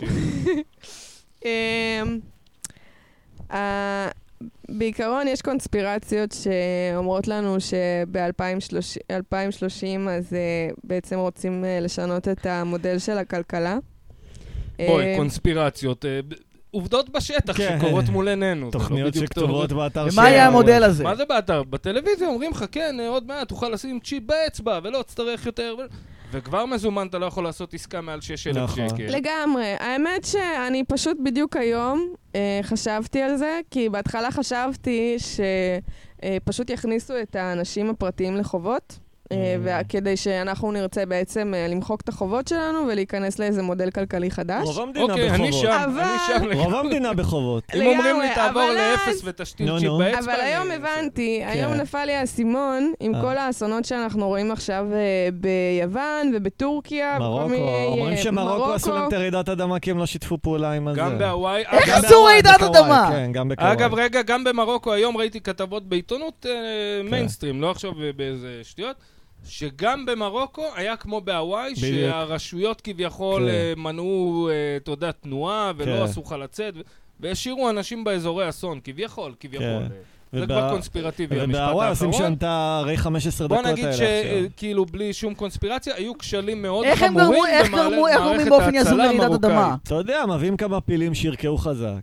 אמ, 1.45 1.51
אה, 3.53 4.09
בעיקרון 4.69 5.29
יש 5.29 5.43
קונספירציות 5.43 6.33
שאומרות 6.33 7.29
לנו 7.29 7.57
שב-2030 7.61 10.11
אז 10.11 10.35
אה, 10.35 10.69
בעצם 10.85 11.19
רוצים 11.19 11.65
אה, 11.65 11.81
לשנות 11.81 12.29
את 12.29 12.47
המודל 12.47 12.99
של 12.99 13.19
הכלכלה. 13.19 13.79
בואי, 14.79 15.05
אה, 15.05 15.17
קונספירציות. 15.17 16.05
אה, 16.77 16.81
עובדות 16.81 17.11
בשטח 17.11 17.57
כן. 17.57 17.79
שקורות 17.81 18.05
מול 18.09 18.29
עינינו. 18.29 18.67
לא 18.67 18.71
תוכניות 18.71 19.09
בדיוק 19.11 19.25
שכתובות 19.27 19.73
באתר 19.73 20.03
ומה 20.03 20.11
של- 20.13 20.21
יהיה 20.23 20.47
המודל 20.47 20.83
הזה? 20.85 21.05
מה 21.05 21.17
זה 21.17 21.25
באתר? 21.25 21.63
בטלוויזיה 21.63 22.29
אומרים 22.29 22.51
לך, 22.51 22.65
כן, 22.73 22.97
אה, 23.01 23.09
עוד 23.09 23.27
מעט 23.27 23.49
תוכל 23.49 23.69
לשים 23.69 24.01
צ'יפ 24.01 24.23
באצבע 24.27 24.81
ולא 24.85 25.03
תצטרך 25.03 25.47
יותר. 25.47 25.75
ו- 25.79 25.83
וכבר 26.33 26.67
מזומן 26.67 27.07
אתה 27.07 27.19
לא 27.19 27.27
יכול 27.27 27.45
לעשות 27.45 27.75
עסקה 27.75 28.01
מעל 28.01 28.21
6,000 28.21 28.63
נכון. 28.63 28.89
שקל. 28.89 29.03
לגמרי. 29.17 29.75
האמת 29.81 30.25
שאני 30.25 30.85
פשוט 30.85 31.17
בדיוק 31.25 31.57
היום 31.57 32.13
אה, 32.35 32.61
חשבתי 32.63 33.23
על 33.23 33.37
זה, 33.37 33.61
כי 33.71 33.89
בהתחלה 33.89 34.31
חשבתי 34.31 35.17
שפשוט 35.19 36.71
יכניסו 36.71 37.15
את 37.23 37.37
האנשים 37.37 37.91
הפרטיים 37.91 38.37
לחובות. 38.37 38.99
אה, 39.33 39.37
Mm. 39.57 39.59
וכדי 39.87 40.17
שאנחנו 40.17 40.73
נרצה 40.73 41.07
בעצם 41.07 41.53
אה, 41.57 41.69
למחוק 41.69 42.01
את 42.01 42.09
החובות 42.09 42.49
שלנו 42.49 42.79
ולהיכנס 42.89 43.39
לאיזה 43.39 43.63
מודל 43.63 43.91
כלכלי 43.91 44.31
חדש. 44.31 44.67
רוב 44.67 44.79
המדינה 44.81 45.05
אוקיי, 45.05 45.31
אני 45.31 45.49
בחובות. 45.49 45.63
שם, 45.71 45.91
אבל- 45.95 46.01
אני 46.03 46.55
שם. 46.55 46.59
רוב 46.61 46.75
המדינה 46.75 47.15
בחובות. 47.15 47.65
אם 47.75 47.87
אומרים 47.87 48.21
לי 48.21 48.29
תעבור 48.35 48.63
לאפס 48.73 49.25
נו, 49.61 49.79
צ'יפ. 49.81 49.91
באצבע, 49.99 50.19
אבל 50.19 50.41
אני- 50.41 50.43
היום 50.51 50.71
הבנתי, 50.71 51.43
היום 51.47 51.73
כן. 51.75 51.81
נפל 51.81 52.05
לי 52.05 52.15
האסימון 52.15 52.93
עם 53.01 53.15
אה. 53.15 53.21
כל 53.21 53.37
האסונות 53.37 53.85
שאנחנו 53.85 54.29
רואים 54.29 54.51
עכשיו 54.53 54.87
אה, 54.93 55.29
ביוון 55.33 56.33
ובטורקיה. 56.35 57.19
מרוקו, 57.19 57.55
אה, 57.55 57.85
אומרים 57.85 58.17
שמרוקו 58.17 58.73
עשו 58.73 58.93
להם 58.95 59.09
את 59.09 59.13
הרעידת 59.13 59.49
אדמה 59.49 59.79
כי 59.81 59.91
הם 59.91 59.99
לא 59.99 60.07
שיתפו 60.07 60.39
פעולה 60.39 60.73
עם 60.73 60.89
הזה. 60.89 61.01
גם 61.01 61.19
בהוואי. 61.19 61.63
איך 61.73 61.89
עשו 62.05 62.25
רעידת 62.25 62.63
אדמה? 62.63 63.09
כן, 63.13 63.33
גם 63.33 63.49
בקוואי. 63.49 63.73
אגב, 63.73 63.95
רגע, 63.95 64.23
גם 64.23 64.45
במרוקו 64.45 64.93
היום 64.93 65.17
ראיתי 65.17 65.41
כתבות 65.41 65.89
בעיתונות 65.89 66.47
אה, 66.49 66.53
מיינסטרים, 67.11 67.61
לא 67.63 67.71
עכשיו 67.71 67.91
אה, 68.03 68.11
באיזה 68.17 68.61
שטויות, 68.63 68.97
שגם 69.49 70.07
במרוקו 70.07 70.65
היה 70.75 70.97
כמו 70.97 71.21
בהוואי, 71.21 71.73
בדיוק. 71.75 72.11
שהרשויות 72.11 72.81
כביכול 72.81 73.43
כן. 73.43 73.49
אה, 73.49 73.73
מנעו, 73.77 74.49
אה, 74.51 74.55
אתה 74.77 74.91
יודע, 74.91 75.11
תנועה, 75.13 75.73
ולא 75.77 75.97
כן. 75.97 76.03
אסור 76.03 76.25
לך 76.27 76.33
לצאת, 76.33 76.75
והשאירו 77.21 77.71
אנשים 77.71 78.05
באזורי 78.05 78.49
אסון, 78.49 78.81
כביכול, 78.85 79.33
כביכול. 79.41 79.67
כן. 79.67 79.95
זה 80.33 80.41
וב- 80.41 80.47
כבר 80.47 80.69
קונספירטיבי, 80.71 81.41
המשפט 81.41 81.61
ובהוואי 81.61 81.89
עושים 81.89 82.09
האחרון. 82.09 82.27
שם 82.29 82.35
את 82.39 82.43
הרי 82.43 82.97
15 82.97 83.49
בוא 83.49 83.57
דקות 83.57 83.71
נגיד 83.71 83.85
האלה 83.85 83.95
עכשיו. 83.95 84.07
שכאילו 84.57 84.85
בלי 84.87 85.13
שום 85.13 85.35
קונספירציה, 85.35 85.95
היו 85.95 86.19
כשלים 86.19 86.63
מאוד 86.63 86.85
איך 86.85 87.03
הם 87.03 87.09
חמורים 87.09 87.31
גרמו, 87.33 87.47
איך 87.47 87.71
גרמו, 87.71 88.09
איך 88.09 88.17
מערכת 88.21 88.23
גורמים 88.29 88.49
באופן 88.49 88.75
יזום 88.75 89.01
ההצלה 89.01 89.13
לרעידת 89.13 89.35
אדמה? 89.45 89.55
המרוקאית. 89.55 89.83
אתה 89.83 89.95
יודע, 89.95 90.25
מביאים 90.27 90.57
כמה 90.57 90.81
פילים 90.81 91.15
שירקעו 91.15 91.59
חזק. 91.59 92.01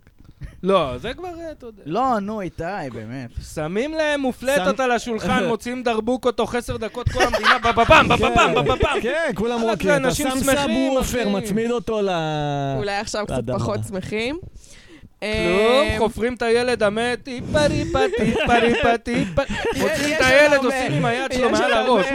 לא, 0.64 0.98
זה 0.98 1.14
כבר, 1.14 1.28
אה, 1.40 1.50
אתה 1.50 1.66
יודע. 1.66 1.82
לא, 1.86 2.18
נו, 2.18 2.40
איתי, 2.40 2.64
באמת. 2.92 3.30
שמים 3.54 3.94
להם 3.94 4.20
מופלטות 4.20 4.80
על 4.80 4.90
השולחן, 4.90 5.44
מוציאים 5.48 5.82
דרבוקו 5.82 6.32
תוך 6.32 6.54
עשר 6.54 6.76
דקות, 6.76 7.08
כל 7.08 7.22
המדינה 7.22 7.58
בבבם, 7.64 8.06
בבבם, 8.08 8.54
בבבם. 8.56 9.00
כן, 9.02 9.30
כולם 9.34 9.60
רוקים. 9.60 9.90
אתה 9.90 10.14
שם 10.14 10.30
סאב-וופר, 10.42 11.22
אחי. 11.22 11.30
מצמיד 11.30 11.70
אותו 11.70 12.02
ל... 12.02 12.08
אולי 12.78 12.96
עכשיו 12.96 13.24
קצת. 13.26 13.42
פחות 13.54 13.80
שמחים. 13.88 14.38
כלום, 15.24 15.86
אה, 15.86 15.94
חופרים 15.98 16.34
את 16.34 16.42
הילד 16.42 16.82
המת, 16.82 17.22
טיפה 17.22 17.66
ריפה, 17.66 17.98
טיפה 18.16 18.58
ריפה, 18.58 18.98
טיפה, 18.98 19.42
מוצאים 19.76 20.14
את 20.16 20.20
הילד, 20.20 20.64
עושים 20.64 20.92
עם 20.92 21.04
היד 21.04 21.32
שלו 21.32 21.50
מעל 21.50 21.72
הראש. 21.72 22.06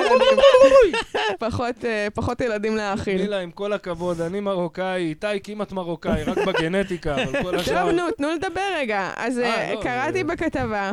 פחות, 1.39 1.85
אה, 1.85 2.07
פחות 2.13 2.41
ילדים 2.41 2.75
להאכיל. 2.75 3.21
מילה, 3.21 3.39
עם 3.39 3.51
כל 3.51 3.73
הכבוד, 3.73 4.21
אני 4.21 4.39
מרוקאי, 4.39 5.01
איתי 5.01 5.39
כמעט 5.43 5.71
מרוקאי, 5.71 6.23
רק 6.23 6.37
בגנטיקה, 6.37 7.15
אבל 7.15 7.43
כל 7.43 7.55
השאר... 7.55 7.81
טוב, 7.81 7.91
נו, 7.91 8.11
תנו 8.17 8.27
לדבר 8.31 8.61
רגע. 8.75 9.11
אז 9.15 9.39
אה, 9.39 9.69
אה, 9.69 9.73
לא, 9.73 9.81
קראתי 9.81 10.23
בכתבה, 10.23 10.91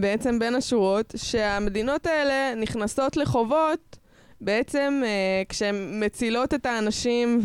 בעצם 0.00 0.38
בין 0.38 0.54
השורות, 0.54 1.14
שהמדינות 1.16 2.06
האלה 2.06 2.54
נכנסות 2.54 3.16
לחובות 3.16 3.98
בעצם 4.40 5.02
אה, 5.04 5.08
כשהן 5.48 5.74
מצילות 6.04 6.54
את 6.54 6.66
האנשים 6.66 7.40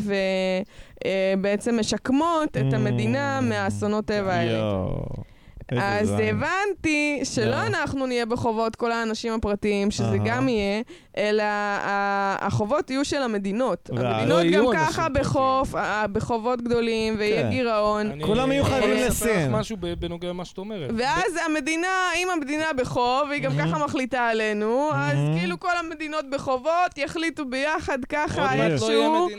ובעצם 1.35 1.79
משקמות 1.79 2.57
את 2.57 2.73
Mm. 2.73 2.75
המדינה 2.75 3.39
מהאסונות 3.41 4.05
טבע 4.05 4.33
האלה. 4.33 4.51
יואו. 4.51 5.32
אז. 5.71 6.13
הבנתי 6.23 7.21
שלא 7.23 7.45
לא. 7.45 7.67
אנחנו 7.67 8.05
נהיה 8.05 8.25
בחובות, 8.25 8.75
כל 8.75 8.91
האנשים 8.91 9.33
הפרטיים, 9.33 9.91
שזה. 9.91 10.17
גם 10.25 10.49
יהיה, 10.49 10.81
אלא 11.17 11.43
החובות 12.39 12.89
יהיו 12.89 13.05
של 13.05 13.21
המדינות. 13.21 13.89
המדינות 13.89 14.43
לא 14.45 14.51
גם 14.51 14.65
ככה 14.73 15.09
בחוב, 15.09 15.75
אה, 15.75 16.07
בחובות 16.07 16.61
גדולים, 16.61 17.15
ויהיה 17.17 17.43
כן. 17.43 17.49
גירעון. 17.49 18.21
כולם 18.21 18.51
יהיו 18.51 18.63
חייבים 18.63 18.91
אני 18.91 19.07
אספר 19.07 19.29
לך. 19.29 19.51
משהו 19.51 19.77
בנוגע 19.99 20.29
למה 20.29 20.45
שאת 20.45 20.57
אומרת. 20.57 20.89
ואז 20.97 21.39
המדינה, 21.45 21.87
אם 22.15 22.27
המדינה 22.29 22.65
בחוב, 22.77 23.27
והיא 23.29 23.43
גם. 23.43 23.51
ככה 23.57 23.85
מחליטה 23.85 24.27
עלינו, 24.27 24.89
אז. 24.93 25.17
כאילו 25.39 25.59
כל 25.59 25.77
המדינות 25.79 26.25
בחובות 26.29 26.97
יחליטו 26.97 27.45
ביחד 27.45 28.05
ככה 28.09 28.55
לא 28.55 28.63
איכשהו. 28.63 29.29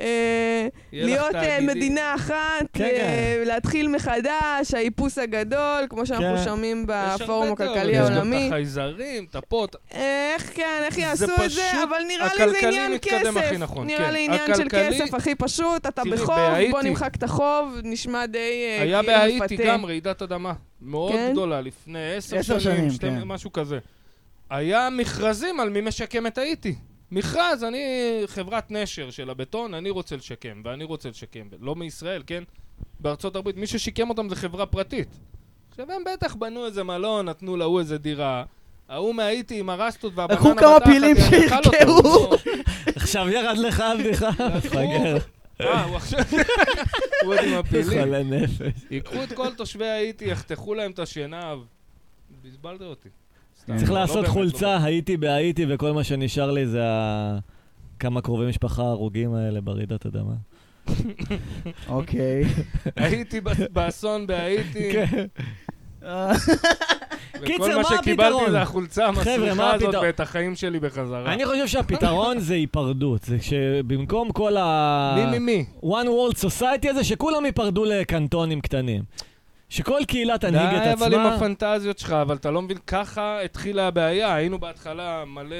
אה, 0.00 0.68
להיות 0.92 1.34
אה. 1.34 1.58
מדינה 1.60 2.14
אחת, 2.14 2.66
כן, 2.72 2.84
אה, 2.84 3.42
להתחיל 3.46 3.88
מחדש, 3.88 4.74
האיפוס 4.74 5.18
הגדול, 5.18 5.71
כמו 5.90 6.06
שאנחנו 6.06 6.36
כן. 6.36 6.44
שומעים 6.44 6.84
בפורום 6.88 7.52
הכלכלי 7.52 7.74
תיאוריות, 7.92 8.10
יש 8.10 8.16
העולמי. 8.16 8.36
גם 8.40 8.42
את 8.46 8.52
החייזרים, 8.52 9.24
את 9.30 9.36
הפוט. 9.36 9.76
איך 9.90 10.50
כן, 10.56 10.80
איך 10.84 10.98
יעשו 10.98 11.26
זה 11.26 11.34
את 11.34 11.50
זה, 11.50 11.60
פשוט 11.70 11.80
אבל 11.88 11.98
נראה 12.08 12.46
לי 12.46 12.50
זה 12.60 12.68
עניין 12.68 12.92
כסף. 13.02 13.36
הכי 13.36 13.58
נכון, 13.58 13.86
נראה 13.86 14.06
כן. 14.06 14.12
לי 14.12 14.24
עניין 14.24 14.54
של 14.56 14.68
כסף 14.70 15.14
הכי 15.14 15.34
פשוט, 15.34 15.86
אתה 15.86 16.04
תראי, 16.04 16.10
בחוב, 16.10 16.34
בהאיטי- 16.36 16.70
בוא 16.70 16.82
נמחק 16.82 17.14
את 17.14 17.22
החוב, 17.22 17.74
נשמע 17.84 18.26
די 18.26 18.38
אה, 18.78 18.82
היה 18.82 19.02
כאילו 19.02 19.18
בהאיטי 19.18 19.54
מפתה. 19.54 19.68
גם 19.68 19.86
רעידת 19.86 20.22
אדמה 20.22 20.52
מאוד 20.80 21.12
כן? 21.12 21.28
גדולה, 21.32 21.60
לפני 21.60 22.14
עשר 22.14 22.36
עשר 22.38 22.58
שנים, 22.58 22.76
שנים, 22.76 22.90
שתי- 22.90 23.06
כן. 23.10 23.22
משהו 23.24 23.52
כזה. 23.52 23.78
היה 24.50 24.88
מכרזים 24.90 25.60
על 25.60 25.70
מי 25.70 25.80
משקם 25.80 26.26
את 26.26 26.38
האיטי. 26.38 26.74
מכרז, 27.10 27.64
אני 27.64 27.82
חברת 28.26 28.70
נשר 28.70 29.10
של 29.10 29.30
הבטון, 29.30 29.74
אני 29.74 29.90
רוצה 29.90 30.16
לשקם, 30.16 30.62
ואני 30.64 30.84
רוצה 30.84 31.08
לשקם. 31.08 31.40
לא 31.60 31.74
מישראל, 31.74 32.22
כן? 32.26 32.42
בארצות 33.00 33.36
הברית, 33.36 33.56
מי 33.56 33.66
ששיקם 33.66 34.10
אותם 34.10 34.28
זה 34.28 34.36
חברה 34.36 34.66
פרטית. 34.66 35.08
עכשיו 35.72 35.92
הם 35.92 36.02
בטח 36.12 36.34
בנו 36.34 36.66
איזה 36.66 36.84
מלון, 36.84 37.28
נתנו 37.28 37.56
להוא 37.56 37.80
איזה 37.80 37.98
דירה. 37.98 38.44
ההוא 38.88 39.14
מהאיטי 39.14 39.60
עם 39.60 39.70
הרסטות 39.70 40.12
והבננה 40.14 40.40
לקחו 40.40 40.56
כמה 40.56 40.80
פילים. 40.84 41.16
שירקעו. 41.30 42.30
עכשיו 42.96 43.28
ירד 43.28 43.58
לך 43.58 43.80
הבדיחה. 43.80 44.30
מפגר. 44.56 45.16
אה, 45.60 45.84
הוא 45.84 45.96
עכשיו... 45.96 46.20
הוא 47.24 47.34
עוד 47.34 47.44
עם 47.44 47.54
הפילים. 47.54 48.04
חולה 48.04 48.22
נפש. 48.22 48.84
ייקחו 48.90 49.22
את 49.22 49.32
כל 49.32 49.54
תושבי 49.54 49.88
האיטי, 49.88 50.24
יחתכו 50.24 50.74
להם 50.74 50.90
את 50.90 50.98
השינה. 50.98 51.54
בזבלת 52.44 52.82
אותי. 52.82 53.08
צריך 53.76 53.90
לא 53.90 54.00
לעשות 54.00 54.16
באמת, 54.16 54.28
לא 54.28 54.32
חולצה, 54.32 54.84
הייתי 54.84 55.16
בהאיטי, 55.16 55.66
וכל 55.68 55.92
מה 55.92 56.04
שנשאר 56.04 56.50
לי 56.50 56.66
זה 56.66 56.82
כמה 57.98 58.20
קרובי 58.20 58.46
משפחה 58.46 58.82
הרוגים 58.82 59.34
האלה 59.34 59.60
ברעידת 59.60 60.06
אדמה. 60.06 60.34
אוקיי. 61.88 62.44
הייתי 62.96 63.40
באסון 63.72 64.26
בהאיטי, 64.26 64.92
כן. 64.92 65.26
וכל 67.34 67.46
קיצר, 67.46 67.68
מה 67.68 67.76
מה 67.76 67.84
שקיבלתי 67.84 68.12
הפתרון? 68.12 68.50
זה 68.50 68.62
החולצה 68.62 69.06
המסריחה 69.06 69.74
הזאת 69.74 69.88
הפתרון? 69.88 70.06
ואת 70.06 70.20
החיים 70.20 70.54
שלי 70.54 70.80
בחזרה. 70.80 71.34
אני 71.34 71.46
חושב 71.46 71.66
שהפתרון 71.66 72.40
זה 72.40 72.54
היפרדות. 72.54 73.22
זה 73.24 73.36
שבמקום 73.40 74.32
כל 74.32 74.56
ה... 74.56 75.14
מי 75.16 75.38
מי 75.38 75.38
מי? 75.38 75.64
one 75.82 76.06
world 76.06 76.36
society 76.36 76.90
הזה, 76.90 77.04
שכולם 77.04 77.46
ייפרדו 77.46 77.84
לקנטונים 77.84 78.60
קטנים. 78.60 79.02
שכל 79.72 80.00
קהילה 80.08 80.38
תנהיג 80.38 80.74
את 80.74 80.82
די 80.82 80.92
אבל 80.92 81.14
עם 81.14 81.20
עצמה. 81.20 81.34
הפנטזיות 81.34 81.98
שלך, 81.98 82.12
אבל 82.12 82.36
אתה 82.36 82.50
לא 82.50 82.62
מבין, 82.62 82.78
ככה 82.86 83.40
התחילה 83.40 83.86
הבעיה. 83.86 84.34
היינו 84.34 84.58
בהתחלה 84.58 85.24
מלא 85.24 85.56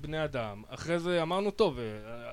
בני 0.00 0.24
אדם, 0.24 0.62
אחרי 0.68 0.98
זה 0.98 1.22
אמרנו, 1.22 1.50
טוב, 1.50 1.78
אה, 1.78 1.84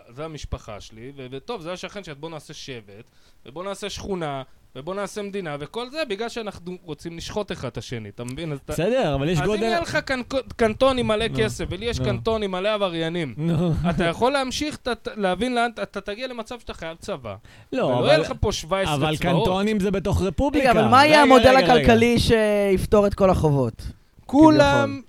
זה 0.10 0.26
המשפחה 0.26 0.82
שלי, 0.82 1.12
וטוב, 1.16 1.62
זה 1.62 1.72
השכן 1.72 2.04
שאת 2.04 2.18
בוא 2.18 2.30
נעשה 2.30 2.54
שבט, 2.54 3.06
ובוא 3.46 3.64
נעשה 3.64 3.90
שכונה, 3.90 4.44
ובוא 4.76 4.96
נעשה 4.96 5.22
מדינה, 5.22 5.56
וכל 5.60 5.90
זה 5.90 5.98
בגלל 6.10 6.30
שאנחנו 6.30 6.78
רוצים 6.84 7.18
לשחוט 7.18 7.52
אחד 7.52 7.68
את 7.68 7.78
השני, 7.78 8.10
אתה 8.10 8.24
מבין? 8.24 8.52
אז 8.52 8.60
אתה- 8.66 8.74
בסדר, 8.74 9.16
אבל 9.16 9.30
יש 9.30 9.38
אז 9.38 9.42
אם 9.44 9.48
גודל... 9.48 9.64
יהיה 9.64 9.80
לך 9.80 9.98
קנ- 10.12 10.38
קנטון 10.56 10.98
עם 10.98 11.08
מלא 11.08 11.26
כסף, 11.36 11.66
ולי 11.70 11.86
יש. 11.86 12.00
קנטון 12.00 12.44
עם 12.44 12.52
מלא 12.52 12.74
עבריינים, 12.74 13.36
אתה 13.90 14.04
יכול 14.06 14.32
להמשיך, 14.32 14.78
להבין 15.16 15.56
לאן, 15.56 15.70
אתה 15.84 16.02
תגיע 16.02 16.28
למצב 16.28 16.60
שאתה 16.60 16.74
חייב 16.74 16.98
צבא. 16.98 17.36
לא, 17.74 17.84
ולא 17.86 18.06
יהיה 18.06 18.16
אבל... 18.16 18.22
לך 18.26 18.34
פה 18.40 18.52
17 18.52 18.96
אבל 18.96 19.18
צבאות. 19.18 19.38
קנטונים 19.46 19.80
זה 19.80 19.92
בתוך 19.92 20.22
רפובליקה. 20.22 20.70
רגע, 20.70 20.80
אבל 20.80 20.88
מה 20.90 21.06
יהיה 21.06 21.22
המודל. 21.22 21.56
הכלכלי 21.58 22.16
שיפתור 22.20 23.08
את 23.08 23.14
כל 23.14 23.30
החובות? 23.30 23.82
כולם 24.26 25.02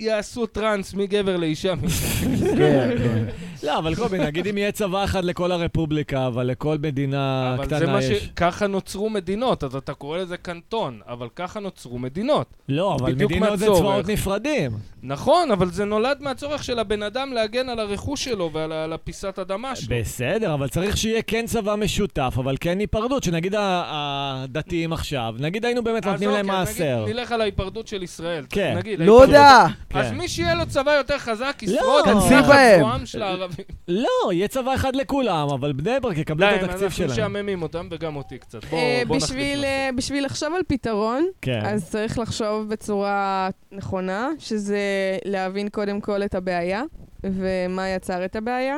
יעשו 0.00 0.46
טראנס 0.46 0.94
מגבר 0.94 1.36
לאישה. 1.36 1.74
כן, 3.60 3.66
כן. 3.66 3.72
לא, 3.72 3.78
אבל 3.78 3.94
קובי, 3.94 4.18
נגיד 4.18 4.46
אם 4.46 4.58
יהיה 4.58 4.72
צבא 4.72 5.04
אחד 5.04 5.24
לכל 5.24 5.52
הרפובליקה, 5.52 6.26
אבל 6.26 6.46
לכל 6.46 6.76
מדינה 6.82 7.54
אבל 7.54 7.68
זה 7.68 7.76
קטנה 7.76 7.92
מה 7.92 8.02
ש... 8.02 8.04
יש... 8.04 8.30
ככה 8.36 8.66
נוצרו 8.66 9.10
מדינות, 9.10 9.64
אז 9.64 9.76
אתה 9.76 9.94
קורא 9.94 10.18
לזה 10.18 10.36
קנטון, 10.36 11.00
אבל 11.08 11.28
ככה 11.36 11.60
נוצרו 11.60 11.98
מדינות. 11.98 12.46
לא, 12.68 12.96
אבל 13.00 13.14
מדינות 13.14 13.58
זה. 13.58 13.66
צבאות 13.66 14.08
נפרדים. 14.08 14.70
נכון, 15.02 15.50
אבל 15.50 15.70
זה 15.70 15.84
נולד 15.84 16.18
מהצורך 16.20 16.64
של 16.64 16.78
הבן 16.78 17.02
אדם 17.02 17.32
להגן 17.32 17.68
על 17.68 17.80
הרכוש 17.80 18.24
שלו 18.24 18.50
ועל 18.52 18.92
הפיסת 18.92 19.38
אדמה 19.38 19.76
שלו. 19.76 19.96
בסדר, 20.00 20.54
אבל 20.54 20.68
צריך 20.68 20.96
שיהיה 20.96 21.22
כן 21.22 21.46
צבא 21.46 21.74
משותף, 21.74 22.34
אבל 22.38 22.56
כן 22.60 22.78
היפרדות, 22.78 23.22
שנגיד 23.22 23.54
הדתיים 23.58 24.92
עכשיו, 24.92 25.34
נגיד 25.38 25.64
היינו 25.64 25.84
באמת 25.84 26.06
אז 26.06 26.12
נותנים 26.12 26.30
להם 26.30 26.50
אוקיי, 26.50 26.60
מעשר. 26.60 27.04
נלך 27.08 27.32
על 27.32 27.40
ההיפרדות 27.40 27.88
של 27.88 28.02
ישראל. 28.02 28.44
כן. 28.50 28.74
נגיד, 28.76 29.00
לא. 29.00 29.22
יודע. 29.22 29.66
אז 29.94 30.06
כן. 30.06 30.16
מי 30.16 30.28
שיהיה 30.28 30.54
לו 30.54 30.66
צבא 30.66 30.90
יותר 30.90 31.18
חזק 31.18 31.62
לא, 31.62 31.72
ישרוד 31.72 32.04
את 32.08 33.47
הערבים. 33.48 33.64
לא, 33.88 34.32
יהיה 34.32 34.48
צבא 34.48 34.74
אחד 34.74 34.96
לכולם, 34.96 35.48
אבל 35.48 35.72
בני 35.72 36.00
ברק 36.02 36.16
יקבלו 36.16 36.46
די, 36.46 36.54
את 36.54 36.62
התקציב 36.62 36.82
אנחנו 36.82 36.96
שלהם. 36.96 37.10
משעממים 37.10 37.62
אותם 37.62 37.88
וגם 37.90 38.16
אותי 38.16 38.38
קצת. 38.38 38.64
בוא 38.64 38.78
אה, 38.78 39.02
בשביל, 39.08 39.56
נושא. 39.56 39.66
אה, 39.66 39.90
בשביל 39.96 40.24
לחשוב 40.24 40.54
על 40.54 40.62
פתרון, 40.68 41.26
כן. 41.42 41.60
אז 41.64 41.90
צריך 41.90 42.18
לחשוב 42.18 42.68
בצורה 42.68 43.48
נכונה, 43.72 44.28
שזה 44.38 44.78
להבין 45.24 45.68
קודם 45.68 46.00
כל 46.00 46.22
את 46.24 46.34
הבעיה, 46.34 46.82
ומה 47.24 47.88
יצר 47.88 48.24
את 48.24 48.36
הבעיה, 48.36 48.76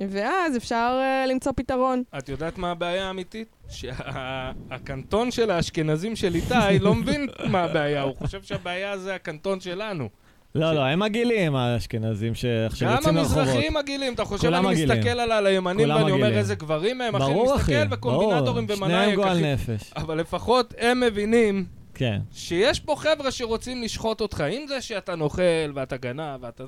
ואז 0.00 0.56
אפשר 0.56 0.98
אה, 1.02 1.26
למצוא 1.26 1.52
פתרון. 1.56 2.02
את 2.18 2.28
יודעת 2.28 2.58
מה 2.58 2.70
הבעיה 2.70 3.06
האמיתית? 3.06 3.48
שהקנטון 3.68 5.30
של 5.30 5.50
האשכנזים 5.50 6.16
של 6.16 6.34
איתי 6.34 6.78
לא 6.80 6.94
מבין 6.94 7.28
מה 7.48 7.62
הבעיה, 7.62 8.02
הוא 8.02 8.16
חושב 8.16 8.42
שהבעיה 8.42 8.98
זה 8.98 9.14
הקנטון 9.14 9.60
שלנו. 9.60 10.08
לא, 10.54 10.72
לא, 10.72 10.80
הם 10.80 10.98
מגעילים, 10.98 11.56
האשכנזים 11.56 12.34
שעכשיו 12.34 12.88
גם 12.88 12.96
יוצאים 12.96 13.16
לרחובות. 13.16 13.38
המזרחים 13.38 13.74
מגעילים, 13.74 14.14
אתה 14.14 14.24
חושב, 14.24 14.48
אני 14.48 14.66
מגעילים. 14.66 14.98
מסתכל 14.98 15.20
על 15.20 15.46
הימנים 15.46 15.90
ואני 15.90 16.10
אומר. 16.10 16.32
איזה 16.32 16.54
גברים 16.54 17.00
הם, 17.00 17.16
אחי, 17.16 17.24
אני 17.24 17.34
ברור, 17.34 17.56
אחי, 17.56 17.72
מסתכל 17.72 17.94
וקומבינטורים 17.94 18.66
ברור. 18.66 18.82
ומנאייק, 18.82 19.14
שניהם 19.14 19.16
גועל. 19.16 19.52
נפש. 19.52 19.92
אבל 19.96 20.20
לפחות 20.20 20.74
הם 20.78 21.00
מבינים 21.00 21.66
כן. 21.94 22.18
שיש 22.32 22.80
פה 22.80 22.94
חבר'ה 22.96 23.30
שרוצים 23.30 23.82
לשחוט 23.82 24.20
אותך, 24.20 24.44
עם 24.50 24.66
זה 24.66 24.80
שאתה 24.80 25.14
נוכל 25.14 25.42
ואתה 25.74 25.96
גנב 25.96 26.38
ואתה... 26.40 26.64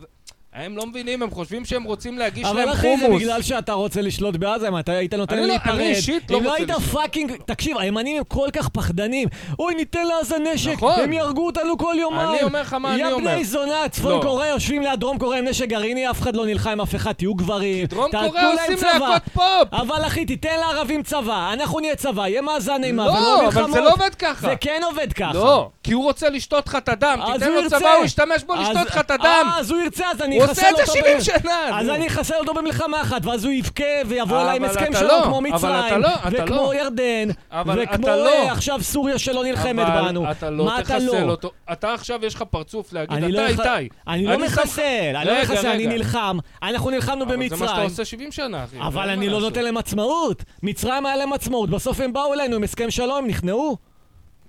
הם 0.55 0.77
לא 0.77 0.87
מבינים, 0.87 1.23
הם 1.23 1.31
חושבים 1.31 1.65
שהם 1.65 1.83
רוצים 1.85 2.19
להגיש 2.19 2.45
להם 2.45 2.57
אבל 2.59 2.77
חומוס. 2.77 2.99
אחי, 3.03 3.09
זה 3.09 3.25
בגלל 3.25 3.43
שאתה 3.43 3.73
רוצה 3.73 4.03
לשלוט 4.03 4.37
בעזה, 4.37 4.69
אם 4.69 4.79
אתה 4.79 4.93
היית 4.93 5.15
נותן 5.15 5.39
לא- 5.39 5.47
להיפרד. 5.47 5.75
אני 5.75 5.89
אישית 5.89 6.31
לא 6.31 6.39
אם 6.39 6.45
לא 6.45 6.49
רוצה 6.49 6.59
היית 6.63 6.71
לשלוט. 6.71 6.89
fucking... 6.93 7.33
תקשיב, 7.47 7.79
הימנים 7.79 8.17
הם 8.17 8.25
כל 8.29 8.49
כך 8.53 8.69
פחדנים. 8.69 9.29
אוי, 9.59 9.75
ניתן 9.75 10.07
לעזה 10.07 10.37
נשק, 10.39 10.73
נכון. 10.73 10.93
הם 11.01 11.13
יהרגו 11.13 11.47
אותנו 11.47 11.79
כל 11.79 11.95
יומיים. 11.99 12.29
אני 12.29 12.43
אומר 12.43 12.61
לך 12.61 12.75
מה 12.75 12.95
אני 12.95 13.01
יא 13.01 13.07
אומר. 13.07 13.31
בני 13.35 13.45
זונה, 13.45 13.89
צפון 13.91 14.13
לא. 14.13 14.21
קוריאה 14.23 14.49
יושבים 14.49 14.83
ליד 14.83 15.01
דרום 15.01 15.19
קוריאה 15.19 15.39
עם 15.39 15.49
נשק 15.49 15.69
גרעיני, 15.69 16.11
אף 16.11 16.21
אחד 16.21 16.37
לא 16.37 16.47
נלחם 16.47 16.81
אף 16.81 16.95
אחד, 16.95 17.13
תהיו 17.13 17.35
גברים. 17.35 17.87
דרום 17.87 18.11
קוריאה 18.11 18.53
עושים. 18.53 18.77
להקות 19.01 19.23
פופ! 19.33 19.45
אבל 19.73 20.07
אחי, 20.07 20.25
תיתן 20.25 20.57
לערבים 20.61 21.03
צבא, 21.03 21.51
אנחנו 21.53 21.81
נהיה 21.81 21.97
צבא, 21.97 22.29
יהיה 22.29 22.43
מאזן 22.43 22.85
אימה, 22.85 23.07
לא. 23.07 23.49
אבל 23.49 23.71
זה 23.73 23.81
לא 23.81 23.93
עובד 23.93 24.15
ככה. 24.15 24.47
זה 24.49 24.55
כן 24.61 24.81
עובד 24.85 25.13
ככה. 25.13 25.33
לא, 25.35 25.69
כי 25.83 25.93
הוא 25.93 26.05
רוצה 26.05 26.29
לשתות 26.29 26.67
לך 26.67 26.77
את 26.77 26.89
הדם. 26.89 27.19
אז 27.23 27.33
תיתן 27.41 27.53
לו. 27.53 27.71
צבא, 27.71 27.93
הוא 27.97 28.05
ישתמש 28.05 28.43
בו 28.45 28.55
אז- 28.55 28.61
לשתות 28.69 28.87
לך 28.87 28.99
את 28.99 29.11
הדם. 29.11 29.25
אה, 29.53 29.59
אז 29.59 29.71
הוא 29.71 29.81
ירצה, 29.81 30.05
אז 30.11 30.23
אני 30.23 30.42
הוא 30.43 30.51
עושה 30.51 30.71
את. 30.71 30.77
זה 30.77 30.93
70 30.93 31.19
ב- 31.19 31.23
שנה. 31.23 31.79
אז. 31.81 31.89
אני 31.89 32.07
אחסל 32.07 32.35
אותו 32.35 32.55
במלחמה 32.55 33.01
אחת, 33.01 33.27
ואז 33.27 33.45
הוא 33.45 33.53
יבכה 33.53 33.85
ויבוא 34.07 34.41
אליי 34.43 34.57
עם 34.57 34.65
הסכם 34.65 34.93
שלום 34.99 35.21
לא, 35.21 35.25
כמו 35.25 35.39
אבל 35.39 35.49
אתה 35.49 35.57
מצרים, 35.57 36.01
לא, 36.03 36.09
אתה 36.29 36.45
וכמו 36.45 36.57
לא. 36.57 36.75
ירדן, 36.75 37.29
וכמו 37.67 38.07
לא. 38.07 38.29
אה, 38.29 38.53
עכשיו 38.53 38.79
סוריה 38.83 39.19
שלא 39.19 39.45
נלחמת 39.45 39.87
בנו. 39.87 40.31
אתה 40.31 40.51
לא 40.51 40.71
תחסל 40.81 40.99
לא? 40.99 41.31
אותו. 41.31 41.51
אתה 41.73 41.95
עכשיו 41.95 42.25
יש 42.27 42.35
לך 42.35 42.43
פרצוף 42.51 42.93
להגיד, 42.93 43.25
לא 43.25 43.51
אתה 43.51 43.79
איתי. 43.79 43.89
אני 44.09 44.27
לא 44.27 44.39
מחסל, 44.39 44.83
אני 45.17 45.25
לא 45.25 45.43
מחסל, 45.43 45.67
אני. 45.69 45.87
נלחם. 45.87 46.39
אנחנו 46.63 46.91
נלחמנו 46.91 47.25
אבל 47.25 47.33
זה 47.33 47.37
מה 47.39 47.45
שאתה 47.49 47.57
במצרים. 47.67 47.85
עושה 47.89 48.05
70 48.05 48.33
שנה, 48.33 48.65
אחי. 48.65 48.77
אבל 48.81 49.09
אני 49.11 49.29
לא. 49.29 49.41
נותן 49.41 49.65
להם 49.65 49.77
עצמאות. 49.77 50.43
מצרים 50.63 51.07
היה 51.07 51.17
להם 51.17 51.33
עצמאות, 51.33 51.71
בסוף 51.71 52.01
הם 52.01 52.13
באו 52.13 52.35
אלינו 52.35 52.57
עם 52.57 52.63
הסכם 52.63 52.91
שלום, 52.91 53.27
נכנעו. 53.27 53.92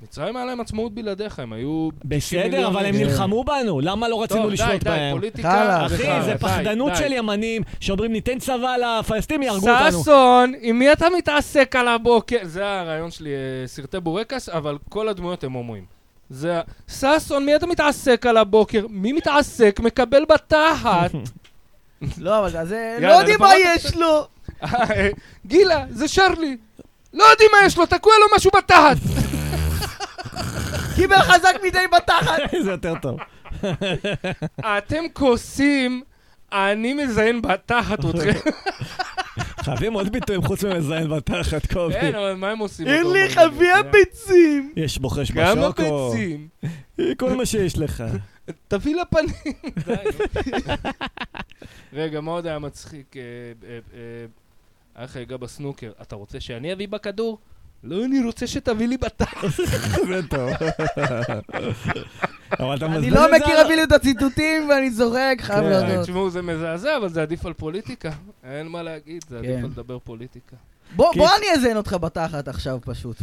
מצרים 0.04 0.36
היה 0.36 0.46
להם 0.46 0.62
עצמאות 0.62 0.94
בלעדיך, 0.94 1.40
הם 1.40 1.54
היו... 1.54 1.90
90 2.10 2.44
בסדר, 2.44 2.68
אבל 2.68 2.86
הם. 2.86 2.96
נלחמו 2.96 3.44
בנו, 3.44 3.80
למה 3.82 4.08
לא 4.08 4.24
רצינו 4.24 4.42
טוב, 4.42 4.50
די, 4.50 4.54
לשלוט 4.54 4.84
די, 4.84 4.90
בהם? 4.90 5.16
פוליטיקה... 5.16 5.86
אחי, 5.86 5.98
די, 5.98 6.22
זה 6.26 6.32
די, 6.32 6.38
פחדנות 6.38 6.92
די. 6.92 6.98
של 6.98 7.12
ימנים, 7.12 7.62
שאומרים 7.80 8.12
ניתן 8.12 8.40
צבא 8.40 8.76
לפלסטינים, 8.78 9.42
יהרגו 9.42 9.70
אותנו. 9.70 10.02
ששון, 10.02 10.54
עם 10.62 10.80
מי 10.80 10.92
אתה 10.92 11.06
מתעסק 11.18 11.76
על 11.76 11.88
הבוקר? 11.88 12.38
זה 12.44 12.66
הרעיון 12.66 13.12
שלי, 13.12 13.30
אה, 13.30 13.68
סרטי 13.68 14.00
בורקס, 14.00 14.50
אבל 14.50 14.78
כל 14.90 15.10
הדמויות 15.10 15.44
הם 15.44 15.52
הומואים. 15.52 15.86
זה 16.30 16.60
ה... 16.60 16.62
ששון, 16.88 17.46
מי 17.46 17.56
אתה 17.56 17.68
מתעסק 17.68 18.26
על 18.26 18.38
הבוקר? 18.38 18.86
מי 18.90 19.14
מתעסק? 19.14 19.80
מקבל 19.84 20.26
בתחת. 20.26 21.12
לא, 22.18 22.40
אבל 22.40 22.66
זה... 22.66 22.98
לא 23.02 23.12
יודעים 23.12 23.40
מה 23.40 23.52
יש 23.58 23.96
לו! 23.96 24.28
אה, 24.64 25.10
גילה, 25.46 25.86
זה 25.90 26.08
שרלי. 26.08 26.58
לא 27.14 27.24
יודעים 27.24 27.50
מה 27.52 27.66
יש 27.66 27.78
לו, 27.78 27.86
תקוע 27.86 28.14
לו 28.20 28.36
משהו 28.38 28.52
בתחת. 28.56 28.98
קיבל 30.96 31.16
חזק 31.20 31.56
מדי 31.64 31.86
בתחת! 31.98 32.40
זה 32.64 32.72
יותר 32.72 32.94
טוב. 33.02 33.20
אתם 34.62 35.04
כוסים, 35.14 36.04
אני 36.52 36.94
מזיין 36.94 37.42
בתחת 37.42 38.00
אתכם. 38.10 38.50
חייבים 39.60 39.94
עוד 39.94 40.12
ביטויים 40.12 40.42
חוץ 40.42 40.64
ממזיין 40.64 41.10
בתחת, 41.10 41.74
קובי. 41.74 41.94
כן, 41.94 42.16
אבל 42.16 42.34
מה 42.34 42.52
הם 42.52 42.60
עושים? 42.60 42.88
אין 42.88 43.12
לי 43.12 43.28
דבר? 43.28 43.42
חביא 43.50 43.82
ביצים! 43.92 44.74
יש 44.76 44.98
בוחש 44.98 45.32
גם 45.32 45.58
בשוקו. 45.58 46.12
הביצים. 46.12 46.48
כל 47.18 47.34
מה 47.34 47.46
שיש 47.46 47.78
לך. 47.78 48.04
תביא 48.68 48.96
לפנים. 48.96 49.54
די. 49.86 49.96
רגע, 51.94 52.22
מה 52.22 52.32
עוד 52.32 52.48
היה 52.48 52.60
מצחיק? 52.60 53.18
אה, 53.18 53.22
אה, 53.70 53.80
אה, 53.94 54.26
היה 54.96 55.06
לך 55.06 55.18
רגע 55.18 55.38
בסנוקר. 55.38 55.92
אתה 56.02 56.16
רוצה 56.16 56.40
שאני 56.40 56.74
אביא 56.74 56.88
בכדור? 56.88 57.38
לא, 57.84 58.06
אני 58.06 58.24
רוצה 58.26 58.48
שתביא 58.48 58.88
לי 58.88 58.98
בתחת. 58.98 59.48
זה 60.08 60.22
טוב. 60.30 60.50
אבל 62.60 62.78
אתה 62.78 62.86
אני 62.86 63.10
לא 63.10 63.32
מכיר 63.36 63.62
אפילו 63.66 63.84
את 63.84 63.92
הציטוטים 63.92 64.70
ואני 64.70 64.92
זורק, 64.92 65.42
חייב 65.42 65.64
כן. 65.64 65.70
להודות. 65.70 66.04
תשמעו, 66.04 66.30
זה 66.30 66.42
מזעזע, 66.42 66.98
אבל 66.98 67.10
זה 67.10 67.22
עדיף 67.22 67.46
על 67.46 67.54
פוליטיקה. 67.54 68.12
אין 68.44 68.68
מה 68.68 68.84
להגיד, 68.84 69.24
זה 69.30 69.38
עדיף 69.38 69.52
כן. 69.52 69.64
על 69.64 69.70
לדבר 69.70 70.00
פוליטיקה. 70.00 70.56
בוא 70.96 71.14
אני 71.38 71.46
אזיין 71.54 71.78
אותך 71.78 71.98
בתחת 72.02 72.48
עכשיו 72.48 72.80
פשוט. 72.82 73.18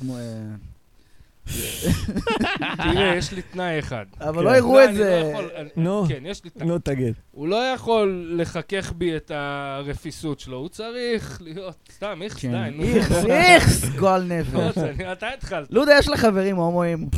אה, 2.63 2.77
תראה, 2.93 3.17
יש 3.17 3.33
לי 3.33 3.43
תנאי 3.43 3.79
אחד. 3.79 4.05
אבל 4.21 4.39
כן. 4.39 4.45
לא 4.45 4.57
יראו 4.57 4.75
לא, 4.79 4.85
את 4.85 4.89
לא 4.89 4.95
זה. 4.95 5.33
אני- 5.57 5.69
נו. 5.77 6.05
כן, 6.09 6.23
יש 6.27 6.45
לי 6.45 6.51
תנאי. 6.51 6.67
נו, 6.69 6.79
תגיד. 6.79 7.15
הוא 7.31 7.49
לא 7.49 7.57
יכול 7.75 8.35
לחכך 8.39 8.93
בי 8.97 9.17
את 9.17 9.31
הרפיסות 9.35 10.41
שלו, 10.41 10.57
הוא 10.57 10.69
צריך 10.69 11.39
להיות... 11.45 11.89
סתם, 11.93 12.21
איכס, 12.23 12.41
כן. 12.41 12.51
די, 12.65 12.77
נו. 12.77 12.83
איכס, 12.85 13.25
איכס, 13.25 13.85
גועל 13.99 14.33
לא 14.53 14.69
נפש. 14.69 14.79
אני- 14.79 15.13
אתה 15.13 15.29
התחלת. 15.29 15.69
לודה, 15.71 15.93
יש 15.99 16.09
לך 16.09 16.21
חברים 16.21 16.57
הומואים. 16.57 17.09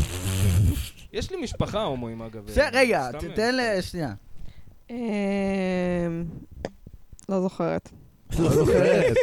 יש 1.13 1.31
לי 1.31 1.37
משפחה 1.43 1.83
הומואים, 1.83 2.23
אגב. 2.23 2.43
רגע, 2.73 3.11
תתן 3.19 3.55
ל... 3.55 3.81
שנייה. 3.81 4.13
אמ, 4.91 4.97
לא 7.29 7.41
זוכרת. 7.41 7.91
לא 8.39 8.49
זוכרת. 8.51 9.15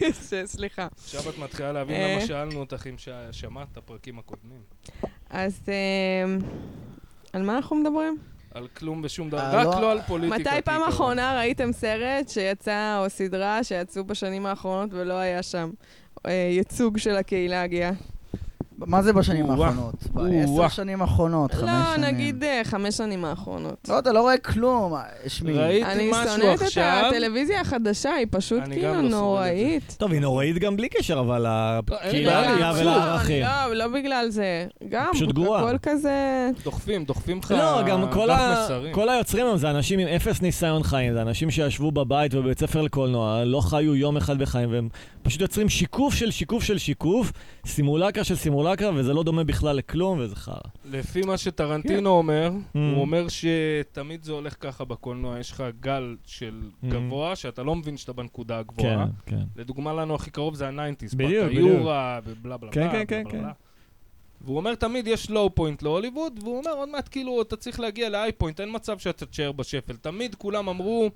סליחה. 0.44 0.88
עכשיו 1.04 1.30
את 1.30 1.38
מתחילה 1.38 1.72
להבין 1.72 1.96
אה. 1.96 2.12
למה 2.16 2.26
שאלנו 2.26 2.60
אותך 2.60 2.86
אם 2.86 2.94
שמעת 3.32 3.68
את 3.72 3.76
הפרקים 3.76 4.18
הקודמים. 4.18 4.60
אז 5.30 5.60
אמ, 5.68 6.38
על 7.32 7.42
מה 7.42 7.56
אנחנו 7.56 7.76
מדברים? 7.76 8.18
על 8.54 8.68
כלום 8.68 9.00
ושום 9.04 9.28
דבר, 9.28 9.38
אה, 9.40 9.60
רק 9.60 9.66
לא- 9.74 9.80
לא 9.80 9.92
על 9.92 10.00
פוליטיקה. 10.06 10.50
מתי 10.50 10.62
פעם. 10.64 10.82
אחרונה 10.82 11.38
ראיתם 11.38 11.72
סרט 11.72 12.28
שיצא, 12.28 12.98
או 13.04 13.10
סדרה 13.10 13.64
שיצאו 13.64 14.04
בשנים 14.04 14.46
האחרונות 14.46 14.90
ולא 14.92 15.14
היה 15.14 15.42
שם 15.42 15.70
אה, 16.26 16.32
ייצוג 16.52 16.98
של 16.98 17.16
הקהילה 17.16 17.62
הגאה? 17.62 17.90
מה 18.86 19.02
זה 19.02 19.12
בשנים. 19.12 19.50
האחרונות? 19.50 19.94
בעשר. 20.12 20.68
שנים 20.68 21.02
האחרונות, 21.02 21.54
חמש 21.54 21.62
לא, 21.62 21.96
שנים. 21.96 22.14
נגיד 22.14 22.44
אה, 22.44 22.60
חמש 22.64 22.96
שנים 22.96 23.24
האחרונות. 23.24 23.88
לא, 23.88 23.98
אתה 23.98 24.12
לא 24.12 24.20
רואה 24.20 24.38
כלום. 24.38 24.94
שמי. 25.26 25.52
ראיתי 25.52 25.92
אני 25.92 26.10
משהו 26.10 26.28
שונאת 26.36 26.58
את 26.58 26.62
עכשיו. 26.62 27.02
הטלוויזיה 27.06 27.60
החדשה, 27.60 28.12
היא 28.12 28.26
פשוט 28.30 28.62
אני 28.62 28.74
כאילו 28.74 28.94
לא. 28.94 29.00
נוראית. 29.00 29.96
טוב, 29.98 30.12
היא 30.12 30.20
נוראית 30.20 30.58
גם 30.58 30.76
בלי 30.76 30.88
קשר, 30.88 31.20
אבל 31.20 31.42
לא, 31.42 31.48
הגאה 32.02 32.72
פשוט. 32.72 32.82
ולערכים. 32.82 33.42
לא, 33.42 33.74
לא 33.74 33.88
בגלל 33.88 34.28
זה. 34.28 34.66
גם, 34.88 35.10
פשוט 35.12 35.32
גרועה. 35.32 35.62
הכל 35.62 35.78
כזה... 35.82 36.50
דוחפים, 36.64 37.04
דוחפים 37.04 37.38
לך 37.38 37.50
לא, 37.50 37.82
גם. 37.82 38.10
כל 38.92 39.08
היוצרים 39.08 39.46
הם 39.46 39.56
זה 39.56 39.70
אנשים 39.70 39.98
עם 39.98 40.08
אפס 40.08 40.42
ניסיון 40.42 40.82
חיים, 40.82 41.12
זה 41.12 41.22
אנשים 41.22 41.50
שישבו 41.50 41.92
בבית 41.92 42.34
ובבית 42.34 42.58
ספר 42.58 42.82
לקולנוע, 42.82 43.44
לא 43.44 43.60
חיו 43.60 43.94
יום 43.94 44.16
אחד 44.16 44.38
בחיים, 44.38 44.72
והם 44.72 44.88
פשוט 45.22 45.40
יוצרים 45.40 45.68
שיקוף 45.68 46.14
של 46.14 46.30
שיקוף 46.30 46.62
של 46.62 46.78
שיקוף, 46.78 47.32
סימולקרה 47.66 48.24
של 48.24 48.36
סימולקרה, 48.36 48.69
וזה 48.94 49.14
לא 49.14 49.22
דומה 49.22 49.44
בכלל 49.44 49.76
לכלום, 49.76 50.18
וזה 50.20 50.36
חרא. 50.36 50.54
לפי 50.84 51.20
מה 51.20 51.32
כן. 51.32 51.36
שטרנטינו 51.36 52.10
אומר, 52.10 52.50
Mm. 52.50 52.78
הוא 52.78 53.00
אומר 53.00 53.26
שתמיד 53.28 54.22
זה 54.24 54.32
הולך 54.32 54.56
ככה 54.60 54.84
בקולנוע, 54.84 55.38
יש 55.38 55.50
לך 55.52 55.64
גל 55.80 56.16
של 56.24 56.60
Mm. 56.82 56.86
גבוה, 56.88 57.36
שאתה 57.36 57.62
לא 57.62 57.76
מבין 57.76 57.96
שאתה 57.96 58.12
בנקודה 58.12 58.54
כן, 58.54 58.60
הגבוהה. 58.60 59.06
כן. 59.26 59.42
לדוגמה 59.56 59.92
לנו 59.92 60.14
הכי 60.14 60.30
קרוב 60.30 60.54
זה 60.54 60.68
ה-nineties, 60.68 61.14
בדיוק, 61.14 61.46
בדיוק. 61.46 61.68
היורה, 61.68 62.20
ובלה 62.24 62.56
בלה 62.56 62.70
כן, 62.70 62.80
בלה, 62.80 62.90
כן, 63.06 63.22
בלה 63.22 63.32
כן, 63.32 63.38
בלה 63.38 63.48
כן. 63.52 63.69
והוא 64.44 64.56
אומר 64.56 64.74
תמיד 64.74 65.06
יש 65.06 65.30
low 65.30 65.54
point 65.54 65.82
להוליווד, 65.82 66.32
והוא 66.42 66.58
אומר 66.58 66.70
עוד 66.70 66.88
מעט 66.88 67.08
כאילו 67.10 67.42
אתה 67.42 67.56
צריך 67.56 67.80
להגיע 67.80 68.08
ל-high 68.08 68.32
point, 68.32 68.60
אין 68.60 68.68
מצב 68.72 68.98
שאתה 68.98 69.26
תשאר 69.26 69.52
בשפל. 69.52 69.96
תמיד 69.96 70.34
כולם 70.34 70.68
אמרו, 70.68 71.10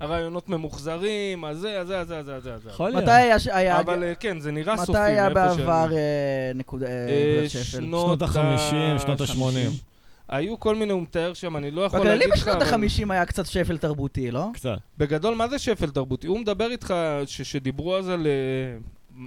הרעיונות 0.00 0.48
ממוחזרים, 0.48 1.44
הזה, 1.44 1.80
הזה, 1.80 2.00
הזה, 2.00 2.18
הזה, 2.18 2.54
הזה. 2.54 2.70
יכול 2.70 2.90
להיות. 2.90 3.02
מתי 3.02 3.10
היה... 3.12 3.36
היה- 3.52 3.80
אבל 3.80 4.04
אה, 4.04 4.14
כן, 4.14 4.40
זה 4.40 4.50
נראה 4.52 4.76
סופי. 4.76 4.92
מתי 4.92 5.00
היה 5.00 5.30
בעבר 5.30 5.88
אה, 5.92 5.98
נקודה 6.54 6.86
אה, 6.86 7.34
נקודת 7.36 7.50
שפל? 7.50 7.62
שנות 7.64 8.22
ה-50, 8.22 8.98
שנות 9.02 9.20
ה-80. 9.20 9.70
היו 10.28 10.60
כל 10.60 10.74
מיני, 10.74 10.92
הוא 10.92 11.02
מתאר 11.02 11.34
שם, 11.34 11.56
אני 11.56 11.70
לא 11.70 11.82
יכול 11.82 12.00
להגיד 12.06 12.28
לך, 12.28 12.34
בשנות 12.36 12.62
אבל 12.62 12.82
ה-50 12.84 13.12
היה 13.12 13.26
קצת 13.26 13.46
שפל 13.46 13.78
תרבותי, 13.78 14.30
לא? 14.30 14.46
קצת. 14.54 14.78
בגדול, 14.98 15.34
מה 15.34 15.48
זה 15.48 15.58
שפל 15.58 15.90
תרבותי? 15.90 16.26
הוא 16.26 16.38
מדבר 16.38 16.70
איתך, 16.70 16.94
ש- 17.26 17.42
שדיברו 17.42 17.96
אז 17.96 18.08
על 18.08 18.26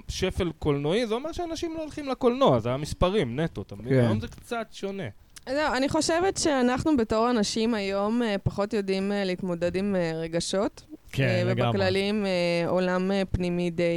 שפל 0.08 0.50
קולנועי, 0.58 1.06
זה 1.06 1.14
אומר 1.14 1.32
שאנשים 1.32 1.74
לא 1.76 1.82
הולכים 1.82 2.08
לקולנוע, 2.08 2.58
זה 2.58 2.70
המספרים, 2.72 3.40
נטו, 3.40 3.62
אתה 3.62 3.74
מבין? 3.74 3.88
כן. 3.92 3.98
היום 4.00 4.20
זה 4.20 4.28
קצת 4.28 4.66
שונה. 4.72 5.02
זהו, 5.48 5.74
אני 5.76 5.88
חושבת 5.88 6.36
שאנחנו 6.36 6.96
בתור 6.96 7.30
אנשים 7.30 7.74
היום 7.74 8.22
אה, 8.22 8.36
פחות 8.42 8.72
יודעים 8.72 9.12
אה, 9.12 9.24
להתמודד 9.24 9.76
עם 9.76 9.96
אה, 9.96 10.12
רגשות. 10.14 10.82
כן, 11.12 11.44
לגמרי. 11.46 11.68
ובכללים 11.68 12.26
עולם 12.66 13.10
פנימי 13.30 13.70
די 13.70 13.94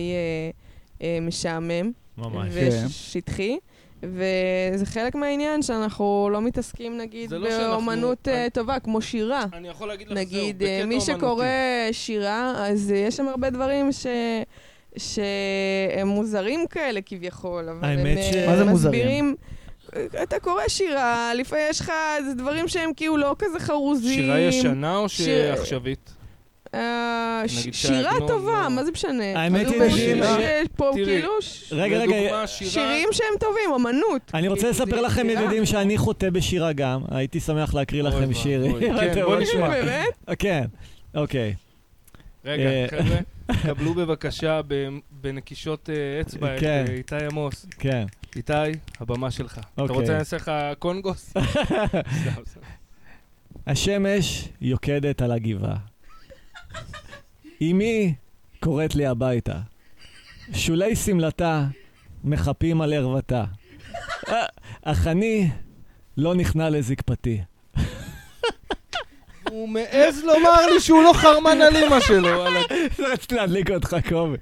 משעמם. 1.21 1.91
ממש. 2.17 2.53
כן. 2.53 2.69
ושטחי. 2.85 3.57
וזה 4.03 4.85
חלק 4.85 5.15
מהעניין 5.15 5.61
שאנחנו 5.61 6.29
לא 6.31 6.41
מתעסקים, 6.41 6.97
נגיד, 6.97 7.31
לא 7.33 7.49
שאנחנו- 7.49 7.69
באומנות 7.71 8.27
אה, 8.27 8.41
אני- 8.41 8.49
טובה, 8.49 8.79
כמו 8.79 9.01
שירה. 9.01 9.45
אני 9.53 9.67
יכול 9.67 9.87
להגיד 9.87 10.07
לך, 10.07 10.13
זהו, 10.13 10.21
נגיד, 10.23 10.57
בקטע 10.57 10.69
אה, 10.71 10.85
מי 10.85 10.95
אומנותי. 10.95 11.05
שקורא 11.17 11.45
שירה, 11.91 12.67
אז 12.67 12.91
יש 12.91 13.15
שם 13.17 13.27
הרבה 13.27 13.49
דברים 13.49 13.91
ש... 13.91 14.05
שהם 14.97 16.07
מוזרים 16.07 16.65
כאלה 16.69 16.99
כביכול, 17.05 17.69
אבל 17.69 17.89
הם 17.89 18.05
אה, 18.05 18.29
ש- 18.33 18.35
מה 18.47 18.57
זה 18.57 18.63
מוזרים? 18.65 18.95
מסבירים... 19.01 19.35
אתה 20.23 20.39
קורא 20.39 20.61
שירה, 20.67 21.31
לפעמים 21.35 21.65
יש 21.69 21.79
לך 21.81 21.91
דברים 22.37 22.67
שהם 22.67 22.89
כאילו 22.95 23.17
לא 23.17 23.35
כזה 23.39 23.59
חרוזים. 23.59 24.19
שירה 24.23 24.39
ישנה 24.39 24.97
או 24.97 25.09
שעכשווית? 25.09 26.11
אה, 26.75 27.43
שירה 27.71 28.13
טובה. 28.27 28.67
מה 28.69 28.83
זה 28.83 28.91
משנה? 28.91 29.23
האמת 29.39 29.67
כאילו, 29.67 29.83
היא, 29.83 30.23
פה. 30.75 30.91
כאילו 30.93 31.41
ש- 31.41 31.73
רגע, 31.73 31.97
רגע, 31.97 32.05
לדוגמה, 32.17 32.47
שירה... 32.47 32.71
שירים 32.71 33.09
שהם 33.11 33.27
טובים, 33.39 33.69
אמנות. 33.75 34.31
אני 34.33 34.47
רוצה 34.47 34.61
כאילו, 34.61 34.71
לספר 34.85 35.01
לכם. 35.01 35.29
ידידים, 35.29 35.65
שאני 35.65 35.97
חוטא 35.97 36.29
בשירה 36.29 36.73
גם. 36.73 37.01
הייתי 37.11 37.39
שמח 37.39 37.73
להקריא 37.73 38.03
לכם 38.03 38.17
ואבוי. 38.19 38.35
שיר. 38.35 38.65
כן, 38.79 39.21
בוא? 39.25 39.39
נשמע. 39.39 39.69
באמת? 39.69 40.39
כן, 40.39 40.63
אוקיי. 41.15 41.53
רגע, 42.45 42.63
אה, 42.63 42.85
חבר'ה, 42.89 43.17
קבלו 43.61 43.93
בבקשה 43.93 44.61
בנקישות 45.11 45.89
אה, 45.89 46.21
אצבע 46.21 46.55
את 46.55 46.59
כן. 46.59 46.85
אה, 46.87 46.93
איתי 46.93 47.15
עמוס. 47.31 47.65
כן. 47.79 48.05
איתי, 48.35 48.53
הבמה 48.99 49.31
שלך. 49.31 49.57
אתה 49.57 49.81
אוקיי. 49.81 49.95
רוצה 49.95 50.07
שאני 50.07 50.19
אעשה 50.19 50.37
לך 50.37 50.51
קונגוס? 50.79 51.33
השמש 53.67 54.49
יוקדת 54.61 55.21
על 55.21 55.31
הגבעה. 55.31 55.77
אמי 57.61 58.15
קוראת 58.59 58.95
לי 58.95 59.05
הביתה. 59.05 59.59
שולי 60.53 60.95
שמלתה 60.95 61.65
מחפים 62.23 62.81
על 62.81 62.93
ערוותה. 62.93 63.43
אה, 64.29 64.45
אך 64.81 65.07
אני 65.07 65.49
לא 66.17 66.35
נכנע 66.35 66.69
לזקפתי. 66.69 67.41
הוא 69.55 69.69
מעז 69.69 70.23
לומר 70.23 70.65
לי 70.73 70.79
שהוא 70.79 71.03
לא 71.03 71.13
חרמן 71.13 71.61
על 71.61 71.75
אמא 71.77 71.99
שלו. 71.99 72.27
וואלה. 72.27 72.59
רציתי 72.99 73.35
להדליק 73.35 73.71
אותך, 73.71 73.95
קובי. 74.09 74.37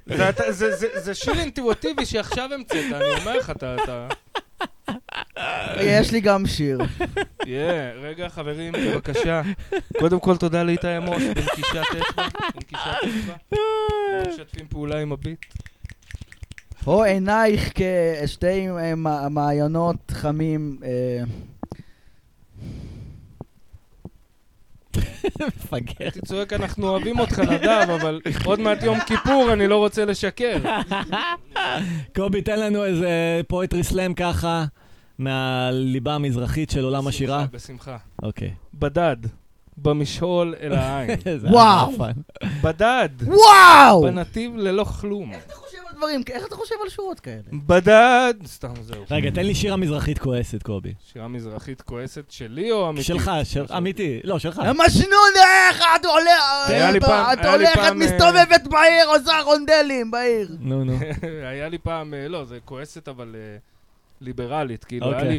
זה 0.95 1.14
שיר 1.14 1.39
אינטואיטיבי 1.39 2.05
שעכשיו 2.05 2.49
המצאת, 2.53 2.86
אני 2.93 3.20
אומר 3.20 3.38
לך, 3.38 3.49
אתה... 3.49 3.76
אתה- 3.84 4.07
יש 5.82 6.11
לי 6.11 6.22
גם 6.22 6.45
שיר. 6.47 6.78
רגע, 8.01 8.30
חברים, 8.30 8.72
בבקשה. 8.74 9.41
קודם 9.99 10.20
כל, 10.20 10.38
תודה 10.38 10.64
לאיתי 10.64 10.88
עמוס, 10.88 11.24
בנקישת 11.24 11.76
אצבע. 11.91 12.28
בנקישת 12.55 12.82
אצבע. 13.03 13.57
משתפים 14.30 14.68
פעולה 14.70 14.99
עם 14.99 15.11
הביט. 15.11 15.45
הו 16.86 17.03
עינייך 17.03 17.72
כשתי 17.76 18.70
אה, 18.70 18.95
מע- 18.95 19.30
מעיינות 19.30 19.95
חמים. 20.11 20.78
אה, 20.84 21.24
מפגר. 25.48 25.94
הייתי 26.00 26.22
צועק, 26.22 26.54
אנחנו 26.54 26.89
אוהבים 26.89 27.20
אותך, 27.20 27.39
נדב, 27.39 27.89
אבל 28.02 28.22
עוד 28.46 28.60
מעט 28.60 28.84
יום 28.84 29.00
כיפור, 29.00 29.50
אני 29.54 29.68
לא 29.68 29.78
רוצה 29.78 30.06
לשקר. 30.06 30.58
קובי, 32.16 32.41
תן 32.41 32.60
לנו 32.60 32.86
איזה 32.86 33.10
פואטרי 33.48 33.84
סלאם 33.84 34.14
ככה, 34.14 34.66
מהליבה 35.20 36.16
המזרחית 36.16 36.70
של 36.70 36.84
עולם 36.84 37.08
השירה. 37.08 37.38
בשמחה, 37.38 37.56
בשמחה. 37.58 37.98
אוקיי. 38.24 38.54
בדד, 38.74 39.18
במשעול 39.78 40.56
אל 40.62 40.74
העין. 40.80 41.20
וואו. 41.44 41.91
בדד, 42.62 43.10
וואו! 43.22 44.02
בנתיב 44.04 44.52
ללא 44.58 44.84
כלום. 44.84 45.32
דברים, 45.98 46.22
איך 46.32 46.48
אתה 46.48 46.56
חושב 46.56 46.76
על 46.84 46.89
שורות 46.89 47.20
כאלה? 47.20 47.41
בדד, 47.54 48.34
סתם 48.46 48.74
זהו. 48.82 49.04
רגע, 49.12 49.30
תן 49.30 49.46
לי 49.46 49.56
שירה 49.56 49.78
מזרחית 49.78 50.20
כועסת, 50.20 50.64
קובי. 50.64 50.94
שירה 51.14 51.28
מזרחית 51.28 51.82
כועסת 51.82 52.24
שלי 52.32 52.72
או 52.72 52.89
אמיתית? 52.89 53.06
שלך, 53.06 53.32
של- 53.44 53.66
אמיתי. 53.78 54.20
לא, 54.24 54.39
שלך. 54.39 54.60
משנון, 54.60 55.34
איך 55.70 55.84
את 55.96 56.06
הולכת, 56.06 56.30
היה 56.70 56.91
לי 56.91 57.00
פעם- 57.00 57.34
את 57.39 57.46
הולכת, 57.46 57.78
אה, 57.78 57.94
מסתובבת 57.94 58.68
בעיר, 58.70 59.08
עושה 59.20 59.39
רונדלים 59.46 60.12
בעיר. 60.12 60.48
נו, 60.60 60.84
נו. 60.84 60.98
היה 61.50 61.70
לי 61.70 61.78
פעם, 61.78 62.14
אה, 62.14 62.28
לא, 62.28 62.46
זה 62.46 62.58
כועסת 62.66 63.08
אבל 63.08 63.36
אה, 63.36 63.58
ליברלית, 64.24 64.84
כאילו, 64.84 65.06
היה 65.06 65.16
אוקיי. 65.16 65.30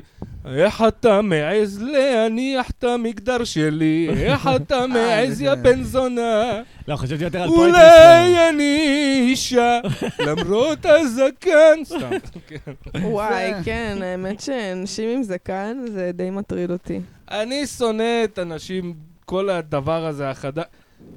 לי, 0.44 0.60
איך 0.60 0.84
אתה 0.88 1.22
מעז 1.22 1.82
להניח 1.82 2.70
את 2.70 2.84
המגדר 2.84 3.44
שלי, 3.44 4.08
איך 4.16 4.48
אתה 4.56 4.86
מעז 4.94 5.40
יא 5.40 5.54
בן 5.54 5.82
זונה, 5.82 6.62
לא, 6.88 6.96
חשבתי 6.96 7.24
יותר 7.24 7.42
על 7.42 7.48
פואטרי 7.48 7.72
סלאם. 7.72 7.74
אולי 7.74 8.48
אני 8.48 8.78
אישה, 9.20 9.80
למרות 10.26 10.78
הזקן, 10.86 11.84
סתם, 11.84 12.10
כן. 12.48 12.72
וואי, 13.02 13.52
כן, 13.64 13.98
האמת 14.02 14.40
שאנשים 14.40 15.08
עם 15.10 15.22
זקן 15.22 15.76
זה 15.92 16.10
די 16.14 16.30
מטריד 16.30 16.70
אותי. 16.70 17.00
אני 17.30 17.66
שונא 17.66 18.24
את 18.24 18.38
הנשים, 18.38 18.94
כל 19.24 19.50
הדבר 19.50 20.06
הזה 20.06 20.30
החדש. 20.30 20.64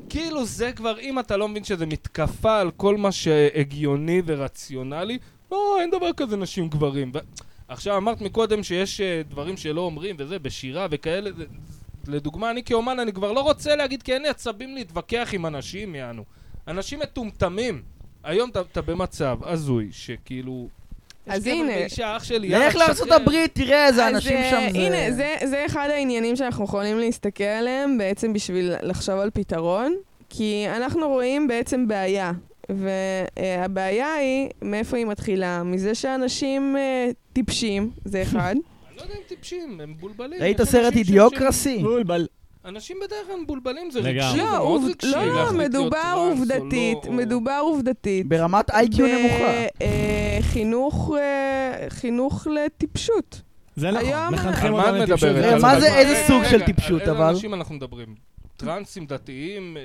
כאילו 0.10 0.46
זה 0.46 0.72
כבר, 0.72 1.00
אם 1.00 1.20
אתה 1.20 1.38
לא 1.38 1.48
מבין 1.48 1.64
שזה 1.64 1.86
מתקפה 1.86 2.60
על 2.60 2.72
כל 2.72 2.98
מה 2.98 3.12
שהגיוני 3.12 4.22
ורציונלי, 4.26 5.18
לא, 5.52 5.78
אין 5.82 5.92
דבר 5.92 6.14
כזה 6.14 6.38
נשים 6.38 6.70
גברים. 6.70 7.12
ו... 7.14 7.20
עכשיו 7.68 7.98
אמרת 7.98 8.22
מקודם 8.22 8.64
שיש 8.64 9.02
אה, 9.02 9.22
דברים 9.30 9.58
שלא 9.58 9.82
אומרים 9.82 10.16
וזה, 10.20 10.40
בשירה 10.40 10.88
וכאלה, 10.92 11.32
זה, 11.32 11.46
לדוגמה, 12.08 12.52
אני 12.52 12.64
כאומן, 12.64 13.00
אני 13.00 13.14
כבר 13.14 13.32
לא 13.32 13.40
רוצה 13.40 13.76
להגיד 13.76 14.04
כי 14.04 14.14
אין 14.14 14.22
לי 14.22 14.30
עצבים 14.30 14.76
להתווכח 14.76 15.30
עם 15.34 15.46
אנשים, 15.46 15.96
יענו. 15.96 16.24
אנשים 16.68 17.00
מטומטמים. 17.00 17.82
היום 18.24 18.50
אתה, 18.50 18.82
במצב 18.82 19.38
הזוי, 19.44 19.88
שכאילו... 19.92 20.68
אז 21.28 21.48
הנה. 21.48 21.74
אח 22.04 22.24
שלי, 22.24 22.50
לך 22.50 22.76
לארצות. 22.76 23.12
הברית, 23.12 23.56
תראה 23.56 23.88
איזה 23.88 24.08
אנשים 24.08 24.38
אה, 24.38 24.50
שם 24.50 24.72
זה... 24.72 24.80
הנה, 24.80 25.12
זה, 25.12 25.36
זה 25.46 25.66
אחד 25.66 25.88
העניינים 25.92 26.36
שאנחנו 26.36 26.66
יכולים 26.66 27.00
להסתכל 27.00 27.44
עליהם 27.44 27.98
בעצם 27.98 28.34
בשביל 28.34 28.74
לחשוב 28.82 29.20
על 29.20 29.30
פתרון, 29.34 29.96
כי 30.30 30.66
אנחנו 30.76 31.08
רואים 31.08 31.48
בעצם 31.48 31.88
בעיה, 31.88 32.32
והבעיה 32.70 34.14
היא, 34.14 34.50
מאיפה 34.62 34.98
היא 34.98 35.06
מתחילה? 35.06 35.64
מזה 35.64 35.96
שאנשים 35.96 36.78
אה, 36.78 37.10
טיפשים, 37.34 37.92
זה 38.06 38.22
אחד. 38.28 38.56
אני 38.56 38.62
לא 38.98 39.02
יודע 39.02 39.14
אם 39.14 39.28
טיפשים, 39.28 39.80
הם 39.84 39.92
מבולבלים. 39.92 40.42
ראית 40.42 40.62
סרט 40.64 40.94
אידיוקרסי? 40.96 41.78
בולבל. 41.78 42.28
אנשים 42.66 42.98
בדרך 43.06 43.28
כלל 43.28 43.36
מבולבלים, 43.44 43.92
זה. 43.92 44.00
רגשי, 44.00 44.32
זה 44.32 44.38
לא, 44.38 44.52
מאוד 44.52 44.82
רגשי. 44.90 45.08
לא, 45.12 45.26
לא, 45.26 45.54
מדובר 45.54 46.14
עובדתית, 46.16 46.98
מדובר 47.10 47.60
עובדתית. 47.62 48.28
ברמת 48.28 48.70
איי-קיו 48.72 49.06
נמוכה. 49.08 49.66
בחינוך, 50.40 51.12
אה, 51.20 51.86
חינוך 51.90 52.48
לטיפשות. 52.48 53.42
זה 53.76 53.92
נכון, 53.92 54.10
מחנכים 54.34 54.74
אותם 54.74 54.96
לטיפשות. 54.96 55.30
אה, 55.36 55.60
מה 55.60 55.80
זה- 55.80 55.96
איזה 55.98 56.24
סוג 56.28 56.44
של 56.52 56.62
טיפשות, 56.62 57.02
אבל? 57.02 57.12
איזה 57.20 57.30
אנשים 57.30 57.54
אנחנו 57.54 57.76
מדברים? 57.76 58.16
טרנסים 58.58 59.06
דתיים? 59.06 59.78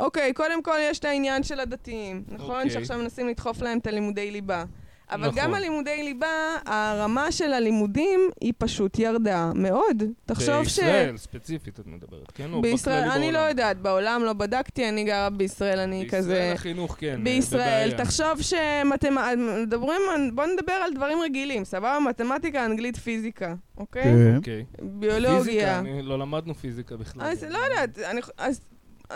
אה, 0.00 0.06
אוקיי, 0.06 0.32
קודם 0.32 0.62
כל 0.62 0.76
יש 0.80 0.98
את 0.98 1.04
העניין 1.04 1.42
של 1.42 1.60
הדתיים, 1.60 2.22
נכון? 2.28 2.56
אוקיי. 2.56 2.70
שעכשיו 2.70 2.98
מנסים 2.98 3.28
לדחוף 3.28 3.62
להם 3.62 3.78
את 3.78 3.86
הלימודי 3.86 4.30
ליבה. 4.30 4.64
אבל 5.10 5.20
נכון. 5.28 5.34
גם 5.42 5.54
הלימודי 5.54 6.02
ליבה, 6.02 6.26
הרמה 6.66 7.32
של 7.32 7.52
הלימודים 7.52 8.20
היא 8.40 8.52
פשוט 8.58 8.98
ירדה 8.98 9.52
מאוד. 9.54 10.02
תחשוב 10.26 10.64
ש... 10.64 10.78
בישראל 10.78 11.16
ספציפית 11.16 11.80
את 11.80 11.86
מדברת, 11.86 12.30
כן? 12.34 12.52
או 12.52 12.62
בישראל, 12.62 13.00
בכללי 13.04 13.16
אני 13.16 13.32
לא 13.32 13.38
בעולם? 13.38 13.48
יודעת, 13.48 13.78
בעולם 13.78 14.22
לא 14.24 14.32
בדקתי, 14.32 14.88
אני 14.88 15.04
גרה 15.04 15.30
בישראל, 15.30 15.78
אני 15.78 16.02
בישראל 16.02 16.20
כזה... 16.22 16.52
החינוך, 16.52 16.96
כן, 16.98 17.12
אה, 17.18 17.24
בישראל, 17.24 17.88
בבעיה. 17.90 18.04
תחשוב 18.04 18.42
שמדברים, 18.42 20.00
בוא 20.34 20.44
נדבר 20.46 20.72
על 20.72 20.94
דברים 20.94 21.18
רגילים, 21.20 21.64
סבבה? 21.64 21.98
מתמטיקה, 22.08 22.64
אנגלית, 22.64 22.96
פיזיקה, 22.96 23.54
אוקיי? 23.76 24.02
כן. 24.02 24.36
אוקיי. 24.36 24.64
ביולוגיה. 24.82 25.38
פיזיקה, 25.44 25.78
אני- 25.78 26.02
לא 26.02 26.18
למדנו 26.18 26.54
פיזיקה 26.54 26.96
בכלל. 26.96 27.22
אז 27.26 27.44
לא 27.44 27.58
יודעת, 27.58 27.98
אני, 27.98 28.20
אז 28.38 28.60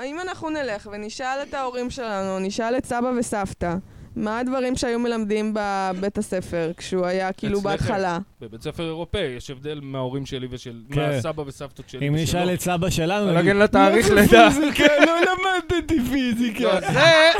אם 0.04 0.20
אנחנו 0.20 0.50
נלך 0.50 0.88
ונשאל 0.92 1.38
את 1.48 1.54
ההורים 1.54 1.90
שלנו, 1.90 2.38
נשאל 2.38 2.76
את 2.78 2.84
סבא 2.84 3.10
וסבתא, 3.18 3.74
מה 4.16 4.38
הדברים 4.38 4.76
שהיו 4.76 4.98
מלמדים 4.98 5.54
בבית 5.54 6.18
הספר 6.18 6.70
כשהוא 6.76 7.06
היה 7.06 7.32
כאילו. 7.32 7.60
בהתחלה? 7.60 8.18
בבית 8.40 8.62
ספר 8.62 8.82
אירופאי, 8.86 9.20
יש 9.36 9.50
הבדל 9.50 9.80
מההורים 9.82 10.26
שלי 10.26 10.46
ושל... 10.50 10.82
כן. 10.92 11.00
מהסבא 11.00 11.42
וסבתות 11.46 11.88
שלי 11.88 12.08
אם. 12.08 12.14
נשאל 12.16 12.54
את 12.54 12.60
סבא 12.60 12.90
שלנו, 12.90 13.26
נגן 13.30 13.38
נגיד, 13.38 13.56
לתאריך 13.56 14.10
"מה 14.10 14.14
זה 14.14 14.20
לידה." 14.20 14.50
פיזיקה? 14.50 14.84
לא 15.06 15.16
למדתי 15.20 16.00
פיזיקה. 16.10 16.64
לא, 16.64 16.80
זה, 16.80 17.30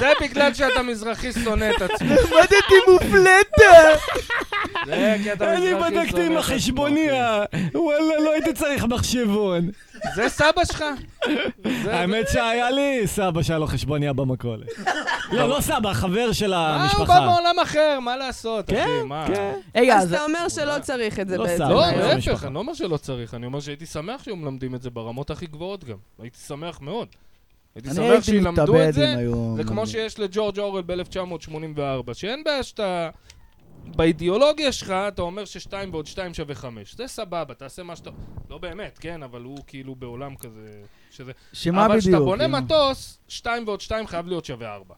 זה 0.00 0.12
בגלל 0.20 0.54
שאתה 0.54 0.82
מזרחי 0.82 1.32
שונא 1.32 1.70
את 1.76 1.82
עצמך. 1.82 2.10
למדתי 2.32 2.74
מופלטה! 2.92 3.98
זה 4.86 5.16
כי 5.22 5.32
אתה 5.32 5.44
מזרחי 5.44 5.56
אני 5.56 5.70
שונא 5.70 5.90
בדקתי 6.02 6.26
עם 6.26 6.32
את 6.32 6.36
החשבוניה. 6.38 7.44
וואלה, 7.74 8.20
לא 8.24 8.32
הייתי 8.32 8.52
צריך 8.52 8.84
מחשבון. 8.84 9.70
זה 10.14 10.28
סבא 10.28 10.64
שלך? 10.64 10.84
האמת 11.86 12.28
שהיה 12.28 12.70
לי 12.70 13.06
סבא 13.06 13.42
שהיה 13.42 13.58
לו 13.58 13.66
חשבוניה 13.66 14.12
במכולת. 14.12 14.68
לא, 15.32 15.48
לא 15.48 15.60
סבא, 15.60 15.92
חבר 15.92 16.32
של 16.32 16.54
אה, 16.54 16.68
הוא 16.68 16.76
בא 16.76 16.82
המשפחה. 16.82 17.20
מעולם 17.20 17.58
אחר, 17.62 17.98
מה 18.00 18.16
לעשות, 18.16 18.66
כן, 18.66 18.80
אחי, 18.82 19.06
מה? 19.06 19.26
כן. 19.26 19.52
רגע, 19.74 19.96
אז 19.96 20.14
אתה 20.14 20.24
אומר 20.24 20.48
שלא 20.48 20.78
צריך 20.82 21.20
את 21.20 21.28
זה 21.28 21.38
לא 21.38 21.44
בעצם. 21.44 21.64
סבא, 21.64 21.68
לא. 21.68 21.86
להפך, 21.86 22.12
המשפחה. 22.12 22.46
אני 22.46 22.54
לא 22.54 22.58
אומר 22.58 22.74
שלא 22.74 22.96
צריך, 22.96 23.34
אני 23.34 23.46
אומר 23.46 23.60
שהייתי 23.60 23.86
שמח 23.86 24.22
שהיו 24.22 24.36
מלמדים 24.36 24.74
את 24.74 24.82
זה 24.82 24.90
ברמות 24.90 25.30
הכי 25.30 25.46
גבוהות 25.46 25.84
גם. 25.84 25.96
הייתי 26.22 26.38
שמח 26.38 26.80
מאוד. 26.80 27.08
הייתי 27.74 27.88
אני 27.88 27.96
שמח 27.96 28.24
שילמדו 28.24 28.82
את 28.88 28.94
זה. 28.94 29.14
זה 29.56 29.64
כמו. 29.64 29.86
שיש 29.86 30.18
לג'ורג' 30.18 30.58
אורוול 30.58 30.82
ב-1984, 30.86 32.14
שאין 32.14 32.44
בעיה 32.44 32.62
שאתה... 32.62 33.10
באידיאולוגיה 33.86 34.72
שלך 34.72 34.90
אתה 34.90 35.22
אומר 35.22 35.44
ששתיים 35.44 35.92
ועוד 35.92 36.06
שתיים 36.06 36.34
שווה 36.34 36.54
חמש. 36.54 36.94
זה 36.94 37.06
סבבה, 37.06 37.54
תעשה 37.54 37.82
מה 37.82 37.96
שאתה... 37.96 38.10
לא 38.50 38.58
באמת, 38.58 38.98
כן, 38.98 39.22
אבל 39.22 39.42
הוא 39.42 39.58
כאילו 39.66 39.94
בעולם 39.94 40.36
כזה 40.36 40.82
שזה... 41.10 41.32
שמה 41.52 41.86
אבל 41.86 42.00
כשאתה 42.00 42.10
בדיוק? 42.10 42.28
בונה 42.28 42.44
כאילו? 42.44 42.58
מטוס, 42.58 43.18
שתיים 43.28 43.62
ועוד 43.66 43.80
שתיים 43.80 44.06
חייב 44.06 44.26
להיות 44.28 44.44
שווה 44.44 44.74
ארבע. 44.74 44.94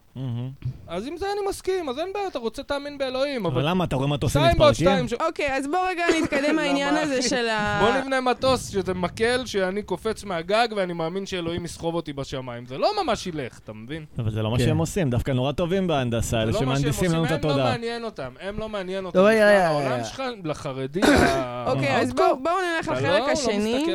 אז 0.87 1.07
עם 1.07 1.17
זה 1.17 1.25
אני 1.25 1.49
מסכים, 1.49 1.89
אז 1.89 1.99
אין 1.99 2.07
בעיה, 2.13 2.27
אתה 2.27 2.39
רוצה 2.39 2.63
תאמין 2.63 2.97
באלוהים, 2.97 3.45
אבל. 3.45 3.69
למה, 3.69 3.83
אתה 3.83 3.95
רואה 3.95 4.07
מטוסים 4.07 4.41
שתיים 4.41 4.59
ועוד 4.61 4.71
מתפרקים? 4.71 5.17
אוקיי, 5.27 5.57
אז 5.57 5.67
בוא 5.67 5.79
רגע 5.89 6.03
נתקדם 6.23 6.55
מהעניין 6.55 6.95
הזה? 6.95 7.21
של 7.21 7.49
ה... 7.49 7.79
בוא 7.81 8.01
נבנה 8.01 8.21
מטוס 8.21 8.69
שזה 8.69 8.93
מקל 8.93 9.45
שאני 9.45 9.81
קופץ 9.83 10.23
מהגג 10.23 10.67
ואני 10.75 10.93
מאמין 10.93 11.25
שאלוהים 11.25 11.65
יסחוב 11.65 11.95
אותי 11.95 12.13
בשמיים. 12.13 12.65
זה 12.65 12.77
לא 12.77 13.03
ממש 13.03 13.27
ילך, 13.27 13.59
אתה 13.63 13.73
מבין? 13.73 14.05
אבל 14.19 14.31
זה 14.31 14.41
לא 14.41 14.51
מה 14.51 14.57
כן. 14.57 14.63
שהם 14.65 14.77
עושים, 14.77 15.09
דווקא 15.09 15.31
נורא 15.31 15.51
טובים 15.51 15.87
בהנדסה, 15.87 16.37
אלה 16.41 16.51
לא 16.51 16.59
שמהנדסים 16.59 17.11
לנו 17.11 17.25
את 17.25 17.31
עושים, 17.31 17.39
הם 17.39 17.49
לא 17.49 17.49
התודעה. 17.49 17.71
מעניין 17.71 18.03
אותם, 18.03 18.31
הם 18.41 18.59
לא 18.59 18.69
מעניין 18.69 19.05
אותם. 19.05 19.19
לא, 19.19 19.27
רגע, 19.27 19.35
בכלל. 19.45 19.55
רגע, 19.55 19.67
העולם. 19.67 20.03
שלך 20.03 20.23
לחרדי, 20.43 21.01
ה- 21.07 21.65
אוקיי, 21.71 22.01
אז 22.01 22.13
בואו 22.13 22.43
בואו 22.43 22.55
נלך 22.77 22.87
לא- 22.87 22.93
לחלק 22.93 23.19
לא 23.19 23.31
השני. 23.31 23.85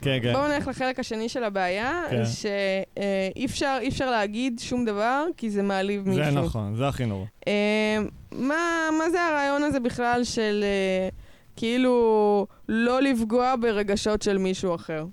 כן, 0.00 0.18
כן. 0.22 0.32
בואו 0.32 0.48
נלך 0.48 0.68
לחלק 0.68 0.98
השני 1.00 1.28
של 1.28 1.44
הבעיה. 1.44 2.02
שאי 2.24 3.44
אפשר, 3.44 3.73
אי 3.80 3.88
אפשר 3.88 4.10
להגיד 4.10 4.58
שום 4.62 4.84
דבר, 4.84 5.24
כי 5.36 5.50
זה 5.50 5.62
מעליב 5.62 6.08
מישהו. 6.08 6.24
זה 6.24 6.30
נכון, 6.30 6.74
זה 6.76 6.88
הכי 6.88 7.04
נורא. 7.06 7.24
אה, 7.48 7.98
מה, 8.32 8.54
מה 8.98 9.10
זה 9.10 9.22
הרעיון 9.22 9.62
הזה 9.62 9.80
בכלל 9.80 10.20
של 10.24 10.64
אה, 10.64 11.08
כאילו 11.56 12.46
לא 12.68 13.02
לפגוע 13.02 13.54
ברגשות 13.60 14.22
של 14.22 14.38
מישהו 14.38 14.74
אחר? 14.74 15.04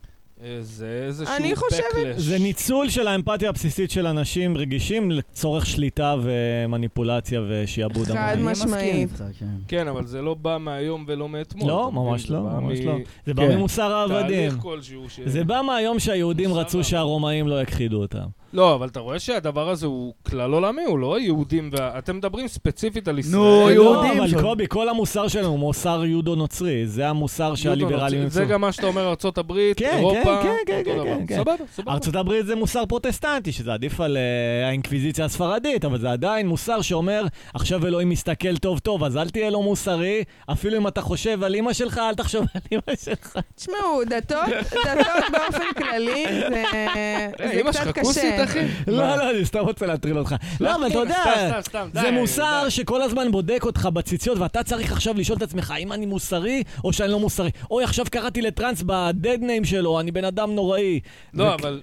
אה, 0.43 0.57
זה 0.61 1.03
איזשהו 1.07 1.35
אני 1.37 1.55
חושבת- 1.55 1.81
backlash. 1.93 2.19
זה 2.19 2.39
ניצול 2.39 2.89
של 2.89 3.07
האמפתיה 3.07 3.49
הבסיסית 3.49 3.91
של 3.91 4.07
אנשים 4.07 4.57
רגישים 4.57 5.11
לצורך 5.11 5.65
שליטה 5.65 6.15
ומניפולציה 6.23 7.41
ושעבוד 7.49 8.07
חד 8.07 8.15
המון. 8.15 8.51
מסכים 8.51 8.67
משמעית. 8.71 9.09
כן. 9.39 9.45
כן, 9.67 9.87
אבל 9.87 10.05
זה 10.05 10.21
לא 10.21 10.33
בא 10.33 10.57
מהיום 10.59 11.05
ולא 11.07 11.29
מאתמול. 11.29 11.67
לא, 11.69 11.91
מבין? 11.91 12.03
ממש 12.03 12.27
זה 12.27 12.33
לא, 12.33 12.41
ממש 12.41 12.79
מ- 12.79 12.85
לא. 12.87 12.95
זה 13.25 13.33
בא 13.33 13.47
כן. 13.47 13.55
ממוסר 13.55 13.93
העבדים. 13.93 14.49
תהליך 14.49 14.63
כלשהו 14.63 15.09
ש... 15.09 15.19
זה 15.25 15.43
בא 15.43 15.61
מהיום 15.65 15.99
שהיהודים 15.99 16.53
רצו. 16.53 16.83
שהרומאים 16.83 17.47
לא 17.47 17.61
יכחידו 17.61 18.01
אותם. 18.01 18.25
לא, 18.53 18.75
אבל 18.75 18.87
אתה 18.87 18.99
רואה 18.99 19.19
שהדבר 19.19 19.69
הזה 19.69 19.85
הוא 19.85 20.13
כלל 20.29 20.53
עולמי, 20.53 20.83
הוא 20.83 20.99
לא 20.99 21.19
יהודים 21.19 21.69
וה... 21.73 21.97
אתם 21.99 22.17
מדברים 22.17 22.47
ספציפית 22.47 23.07
על 23.07 23.19
ישראל. 23.19 23.41
נו, 23.41 23.65
לא, 23.65 23.71
יהודים 23.71 24.19
אבל 24.19 24.27
שם. 24.27 24.41
קובי, 24.41 24.65
כל 24.69 24.89
המוסר 24.89 25.27
שלנו 25.27 25.47
הוא 25.47 25.59
מוסר 25.59 26.05
יהודו-נוצרי. 26.05 26.87
זה 26.87 27.07
המוסר 27.09 27.55
שהליברלים 27.55 28.23
נוצרי. 28.23 28.45
זה. 28.45 28.51
גם 28.51 28.61
מה 28.61 28.71
שאתה 28.71 28.87
אומר, 28.87 29.09
ארצות 29.09 29.37
הברית, 29.37 29.77
כן, 29.77 29.93
אירופה, 29.97 30.41
כן, 30.43 30.55
כן, 30.65 30.77
אותו 30.77 30.85
כן, 30.85 30.97
דבר. 30.97 31.17
כן. 31.27 31.35
סבבה, 31.35 31.53
סבבה. 31.73 31.91
ארצות 31.91 32.15
הברית 32.15 32.45
זה 32.45 32.55
מוסר 32.55 32.85
פרוטסטנטי, 32.85 33.51
שזה 33.51 33.73
עדיף 33.73 33.99
על 33.99 34.17
אה, 34.17 34.67
האינקוויזיציה 34.67 35.25
הספרדית, 35.25 35.85
אבל 35.85 35.99
זה 35.99 36.11
עדיין 36.11 36.47
מוסר 36.47 36.81
שאומר, 36.81 37.25
עכשיו 37.53 37.87
אלוהים 37.87 38.09
מסתכל 38.09 38.57
טוב 38.57 38.79
טוב, 38.79 39.03
אז 39.03 39.17
אל 39.17 39.29
תהיה 39.29 39.49
לו 39.49 39.61
מוסרי, 39.61 40.23
אפילו 40.51 40.77
אם 40.77 40.87
אתה 40.87 41.01
חושב 41.01 41.43
על 41.43 41.55
אמא 41.55 41.73
שלך, 41.73 41.97
אל 41.97 42.15
תחשוב 42.15 42.45
על 42.55 42.61
אמא 42.71 42.95
שלך. 43.03 43.37
תשמעו, 43.55 44.03
דתות, 44.09 44.39
דתות 44.85 45.23
באופן 45.31 45.73
כללי, 45.77 46.25
זה, 46.49 46.63
אה, 46.73 47.61
קצת 47.71 47.91
קשה. 47.91 48.40
אחי? 48.43 48.59
לא? 48.87 49.15
לא, 49.17 49.29
אני 49.31 49.45
סתם 49.45 49.59
רוצה 49.59 49.85
להטריל 49.85 50.17
אותך. 50.17 50.35
לא, 50.59 50.75
אבל 50.75 50.87
אתה 50.87 51.61
סתם, 51.61 51.79
יודע, 51.79 52.01
זה 52.01 52.11
מוסר. 52.11 52.69
שכל 52.69 53.01
הזמן 53.01 53.31
בודק 53.31 53.61
אותך 53.63 53.89
בציציות, 53.93 54.37
ואתה 54.37 54.63
צריך 54.63 54.91
עכשיו 54.91 55.13
לשאול 55.17 55.37
את 55.37 55.43
עצמך, 55.43 55.71
האם 55.71 55.93
אני 55.93 56.05
מוסרי 56.05 56.63
או 56.83 56.93
שאני 56.93 57.11
לא 57.11 57.19
מוסרי. 57.19 57.49
אוי, 57.71 57.83
עכשיו 57.83 58.05
קראתי 58.11 58.41
לטראנס 58.41 58.83
בדד 58.85 59.37
ניים 59.41 59.65
שלו, 59.65 59.99
אני 59.99 60.11
בן 60.11 60.25
אדם 60.25 60.55
נוראי. 60.55 60.99
לא, 61.33 61.53
אבל... 61.53 61.81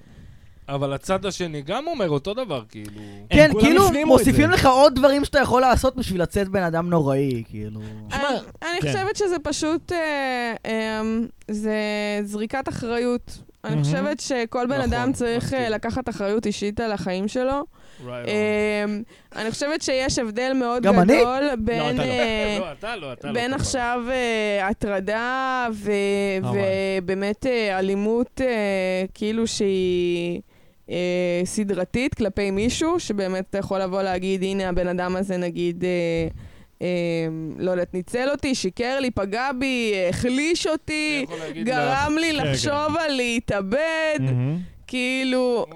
אבל 0.68 0.92
הצד 0.92 1.26
השני 1.26 1.62
גם 1.62 1.86
אומר 1.86 2.08
אותו 2.08 2.34
דבר, 2.34 2.62
כאילו... 2.68 3.00
כן, 3.30 3.50
כאילו 3.60 3.84
מוסיפים. 4.06 4.50
לך 4.50 4.66
עוד 4.66 4.94
דברים 4.94 5.24
שאתה 5.24 5.38
יכול 5.38 5.60
לעשות 5.60 5.96
בשביל 5.96 6.22
לצאת 6.22 6.48
בן 6.48 6.62
אדם 6.62 6.90
נוראי, 6.90 7.42
כאילו. 7.48 7.80
אני, 8.12 8.80
כן. 8.80 8.92
חושבת 8.92 9.16
שזה 9.16 9.36
פשוט, 9.42 9.92
אה, 9.92 10.54
אה, 10.66 11.02
זה 11.50 11.80
זריקת 12.24 12.68
אחריות. 12.68 13.38
אני. 13.64 13.82
חושבת 13.82 14.20
שכל 14.20 14.66
בן 14.66 14.78
נכון, 14.78 14.92
אדם 14.92 15.12
צריך 15.12 15.54
אה, 15.54 15.58
מסכים. 15.58 15.72
לקחת 15.72 16.08
אחריות 16.08 16.46
אישית 16.46 16.80
על 16.80 16.92
החיים 16.92 17.28
שלו. 17.28 17.64
אה, 18.06 18.84
אני 19.36 19.50
חושבת 19.50 19.82
שיש 19.82 20.18
הבדל 20.18 20.52
מאוד? 20.54 20.82
גדול 20.82 21.50
בין... 21.58 21.82
אתה 21.82 21.92
לא. 21.92 22.02
אה, 22.02 22.56
לא, 22.60 22.72
אתה 22.72 22.96
לא, 22.96 23.12
אתה 23.12 23.28
לא. 23.28 23.34
בין 23.34 23.44
כמובן. 23.44 23.60
עכשיו 23.60 24.02
אה, 24.10 24.68
הטרדה. 24.68 25.66
ובאמת 27.02 27.46
אלימות 27.46 28.40
כאילו 29.14 29.46
שהיא 29.46 30.40
סדרתית 31.44 32.14
כלפי 32.14 32.50
מישהו, 32.50 33.00
שבאמת 33.00 33.44
אתה 33.50 33.58
יכול 33.58 33.80
לבוא 33.80 34.02
להגיד, 34.02 34.42
הנה 34.42 34.68
הבן 34.68 34.88
אדם 34.88 35.16
הזה 35.16 35.36
נגיד, 35.36 35.84
לא 37.58 37.70
יודעת, 37.70 37.94
ניצל 37.94 38.30
אותי, 38.30 38.54
שיקר 38.54 39.00
לי, 39.00 39.10
פגע 39.10 39.50
בי, 39.58 39.94
החליש 40.08 40.66
אותי, 40.66 41.26
גרם 41.64 42.16
לי 42.20 42.30
כן, 42.32 42.36
לחשוב 42.46 42.96
על 42.98 43.12
להתאבד. 43.12 44.18
כאילו... 44.86 45.66
לך- 45.70 45.74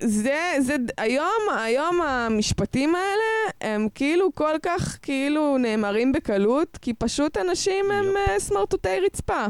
זה, 0.00 0.36
זה, 0.60 0.76
היום, 0.98 1.30
היום 1.64 2.02
המשפטים 2.02 2.94
האלה 2.94 3.22
הם 3.60 3.88
כאילו 3.94 4.34
כל 4.34 4.54
כך 4.62 4.98
כאילו 5.02 5.58
נאמרים 5.58 6.12
בקלות, 6.12 6.78
כי 6.82 6.94
פשוט 6.94 7.36
אנשים 7.36 7.90
הם. 7.90 8.04
אה, 8.16 8.38
סמרטוטי 8.40 9.00
רצפה. 9.06 9.46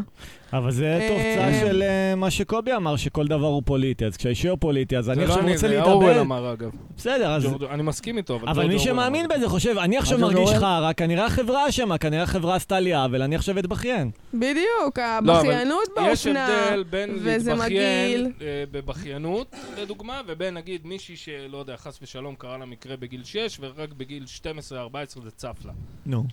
אבל 0.52 0.70
זה 0.70 0.98
אה, 1.00 1.08
תוצאה 1.08 1.60
של 1.60 1.82
אה, 1.82 2.14
מה 2.14 2.30
שקובי 2.30 2.72
אמר, 2.72 2.96
שכל 2.96 3.26
דבר 3.26 3.46
הוא 3.46 3.62
פוליטי. 3.64 4.06
אז 4.06 4.16
כשהאישי 4.16 4.48
הוא 4.48 4.58
פוליטי, 4.60 4.96
אז 4.98 5.10
אני 5.10 5.20
זה 5.20 5.26
לא 5.26 5.28
עכשיו 5.28 5.44
אני, 5.44 5.52
רוצה 5.52 5.68
זה 5.68 5.82
אורוול 5.82 6.06
להתאבד. 6.06 6.20
אמר 6.20 6.52
אגב. 6.52 6.70
בסדר, 6.96 7.32
אז... 7.32 7.48
אני 7.70 7.82
מסכים 7.82 8.16
איתו, 8.16 8.36
אבל... 8.36 8.48
אבל 8.48 8.66
מי 8.66 8.78
שמאמין. 8.78 9.26
בזה 9.28 9.48
חושב, 9.48 9.78
אני 9.78 9.98
עכשיו 9.98 10.18
מרגיש? 10.18 10.50
חרא, 10.50 10.92
כנראה 10.92 11.26
החברה 11.26 11.68
אשמה, 11.68 11.98
כנראה 11.98 12.22
החברה 12.22 12.54
עשתה 12.54 12.80
לי 12.80 12.94
עוול, 12.94 13.22
אני 13.22 13.36
עכשיו 13.36 13.58
אתבכיין. 13.58 14.10
בדיוק, 14.34 14.98
לא, 14.98 15.32
הבכיינות 15.32 15.88
יש 16.02 16.26
באופנה. 16.26 16.46
הבדל 16.46 16.84
בין 16.90 17.10
וזה 17.14 17.54
להתבכיין. 17.54 18.32
אה, 18.40 18.64
בבכיינות, 18.70 19.54
לדוגמה, 19.78 20.20
ובין 20.26 20.54
נגיד 20.54 20.86
מישהי 20.86 21.16
שלא 21.16 21.58
יודע, 21.58 21.76
חס 21.76 21.98
ושלום 22.02 22.34
קרה 22.34 22.58
לה 22.58 22.66
מקרה 22.66 22.96
בגיל 22.96 23.24
6, 23.24 23.58
ורק 23.60 23.92
בגיל 23.92 24.24
12-14 24.68 25.20
זה 25.22 25.30
צף 25.30 25.56
לה. 25.64 25.72
נו. 26.06 26.24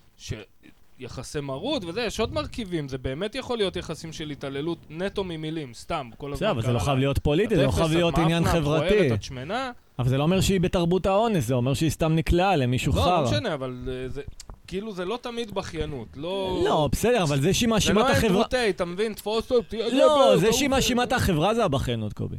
שיחסי 0.99 1.39
מרות 1.39 1.83
וזה, 1.85 2.01
יש 2.01 2.19
עוד 2.19 2.33
מרכיבים, 2.33 2.87
זה 2.87 2.97
באמת 2.97 3.35
יכול 3.35 3.57
להיות 3.57 3.75
יחסים 3.75 4.13
של 4.13 4.29
התעללות 4.29 4.77
נטו 4.89 5.23
ממילים, 5.23 5.73
סתם, 5.73 6.09
כל 6.17 6.33
הזמן 6.33 6.37
בסדר, 6.37 6.51
אבל 6.51 6.61
זה 6.61 6.71
לא 6.71 6.79
חייב 6.79 6.97
להיות 6.97 7.17
פוליטי, 7.17 7.55
זה 7.55 7.63
לא 7.65 7.71
חייב 7.71 7.91
להיות 7.91 8.17
עניין 8.17 8.45
חברתי. 8.45 9.13
את 9.13 9.23
שמנה. 9.23 9.71
אבל 9.99 10.09
זה 10.09 10.17
לא 10.17 10.23
אומר 10.23 10.41
שהיא 10.41 10.61
בתרבות 10.61 11.05
האונס, 11.05 11.45
זה 11.45 11.53
אומר 11.53 11.73
שהיא 11.73 11.89
סתם 11.89 12.15
נקלעה 12.15 12.55
למישהו 12.55 12.93
לא, 12.95 12.99
לא 12.99 13.05
חרא. 13.05 13.23
משנה, 13.23 13.53
אבל 13.53 13.87
אה, 13.87 14.09
זה... 14.09 14.21
כאילו 14.67 14.93
זה 14.93 15.05
לא 15.05 15.19
תמיד 15.21 15.51
בכיינות, 15.51 16.07
לא... 16.15 16.61
לא, 16.65 16.89
בסדר, 16.91 17.23
אבל 17.23 17.41
זה 17.41 17.53
שהיא 17.53 17.67
זה 17.67 17.73
מאשימה 17.73 18.01
לא 18.01 18.11
את 18.11 18.11
החברה... 18.11 18.27
אנטרוטי, 18.29 18.69
אתה 18.69 18.85
מבין? 18.85 19.13
תפוס 19.13 19.51
אותי, 19.51 19.77
לא, 19.77 20.37
זה 20.37 20.45
תעוף, 20.45 20.55
שהיא 20.55 20.69
מאשימה 20.69 21.03
את 21.03 21.13
החברה 21.13 21.55
זה 21.55 21.65
הבכיינות, 21.65 22.13
קובי. 22.13 22.37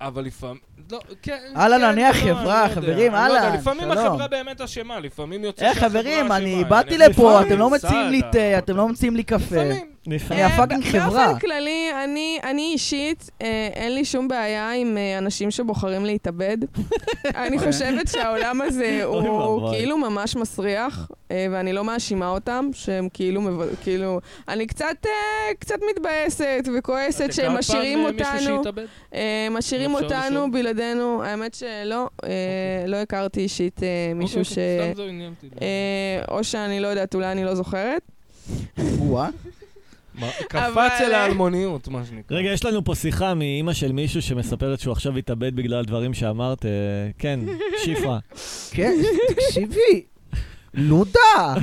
אבל 0.00 0.24
לפעמים... 0.24 0.58
לא, 0.92 1.00
כן... 1.22 1.38
הלאה, 1.54 1.78
כן, 1.78 1.84
נניח 1.84 2.16
לא, 2.16 2.22
חברה, 2.22 2.68
לא. 2.68 2.74
חברים, 2.74 3.14
אני 3.14 3.28
לא 3.28 3.38
הלאה, 3.38 3.54
לפעמים 3.54 3.80
שלום. 3.80 3.98
החברה 3.98 4.28
באמת 4.28 4.60
אשמה, 4.60 5.00
לפעמים 5.00 5.44
יוצא 5.44 5.64
אה, 5.64 5.74
שהחברה 5.74 5.90
חברים, 5.90 6.32
אני 6.32 6.56
אשמה, 6.56 6.68
באתי 6.68 6.98
לפה, 6.98 7.42
אתם 7.42 7.58
לא 7.58 7.70
מציעים 7.70 8.10
לי 8.10 8.22
תה, 8.32 8.58
אתם 8.58 8.76
לא 8.76 8.88
מציעים 8.88 9.16
לי 9.16 9.22
קפה. 9.22 9.36
לפעמים. 9.56 9.90
אני 10.06 10.42
הפאקינג 10.42 10.84
חברה. 10.84 11.26
באופן 11.26 11.38
כללי, 11.38 11.90
אני, 12.04 12.38
אני 12.42 12.70
אישית, 12.72 13.30
אה, 13.42 13.68
אין 13.72 13.94
לי 13.94 14.04
שום 14.04 14.28
בעיה 14.28 14.72
עם 14.72 14.98
אה, 14.98 15.18
אנשים 15.18 15.50
שבוחרים 15.50 16.04
להתאבד. 16.04 16.58
אני 17.44 17.58
חושבת 17.58 18.08
שהעולם 18.08 18.60
הזה 18.60 19.00
הוא 19.04 19.16
ואבוי. 19.16 19.78
כאילו 19.78 19.98
ממש 19.98 20.36
מסריח, 20.36 21.10
אה, 21.30 21.46
ואני 21.50 21.72
לא 21.72 21.84
מאשימה 21.84 22.28
אותם, 22.28 22.70
שהם 22.72 23.08
כאילו, 23.12 23.62
כאילו... 23.82 24.20
אני 24.48 24.66
קצת, 24.66 24.96
אה, 25.06 25.54
קצת 25.58 25.78
מתבאסת 25.90 26.68
וכועסת 26.78 27.32
שהם 27.32 27.58
משאירים 27.58 28.04
אותנו? 28.04 28.62
אה, 29.14 29.48
משאירים 29.50 29.94
אותנו 29.94 30.30
לשאול? 30.30 30.50
בלעדינו. 30.50 31.22
האמת 31.22 31.54
שלא, 31.54 32.08
אה, 32.24 32.30
לא 32.86 32.96
הכרתי 32.96 33.40
אישית 33.40 33.82
אה, 33.82 34.12
מישהו 34.14 34.44
ש... 34.44 34.50
אוקיי, 34.50 35.28
אותי. 35.28 35.48
אה, 35.62 36.34
או 36.34 36.44
שאני 36.44 36.80
לא 36.80 36.88
יודעת, 36.88 37.14
אולי 37.14 37.32
אני 37.32 37.44
לא 37.44 37.54
זוכרת. 37.54 38.02
קפץ 40.48 41.00
אל 41.00 41.14
האלמוניות, 41.14 41.88
מה 41.88 42.04
שנקרא. 42.04 42.36
רגע, 42.36 42.50
יש 42.50 42.64
לנו 42.64 42.84
פה 42.84 42.94
שיחה 42.94 43.34
מאימא 43.34 43.72
של 43.72 43.92
מישהו 43.92 44.22
שמספרת 44.22 44.80
שהוא 44.80 44.92
עכשיו 44.92 45.16
התאבד 45.16 45.56
בגלל 45.56 45.84
דברים 45.84 46.14
שאמרת. 46.14 46.64
אה, 46.66 46.70
כן, 47.18 47.40
שפרה. 47.84 48.18
כן, 48.76 48.92
תקשיבי. 49.28 50.04
לודה. 50.74 51.54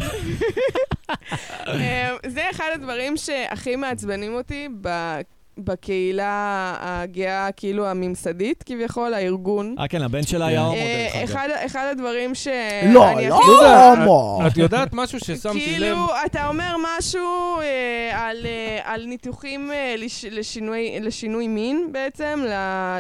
אה, 1.68 2.16
זה 2.26 2.42
אחד 2.52 2.70
הדברים 2.74 3.18
שהכי 3.18 3.76
מעצבנים 3.76 4.34
אותי 4.34 4.68
ב- 4.82 5.20
בקהילה 5.58 6.28
הגאה, 6.80 7.50
כאילו 7.52 7.88
הממסדית, 7.88 8.64
כביכול, 8.66 9.14
הארגון. 9.14 9.76
אה, 9.80 9.88
כן, 9.88 10.02
הבן 10.02 10.24
שלה 10.24 10.46
היה 10.48 10.62
הומו, 10.62 10.76
דרך 10.76 11.16
אגב. 11.16 11.24
אחד- 11.24 11.50
אחד 11.66 11.88
הדברים 11.92 12.36
ש... 12.36 12.48
לא, 12.94 13.06
לא 13.30 13.90
הומו. 13.90 14.40
את 14.48 14.58
יודעת 14.58 14.90
משהו 14.94 15.20
ששמתי 15.20 15.58
לב? 15.58 15.80
כאילו, 15.80 15.98
אתה 16.26 16.48
אומר 16.48 16.76
משהו 16.98 17.22
אה, 17.62 18.28
על, 18.28 18.46
אה, 18.46 18.80
על 18.84 19.06
ניתוחים 19.06 19.72
אה, 19.72 19.96
לש, 19.98 20.26
לשינוי, 20.32 21.00
לשינוי 21.02 21.48
מין 21.48 21.88
בעצם, 21.92 22.40
ל, 22.46 22.52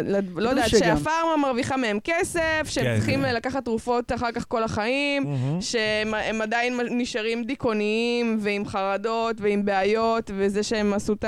ל, 0.03 0.19
לא 0.35 0.49
יודעת, 0.49 0.69
שהפארמה 0.69 1.37
מרוויחה 1.41 1.77
מהם 1.77 1.99
כסף, 2.03 2.41
שהם 2.69 2.83
כן, 2.85 2.95
צריכים 2.97 3.21
כן. 3.25 3.35
לקחת 3.35 3.65
תרופות 3.65 4.11
אחר 4.11 4.31
כך 4.31 4.45
כל 4.47 4.63
החיים. 4.63 5.23
שהם 5.61 6.13
הם 6.13 6.41
עדיין 6.41 6.79
נשארים 6.91 7.43
דיכאוניים 7.43 8.37
ועם 8.41 8.65
חרדות 8.65 9.35
ועם 9.41 9.65
בעיות, 9.65 10.31
וזה 10.37 10.63
שהם 10.63 10.93
עשו 10.93 11.13
את 11.13 11.25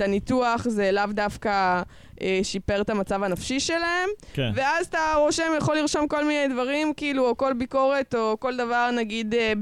הניתוח 0.00 0.57
בהכרח 0.58 0.72
זה 0.72 0.92
לאו 0.92 1.06
דווקא 1.10 1.82
אה, 2.22 2.40
שיפר 2.42 2.80
את 2.80 2.90
המצב 2.90 3.22
הנפשי 3.22 3.60
שלהם. 3.60 4.08
כן. 4.34 4.50
ואז 4.54 4.86
אתה 4.86 5.14
רושם, 5.16 5.52
יכול 5.58 5.76
לרשום 5.76 6.08
כל 6.08 6.24
מיני 6.24 6.54
דברים, 6.54 6.92
כאילו, 6.96 7.28
או 7.28 7.36
כל 7.36 7.52
ביקורת, 7.52 8.14
או 8.14 8.36
כל 8.40 8.56
דבר, 8.56 8.90
נגיד, 8.90 9.34
אה, 9.34 9.52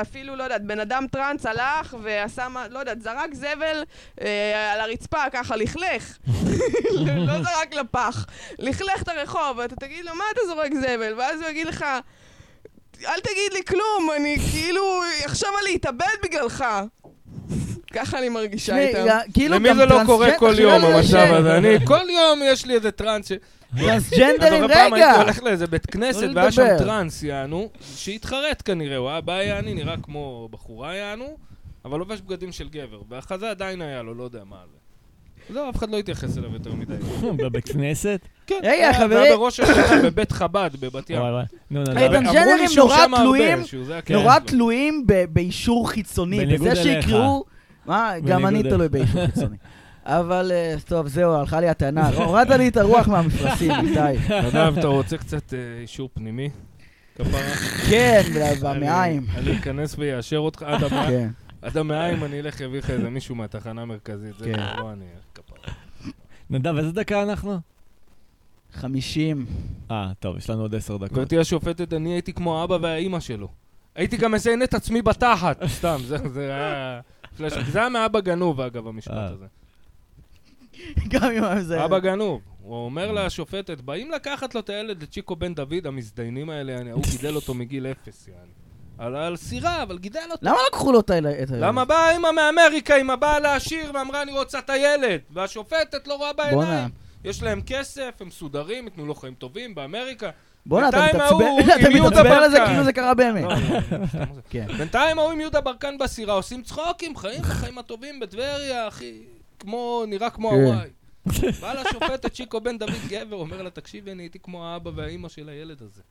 אפילו, 0.00 0.36
לא 0.36 0.42
יודעת, 0.42 0.62
בן 0.64 0.80
אדם 0.80 1.06
טראנס 1.12 1.46
הלך 1.46 1.96
ועשה, 2.02 2.48
מה- 2.48 2.68
לא 2.68 2.78
יודעת, 2.78 3.02
זרק 3.02 3.34
זבל 3.34 3.84
אה, 4.20 4.72
על 4.72 4.80
הרצפה, 4.80 5.18
ככה, 5.32 5.56
לכלך. 5.56 6.18
לא 7.26 7.42
זרק 7.42 7.74
לפח. 7.74 8.26
לכלך 8.58 9.02
את 9.02 9.08
הרחוב, 9.08 9.56
ואתה 9.58 9.76
תגיד 9.76 10.04
לו, 10.04 10.14
מה 10.14 10.24
אתה 10.32 10.40
זורק 10.46 10.72
זבל? 10.74 11.14
ואז 11.18 11.40
הוא 11.40 11.50
יגיד 11.50 11.66
לך, 11.66 11.84
אל 13.06 13.20
תגיד 13.20 13.52
לי 13.52 13.64
כלום, 13.68 14.10
אני 14.16 14.36
כאילו 14.50 14.82
אחשוב 15.26 15.48
על 15.58 15.64
להתאבד 15.64 16.06
בגללך. 16.22 16.64
ככה 17.94 18.18
אני 18.18 18.28
מרגישה 18.28 18.78
איתם. 18.78 19.06
כאילו 19.34 19.54
למי 19.54 19.68
גם 19.68 19.76
זה 19.76 19.86
לא 19.86 20.00
קורה 20.06 20.28
כל 20.38 20.54
יום, 20.58 20.72
המצב 20.84 21.02
ש- 21.08 21.14
הזה? 21.14 21.56
אני, 21.58 21.68
כל 21.86 22.00
יום 22.10 22.40
יש 22.44 22.66
לי 22.66 22.74
איזה 22.74 22.90
טראנס 22.90 23.28
ש... 23.28 23.32
טרנסג'נדרים, 23.78 24.62
זוכר 24.62 24.74
פעם 24.74 24.94
רגע. 24.94 25.06
הייתי 25.06 25.20
הולך 25.22 25.42
לאיזה 25.42 25.66
בית 25.66 25.86
כנסת, 25.86 26.22
לא 26.22 26.32
והיה 26.34 26.52
שם. 26.52 26.66
טראנס, 26.78 27.22
יענו, 27.22 27.68
שהתחרט 27.96 28.62
כנראה, 28.64 28.96
הוא 28.96 29.08
היה 29.10 29.20
בא 29.20 29.32
יעני, 29.42 29.74
נראה 29.74 29.94
כמו 30.02 30.48
בחורה 30.50 30.94
יענו, 30.94 31.36
אבל 31.84 31.98
לובש 31.98 32.20
בגדים 32.20 32.52
של 32.52 32.68
גבר, 32.68 33.00
והחזה 33.08 33.50
עדיין 33.50 33.82
היה 33.82 34.02
לו, 34.02 34.14
לא 34.14 34.24
יודע 34.24 34.40
מה 34.50 34.56
זה. 34.72 34.78
זהו, 35.54 35.70
אף 35.70 35.76
אחד 35.76 35.90
לא 35.90 35.98
התייחס 35.98 36.38
אליו 36.38 36.52
יותר 36.52 36.72
מדי. 36.72 36.94
בבית 37.44 37.68
כנסת? 37.72 38.20
כן, 38.46 38.60
רגע, 38.62 38.92
חברים. 38.92 39.18
היה 39.18 39.36
בראש 39.36 39.60
השנה 39.60 40.02
בבית 40.02 40.32
חב"ד 40.32 40.70
בבת 40.80 41.10
ים. 41.10 41.22
טרנסג'נדרים 41.84 42.68
נורא 42.76 43.06
תלויים- 43.16 43.58
כן. 44.04 44.14
נורא 44.14 44.34
שלו. 44.38 44.46
תלויים 44.46 45.04
באישור 45.32 45.90
חיצוני, 45.90 46.36
בניגוד 46.46 46.68
בזה 46.68 46.80
אליך. 46.82 47.04
שיקראו... 47.08 47.44
מה, 47.88 48.12
גם 48.24 48.46
אני 48.46 48.62
תלוי 48.62 48.88
באישור 48.88 49.26
חיצוני. 49.26 49.56
אבל 50.04 50.52
אה, 50.52 50.74
טוב, 50.86 51.08
זהו, 51.08 51.32
הלכה 51.32 51.60
לי 51.60 51.68
הטענה. 51.68 52.08
הורדת 52.24 52.50
לי 52.50 52.68
את 52.68 52.76
הרוח 52.76 53.08
מהמפרשים, 53.08 53.72
איתי. 53.86 54.34
נדב, 54.46 54.74
אתה 54.78 54.86
רוצה 54.86 55.18
קצת 55.18 55.54
אה, 55.54 55.58
אישור 55.82 56.08
פנימי? 56.14 56.50
כפרה? 57.14 57.40
כן, 57.90 58.22
במעיים. 58.62 59.26
אני 59.34 59.50
אני 59.50 59.58
אכנס 59.58 59.94
ויאשר 59.98 60.38
אותך 60.38 60.62
עד 60.62 60.82
המעיים. 60.84 61.10
כן. 61.10 61.28
עד 61.62 61.76
המעיים 61.76 62.24
אני 62.24 62.40
אלך 62.40 62.62
אביא 62.62 62.78
לך 62.78 62.90
איזה 62.90 63.10
מישהו 63.10 63.34
מהתחנה 63.34 63.82
המרכזית. 63.82 64.38
זה 64.38 64.44
כן. 64.44 64.52
כבר 64.52 64.82
לא 64.82 64.92
אני, 64.92 65.04
כפרה. 65.34 65.74
נדב, 66.50 66.76
איזה 66.76 66.92
דקה 66.92 67.22
אנחנו? 67.22 67.58
50. 68.72 69.46
אה, 69.90 70.10
טוב, 70.20 70.36
יש 70.36 70.50
לנו 70.50 70.62
עוד 70.62 70.74
עשר 70.74 70.96
דקות. 70.96 71.12
גברתי 71.12 71.38
השופטת, 71.38 71.92
אני 71.92 72.12
הייתי 72.12 72.32
כמו 72.32 72.60
האבא 72.60 72.78
והאימא 72.82 73.20
שלו. 73.20 73.48
הייתי 73.94 74.16
גם 74.16 74.32
מזיין 74.32 74.62
את 74.62 74.74
עצמי 74.74 75.02
בתחת. 75.02 75.64
סתם, 75.66 75.96
זה 76.06 76.16
זה 76.28 76.54
היה... 76.54 77.00
זה 77.46 77.78
היה 77.78 77.88
מאבא 77.88 78.20
גנוב, 78.20 78.60
אגב, 78.60 78.86
המשפט 78.86 79.14
אה. 79.14 79.28
הזה. 79.28 79.46
גם 81.08 81.30
אם 81.30 81.60
זה... 81.60 81.84
אבא 81.84 81.98
גנוב. 81.98 82.40
הוא 82.62 82.84
אומר 82.84 83.12
לשופטת, 83.12 83.80
באים 83.80 84.10
לקחת 84.10 84.54
לו 84.54 84.60
את 84.60 84.70
הילד, 84.70 85.02
את 85.02 85.10
צ'יקו 85.10 85.36
בן 85.36 85.54
דוד, 85.54 85.86
המזדיינים 85.86 86.50
האלה, 86.50 86.90
ההוא 86.90 87.02
גידל 87.10 87.36
אותו 87.36 87.54
מגיל 87.54 87.86
אפס, 87.86 88.28
יעני. 88.28 88.52
על, 88.98 89.16
על 89.16 89.36
סירה, 89.36 89.82
אבל 89.82 89.98
גידל 89.98 90.20
אותו. 90.30 90.46
למה 90.46 90.56
לקחו 90.68 90.92
לו 90.92 91.00
את 91.00 91.10
הילד? 91.10 91.50
למה 91.50 91.84
באה 91.84 92.10
אימא 92.10 92.28
מאמריקה 92.32 92.96
עם 92.96 93.10
הבעל 93.10 93.46
העשיר 93.46 93.90
ואמרה 93.94 94.22
אני 94.22 94.32
רוצה 94.32 94.58
את 94.58 94.70
הילד 94.70 95.20
והשופטת 95.30 96.06
לא 96.06 96.14
רואה 96.14 96.32
בעיניים 96.32 96.90
יש 97.24 97.42
להם 97.42 97.60
כסף, 97.66 98.14
הם 98.20 98.26
מסודרים, 98.26 98.84
ייתנו 98.84 99.06
לו 99.06 99.14
חיים 99.14 99.34
טובים 99.34 99.74
באמריקה 99.74 100.30
בואנה, 100.68 100.88
אתה 100.88 101.04
מתעצבן 101.94 102.30
על 102.30 102.50
זה. 102.50 102.58
כאילו 102.66 102.84
זה 102.84 102.92
קרה 102.92 103.14
באמת. 103.14 103.42
לא, 103.42 103.48
לא, 103.48 103.98
לא. 104.14 104.26
כן. 104.50 104.66
בינתיים 104.78 105.18
ההוא 105.18 105.32
עם 105.32 105.40
יהודה 105.40 105.60
ברקן 105.60 105.98
בסירה 105.98 106.34
עושים 106.34 106.62
צחוקים, 106.62 107.16
חיים 107.16 107.40
את 107.40 107.46
החיים 107.46 107.78
הטובים 107.78 108.20
בטבריה, 108.20 108.88
אחי, 108.88 109.12
כמו, 109.58 110.04
נראה 110.08 110.30
כמו 110.30 110.50
כן. 110.50 110.56
הוואי. 110.56 110.88
בא 111.60 111.72
לשופטת 111.72 112.32
צ'יקו 112.32 112.60
בן 112.60 112.78
דוד 112.78 112.90
גבר, 113.08 113.36
אומר 113.36 113.62
לה, 113.62 113.70
תקשיבי, 113.70 114.12
אני 114.12 114.22
הייתי 114.22 114.38
כמו 114.38 114.66
האבא 114.66 114.90
והאימא 114.94 115.28
של 115.28 115.48
הילד 115.48 115.82
הזה. 115.82 116.02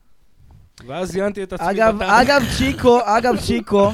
ואז 0.86 1.12
זיינתי 1.12 1.42
את 1.42 1.52
עצמי 1.52 1.70
אגב. 1.70 2.02
אגב, 2.02 2.42
צ'יקו, 2.58 2.98
אגב, 3.04 3.36
צ'יקו. 3.46 3.90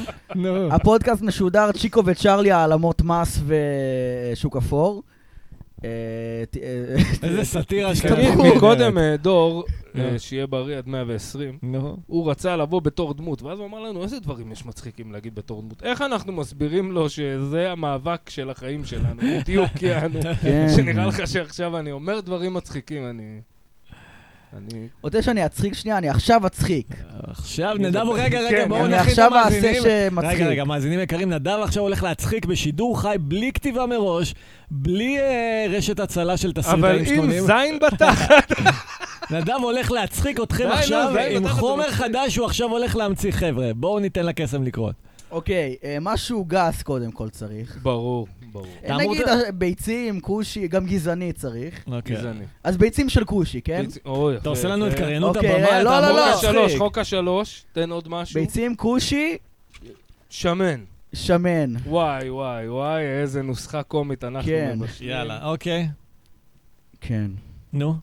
הפודקאסט 0.71 1.21
משודר 1.21 1.71
צ'יקו 1.71 2.05
וצ'רלי 2.05 2.51
העלמות 2.51 3.01
מס 3.01 3.39
ושוק 3.45 4.57
אפור. 4.57 5.03
אה, 5.83 5.89
אה, 6.63 6.95
איזה 7.23 7.43
סאטירה 7.43 7.91
כזאת. 7.91 8.17
מקודם 8.55 8.97
אה, 8.97 9.17
דור, 9.17 9.63
שיהיה 10.17 10.47
בריא 10.47 10.77
עד 10.77 10.87
120, 10.87 11.57
נו. 11.63 11.97
הוא 12.07 12.31
רצה 12.31 12.55
לבוא 12.55 12.81
בתור 12.81 13.13
דמות, 13.13 13.41
ואז 13.41 13.59
הוא 13.59 13.67
אמר 13.67 13.79
לנו, 13.79 14.03
איזה 14.03 14.19
דברים 14.19 14.51
יש 14.51 14.65
מצחיקים 14.65 15.11
להגיד 15.11 15.35
בתור 15.35 15.61
דמות? 15.61 15.83
איך 15.83 16.01
אנחנו 16.01 16.33
מסבירים 16.33 16.91
לו 16.91 17.09
שזה 17.09 17.71
המאבק 17.71 18.29
של 18.29 18.49
החיים 18.49 18.85
שלנו? 18.85 19.21
בדיוק, 19.39 19.81
יענו. 19.81 20.19
כן. 20.41 20.67
שנראה 20.75 21.05
לך 21.05 21.27
שעכשיו 21.27 21.77
אני 21.77 21.91
אומר 21.91 22.19
דברים 22.19 22.53
מצחיקים, 22.53 23.09
אני... 23.09 23.41
אני... 24.57 24.87
רוצה 25.01 25.21
שאני 25.21 25.45
אצחיק 25.45 25.73
שנייה? 25.73 25.97
אני 25.97 26.09
עכשיו 26.09 26.47
אצחיק. 26.47 26.87
עכשיו 27.19 27.75
נדב, 27.79 28.09
רגע, 28.13 28.39
רגע, 28.39 28.49
כן, 28.49 28.69
בואו 28.69 28.85
אני 28.85 28.95
נכין 28.95 29.03
את 29.03 29.09
עכשיו 29.09 29.35
אעשה 29.35 29.57
המאזינים. 29.57 29.81
שמצחיק. 30.11 30.31
רגע, 30.31 30.47
רגע, 30.47 30.63
מאזינים 30.63 30.99
יקרים, 30.99 31.33
נדב 31.33 31.59
עכשיו 31.63 31.83
הולך 31.83 32.03
להצחיק 32.03 32.45
בשידור 32.45 33.01
חי, 33.01 33.15
בלי 33.19 33.51
כתיבה 33.53 33.85
מראש, 33.85 34.33
בלי 34.71 35.19
אה, 35.19 35.65
רשת 35.69 35.99
הצלה 35.99 36.37
של 36.37 36.51
אבל 36.55 36.61
תסריטאים 36.61 36.99
עם 36.99 37.05
שלונים. 37.05 37.43
זין 37.43 37.79
בתחת, 37.79 38.51
נדב 39.31 39.59
הולך 39.61 39.91
להצחיק 39.91 40.39
אתכם 40.39 40.67
עכשיו 40.71 41.13
עם 41.31 41.47
חומר. 41.47 41.91
חדש 41.91 42.33
שהוא 42.33 42.45
עכשיו 42.45 42.69
הולך 42.69 42.95
להמציא, 42.95 43.31
חבר'ה. 43.31 43.71
בואו 43.75 43.99
ניתן 43.99 44.25
לקסם 44.25 44.63
לקרות. 44.63 45.04
אוקיי, 45.35 45.75
אה, 45.83 45.97
משהו 46.01 46.45
גס 46.47 46.81
קודם 46.83 47.11
כל 47.11 47.29
צריך. 47.29 47.77
ברור, 47.81 48.27
ברור. 48.51 48.65
אה, 48.65 48.79
אתה 48.85 48.95
אמור 48.95 49.13
נגיד 49.13 49.27
אה, 49.27 49.51
ביצים, 49.51 50.19
כושי, 50.21 50.67
גם 50.67 50.85
גזעני 50.85 51.33
צריך. 51.33 51.83
אוקיי. 51.87 52.15
גזעני. 52.15 52.45
אז 52.63 52.77
ביצים 52.77 53.09
של 53.09 53.25
כושי, 53.25 53.61
כן? 53.61 53.85
ביצ- 53.85 53.97
אוי, 54.05 54.37
אתה 54.37 54.49
עושה 54.49 54.67
לנו 54.67 54.87
יפה. 54.87 54.95
התקריינות 54.95 55.35
אוקיי, 55.35 55.51
הבמה, 55.63 55.83
לא, 55.83 55.89
אתה 55.99 56.01
לא, 56.01 56.07
אמור 56.09 56.19
לא. 56.19 56.25
חוק 56.33 56.37
השלוש, 56.37 56.55
להצחיק. 56.61 56.77
חוק 56.77 56.97
השלוש, 56.97 57.65
תן 57.73 57.89
עוד 57.91 58.07
משהו. 58.09 58.39
ביצים, 58.41 58.75
כושי, 58.75 59.37
שמן. 60.29 60.79
שמן. 61.13 61.73
וואי, 61.85 62.29
וואי, 62.29 62.69
וואי, 62.69 63.03
איזה 63.03 63.41
נוסחה 63.41 63.83
קומית 63.83 64.23
אנחנו 64.23 64.51
כן. 64.51 64.75
מבשלים. 64.79 65.09
יאללה, 65.09 65.45
אוקיי. 65.45 65.87
כן. 67.01 67.31
נו. 67.73 67.95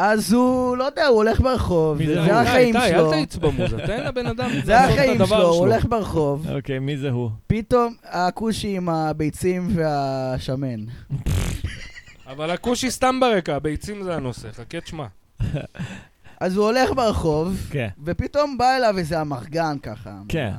אז 0.00 0.32
הוא, 0.32 0.76
לא 0.76 0.84
יודע, 0.84 1.06
הוא 1.06 1.16
הולך 1.16 1.40
ברחוב, 1.40 2.04
זה? 2.06 2.40
החיים 2.40 2.74
שלו. 2.88 3.06
אל 3.06 3.10
תאיץ 3.10 3.36
במוזה, 3.36 3.76
תן 3.86 4.04
לבן 4.04 4.26
אדם 4.26 4.50
זה 4.64 4.72
לעשות 4.72 4.90
את 4.90 4.98
החיים 4.98 5.12
הדבר 5.12 5.36
שלו, 5.36 5.48
הוא 5.48 5.56
הולך 5.56 5.84
ברחוב, 5.88 6.46
אוקיי, 6.50 6.78
מי 6.78 6.96
זה 6.96 7.10
הוא? 7.10 7.30
פתאום 7.46 7.94
הכושי 8.04 8.76
עם 8.76 8.88
הביצים 8.88 9.68
והשמן. 9.74 10.80
אבל 12.26 12.50
הכושי 12.50 12.90
סתם 12.90 13.20
ברקע, 13.20 13.56
הביצים 13.56 14.02
זה 14.02 14.14
הנושא, 14.14 14.48
חכה 14.52 14.80
תשמע. 14.80 15.06
אז 16.40 16.56
הוא 16.56 16.64
הולך 16.64 16.90
ברחוב, 16.92 17.68
כן. 17.70 17.88
ופתאום 18.04 18.58
בא 18.58 18.76
אליו 18.76 18.98
איזה 18.98 19.20
אמרגן 19.20 19.76
ככה. 19.82 20.10
כן. 20.28 20.52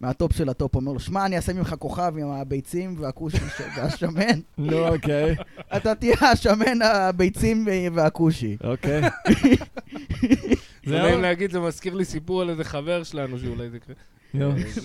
מה- 0.00 0.08
מהטופ 0.08 0.32
של 0.36 0.48
הטופ, 0.48 0.74
אומר 0.74 0.92
לו, 0.92 1.00
שמע, 1.00 1.26
אני 1.26 1.36
אעשה 1.36 1.52
ממך 1.52 1.74
כוכב 1.78 2.14
עם 2.18 2.28
הביצים 2.30 2.94
והכושי 2.98 3.36
והשמן. 3.76 4.40
נו, 4.58 4.88
אוקיי. 4.88 5.34
אתה 5.76 5.94
תהיה 5.94 6.16
השמן, 6.32 6.82
הביצים 6.82 7.66
והכושי. 7.94 8.56
אוקיי. 8.64 9.00
זה? 10.86 11.02
נעים 11.02 11.20
להגיד, 11.20 11.50
זה 11.50 11.60
מזכיר 11.60 11.94
לי 11.94 12.04
סיפור 12.04 12.42
על 12.42 12.50
איזה 12.50 12.64
חבר 12.64 13.02
שלנו 13.02 13.38
שאולי 13.38 13.70
זה 13.70 13.76
יקרה. 13.76 13.94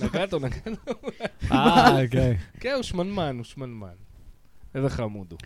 נגעת 0.02 0.34
או 0.34 0.40
נגעת? 0.40 0.68
אה, 1.52 2.02
אוקיי. 2.04 2.38
כן, 2.60 2.74
הוא 2.76 2.84
שמנמן, 2.84 3.36
הוא 3.38 3.44
שמנמן. 3.46 3.88
איזה 4.76 4.90
חמוד 4.90 5.28
הוא. 5.32 5.40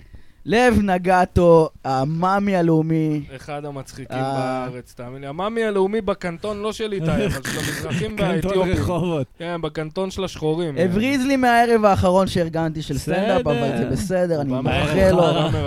לב 0.45 0.79
נגטו, 0.81 1.69
המאמי 1.85 2.55
הלאומי. 2.55 3.23
אחד 3.35 3.65
המצחיקים 3.65 4.17
אה. 4.17 4.67
בארץ, 4.69 4.93
תאמין 4.93 5.21
לי. 5.21 5.27
המאמי 5.27 5.63
הלאומי 5.63 6.01
בקנטון, 6.01 6.61
לא 6.61 6.73
של 6.73 6.93
איתי, 6.93 7.05
אבל 7.05 7.29
של 7.29 7.59
המזרחים 7.59 8.15
קנטון 8.17 8.29
והאתיופים. 8.57 8.83
רחובות. 8.83 9.27
כן, 9.37 9.61
בקנטון 9.61 10.11
של 10.11 10.23
השחורים. 10.23 10.75
הבריז 10.77 11.25
לי 11.25 11.35
מהערב 11.35 11.85
האחרון 11.85 12.27
שארגנתי 12.27 12.81
של 12.81 12.97
סטנדאפ. 12.97 13.47
אבל 13.47 13.77
זה 13.77 13.85
בסדר, 13.91 14.41
אני 14.41 14.53
מאחל 14.61 15.11
לו. 15.11 15.23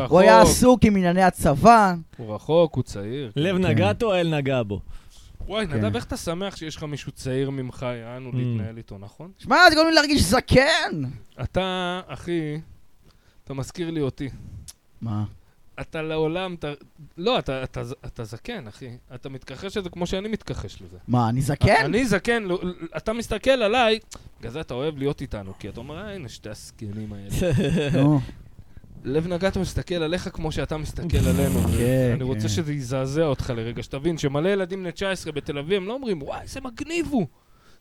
הוא 0.09 0.21
היה 0.21 0.41
עסוק 0.43 0.85
עם 0.85 0.97
ענייני 0.97 1.23
הצבא. 1.23 1.95
הוא 2.17 2.35
רחוק, 2.35 2.75
הוא 2.75 2.85
צעיר. 2.85 3.33
לב 3.37 3.57
כן. 3.57 3.67
נגעתו, 3.67 4.15
אל 4.15 4.37
נגע 4.37 4.63
בו. 4.63 4.81
וואי, 5.49 5.67
כן. 5.67 5.75
נדב, 5.77 5.95
איך 5.97 6.05
אתה 6.05 6.17
שמח 6.17 6.57
שיש 6.57 6.77
לך 6.77 6.83
מישהו 6.83 7.13
צעיר 7.13 7.51
ממך, 7.51 7.87
יענו, 8.03 8.31
Mm. 8.31 8.37
להתנהל 8.37 8.77
איתו, 8.77 8.99
נכון? 8.99 9.31
שמע, 9.39 9.57
זה 9.71 9.75
גורם 9.75 9.89
לי 9.89 9.95
להרגיש 9.95 10.23
זקן! 10.23 11.03
אתה, 11.43 12.01
אחי, 12.07 12.59
אתה 13.45 13.55
מזכיר 13.55 13.91
לי 13.91 14.01
אותי. 14.01 14.29
מה? 15.01 15.25
אתה 15.81 16.03
לעולם, 16.03 16.55
אתה... 16.55 16.73
לא, 17.19 17.39
אתה, 17.39 17.63
אתה, 17.65 17.83
אתה 18.07 18.25
זקן, 18.25 18.67
אחי. 18.69 18.89
אתה 19.15 19.29
מתכחש 19.29 19.77
לזה 19.77 19.91
כמו 19.91 20.07
שאני 20.07 20.29
מתכחש 20.29 20.83
לזה. 20.83 20.97
מה, 21.09 21.29
אני 21.29 21.43
זקן? 21.43 21.75
אני 21.85 22.07
זקן, 22.07 22.43
לא- 22.43 22.61
אתה 22.97 23.13
מסתכל 23.13 23.51
עליי, 23.51 23.99
בגלל 24.41 24.53
זה 24.53 24.61
אתה 24.61 24.75
אוהב 24.75 24.99
להיות 24.99 25.21
איתנו, 25.21 25.53
כי 25.59 25.69
אתה 25.69 25.81
אומר, 25.81 25.99
"אה, 25.99 26.15
הנה, 26.15 26.29
שתי 26.29 26.49
הזקנים 26.51 27.13
האלה. 27.13 27.29
לב 29.05 29.27
נגעת 29.27 29.57
מסתכל 29.57 29.95
עליך 29.95 30.29
כמו 30.33 30.53
שאתה 30.53 30.77
מסתכל 30.77 31.19
עלינו. 31.35 31.61
כן, 31.79 32.11
אני 32.15 32.25
רוצה 32.25 32.43
כן. 32.43 32.49
שזה 32.49 32.73
יזעזע 32.73 33.25
אותך 33.25 33.53
לרגע, 33.57 33.83
שתבין 33.83 34.19
שמלא 34.19 34.49
ילדים 34.49 34.81
בני 34.83 34.93
19 34.93 35.33
בתל 35.33 35.59
אביב, 35.59 35.73
הם 35.83 35.89
לא 35.89 35.93
אומרים, 35.93 36.23
וואי, 36.23 36.41
איזה 36.43 36.61
מגניב 36.61 37.07
הוא. 37.11 37.27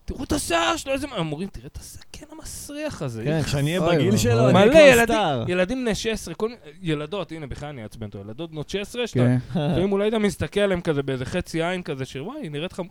תראו 0.05 0.23
את 0.23 0.31
השיער 0.31 0.77
שלו, 0.77 0.93
איזה... 0.93 1.07
הם 1.07 1.31
אומרים, 1.31 1.49
תראה 1.49 1.67
את 1.67 1.77
הזקן 1.77 2.25
המסריח 2.31 3.01
הזה. 3.01 3.23
כן, 3.23 3.41
כשאני 3.41 3.77
אהיה 3.77 3.91
בגיל 3.91 4.17
שלו. 4.17 4.49
אני 4.49 4.53
מלא 4.53 4.71
כבר 4.71 4.79
ילדים, 4.79 5.15
סטאר. 5.15 5.45
ילדים 5.47 5.81
בני 5.81 5.95
16, 5.95 6.33
כל 6.33 6.49
מיני, 6.49 6.59
ילדות, 6.81 7.31
הנה, 7.31 7.47
בכלל 7.47 7.69
אני 7.69 7.83
אעצבן 7.83 8.05
אותו, 8.05 8.19
ילדות 8.19 8.51
בנות 8.51 8.69
16, 8.69 9.07
שאתה, 9.07 9.19
כן. 9.19 9.37
לפעמים 9.53 9.91
אולי 9.91 10.07
אתה 10.07 10.19
מסתכל 10.19 10.59
עליהם 10.59 10.81
כזה 10.81 11.03
באיזה 11.03 11.25
חצי 11.25 11.63
עין 11.63 11.83
כזה, 11.83 12.05
שוואי, 12.05 12.49
נראית 12.49 12.71
לך, 12.71 12.81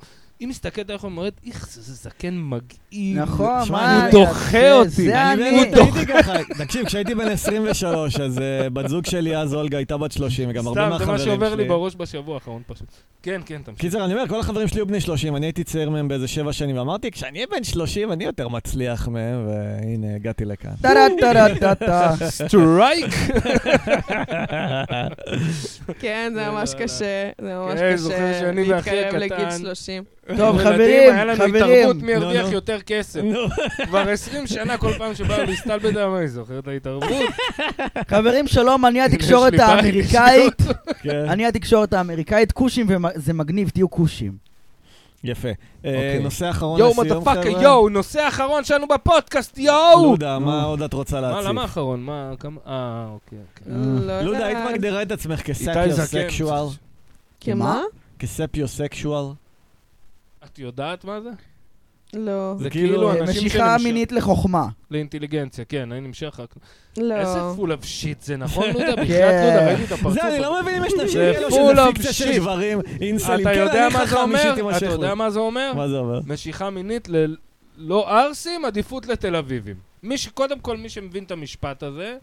היא 0.41 0.49
מסתכלת 0.49 0.91
עליך 0.91 1.05
ואומרת, 1.05 1.33
איך 1.47 1.69
זה 1.71 1.83
זה 1.83 1.95
זקן 1.95 2.35
מגעיל. 2.39 3.23
נכון, 3.23 3.69
מה? 3.71 4.03
הוא 4.03 4.11
דוחה 4.11 4.51
זה- 4.51 4.73
אותי. 4.73 4.91
זה 4.91 5.33
אני 5.33 5.45
הייתי 5.45 6.07
ככה, 6.07 6.33
תקשיב, 6.59 6.87
כשהייתי 6.87 7.15
בן 7.15 7.29
23, 7.29 8.21
אז 8.21 8.39
אה, 8.39 8.71
בת 8.71 8.89
זוג 8.89 9.07
שלי 9.07 9.37
אז, 9.37 9.55
אולגה, 9.55 9.77
הייתה 9.79 9.97
בת 9.97 10.13
30, 10.13 10.49
וגם 10.51 10.67
הרבה 10.67 10.81
סתם, 10.81 10.91
מהחברים 10.91 11.19
זה 11.19 11.25
שלי. 11.25 11.33
מה 11.37 11.41
שעובר 11.45 11.55
לי 11.55 11.69
בראש 11.69 11.95
בשבוע 11.97 12.35
האחרון 12.35 12.63
פשוט. 12.67 12.87
כן, 13.23 13.41
כן, 13.47 13.61
תמשיך. 13.65 13.81
קיצר, 13.81 14.05
אני 14.05 14.15
אומר, 14.15 14.29
כל 14.29 14.41
החברים 14.41 14.69
שלי 14.69 14.79
היו 14.81 14.87
בני 14.87 15.01
30, 15.01 15.37
אני 15.37 15.47
הייתי 15.47 15.65
צעיר 15.65 15.91
מהם 15.91 16.09
באיזה 16.09 16.29
שבע 16.29 16.53
שנים, 16.53 16.77
ואמרתי, 16.79 17.11
כשאני 17.11 17.39
אהיה 17.39 17.47
בן 17.51 17.65
30, 17.65 18.13
אני 18.13 18.25
יותר 18.25 18.49
מצליח 18.49 19.09
מהם, 19.09 19.47
והנה, 19.49 20.15
הגעתי 20.15 20.45
לכאן. 20.45 20.71
טה 20.83 20.89
טה 21.21 21.47
טה 21.61 21.75
טה 21.75 22.15
strike! 22.31 23.15
כן, 25.99 26.33
זה 26.35 26.41
לא, 26.47 26.53
ממש 26.53 26.75
לא, 26.75 26.81
לא. 26.81 26.85
קשה, 26.85 27.05
זה 27.39 27.55
ממש 27.67 27.79
כן, 27.81 27.97
קשה 27.97 28.53
להתקרב 28.53 29.15
לגיל 29.15 29.33
הקטן. 29.47 29.59
30. 29.59 30.03
טוב, 30.27 30.61
ילדים, 30.61 30.73
חברים, 30.73 31.13
היה 31.13 31.25
לנו 31.25 31.37
חברים. 31.37 31.55
התערבות 31.55 32.03
מי 32.03 32.15
נו. 32.17 32.33
יותר 32.53 32.81
כסף. 32.81 33.21
כבר 33.85 34.09
20 34.09 34.47
שנה 34.47 34.79
כל 34.79 34.93
פעם 34.99 35.15
שבאו 35.15 35.43
להסתלבט 35.43 35.97
אני 35.97 36.29
זוכר 36.29 36.59
את 36.59 36.69
ההתערבות. 36.69 37.09
חברים, 38.09 38.47
שלום, 38.47 38.87
אני 38.87 39.01
התקשורת 39.01 39.53
האמריקאית. 39.59 40.63
כן. 41.03 41.29
אני 41.29 41.47
התקשורת 41.47 41.93
האמריקאית, 41.93 42.53
כושים 42.53 42.87
וזה 42.89 43.33
מגניב, 43.33 43.69
תהיו 43.69 43.91
כושים. 43.91 44.33
יפה. 45.25 45.49
אה, 45.49 45.95
אוקיי. 45.95 46.19
נושא 46.19 46.51
אחרון 46.51 46.81
יואו, 46.81 46.91
לסיום, 46.91 47.25
חבר'ה. 47.25 47.63
יואו, 47.63 47.89
נושא 47.89 48.29
אחרון 48.29 48.65
שלנו 48.65 48.89
בפודקאסט, 48.89 49.59
יואו! 49.59 50.05
לודה, 50.05 50.39
מה 50.39 50.63
עוד 50.63 50.83
את 50.83 50.93
רוצה 50.93 51.21
מה, 51.21 51.31
להציג? 51.31 51.49
למה 51.49 51.65
אחרון? 51.65 52.01
מה, 52.01 52.33
כמה... 52.39 52.61
אה, 52.67 53.07
אוקיי, 53.11 53.39
אוקיי. 53.51 53.73
לא 54.07 54.21
לודה, 54.21 54.47
היית 54.47 54.59
יודעת. 54.59 54.73
מגדירה 54.73 55.03
את 55.03 55.13
עצמך. 55.13 55.41
כספיוסקשואל? 55.41 56.67
כמה? 57.41 57.83
כספיוסקשואל? 58.19 59.25
את 60.55 60.59
יודעת 60.59 61.05
מה 61.05 61.21
זה? 61.21 61.31
לא. 62.13 62.55
זה 62.59 62.71
כאילו 62.71 62.89
כאילו 62.89 63.13
אנשים 63.13 63.47
משיכה 63.47 63.59
שנמשך- 63.59 63.85
מינית 63.85 64.13
לחוכמה. 64.13 64.67
לאינטליגנציה, 64.91 65.65
כן, 65.65 65.93
אני 65.93 66.01
נמשך 66.01 66.41
רק... 66.41 66.55
לא. 66.97 67.15
איזה 67.15 67.39
full 67.57 67.81
of 67.81 67.85
shit 67.85 68.25
זה, 68.25 68.37
נכון, 68.37 68.67
לודה? 68.71 68.93
בחייאת 68.97 69.31
כן. 69.31 69.55
לודה, 69.55 69.67
ראיתי 69.69 69.85
את 69.85 69.93
הפרצוף. 69.93 70.13
זה, 70.13 70.29
אני 70.35 70.39
לא 70.43 70.63
מבין 70.63 70.75
אם 70.75 70.85
יש 70.85 70.93
נשים 71.05 71.21
כאלו 71.35 71.49
full 71.49 71.53
שזה 71.53 71.83
פיקציה 71.93 72.13
של. 72.13 72.33
גברים, 72.39 72.81
אינסלים. 73.01 73.41
אתה 73.49 73.55
כן, 73.55 73.61
יודע 73.61 73.89
מה 73.93 74.07
זה 74.07 74.17
אומר? 74.17 74.55
אתה 74.77 74.87
יודע. 74.87 75.15
מה 75.15 75.31
זה 75.31 75.39
אומר? 75.39 75.73
מה 75.77 75.89
זה 75.89 75.99
אומר? 75.99 76.21
משיכה 76.27 76.71
מינית 76.71 77.09
ללא 77.09 78.19
ערסים, 78.21 78.65
עדיפות 78.65 79.07
לתל 79.07 79.37
אביבים. 79.37 79.77
מי 80.05 80.19
ש... 80.19 80.29
קודם 80.29 80.61
כל, 80.61 80.77
מי 80.77 80.89
שמבין 80.89 81.25
את 81.25 81.31
המשפט 81.31 81.83
הזה, 81.83 82.17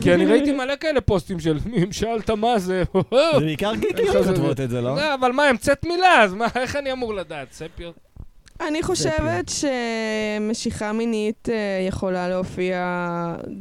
כי 0.00 0.14
אני 0.14 0.26
ראיתי 0.26 0.52
מלא 0.52 0.76
כאלה 0.80 1.00
פוסטים 1.00 1.40
של 1.40 1.58
אם 1.82 1.92
שאלת 1.92 2.30
מה 2.30 2.58
זה, 2.58 2.82
זה 3.10 3.40
בעיקר 3.40 3.74
גיקיות 3.74 4.26
כותבות 4.26 4.60
את 4.60 4.70
זה, 4.70 4.80
לא? 4.80 4.96
לא, 4.96 5.14
אבל 5.14 5.32
מה, 5.32 5.44
המצאת 5.44 5.84
מילה, 5.84 6.22
אז 6.22 6.34
מה, 6.34 6.46
איך 6.54 6.76
אני 6.76 6.92
אמור 6.92 7.14
לדעת? 7.14 7.52
ספיות? 7.52 7.94
אני 8.60 8.82
חושבת 8.82 9.50
שמשיכה 10.40 10.92
מינית 10.92 11.48
אה, 11.48 11.86
יכולה 11.88 12.28
להופיע 12.28 12.78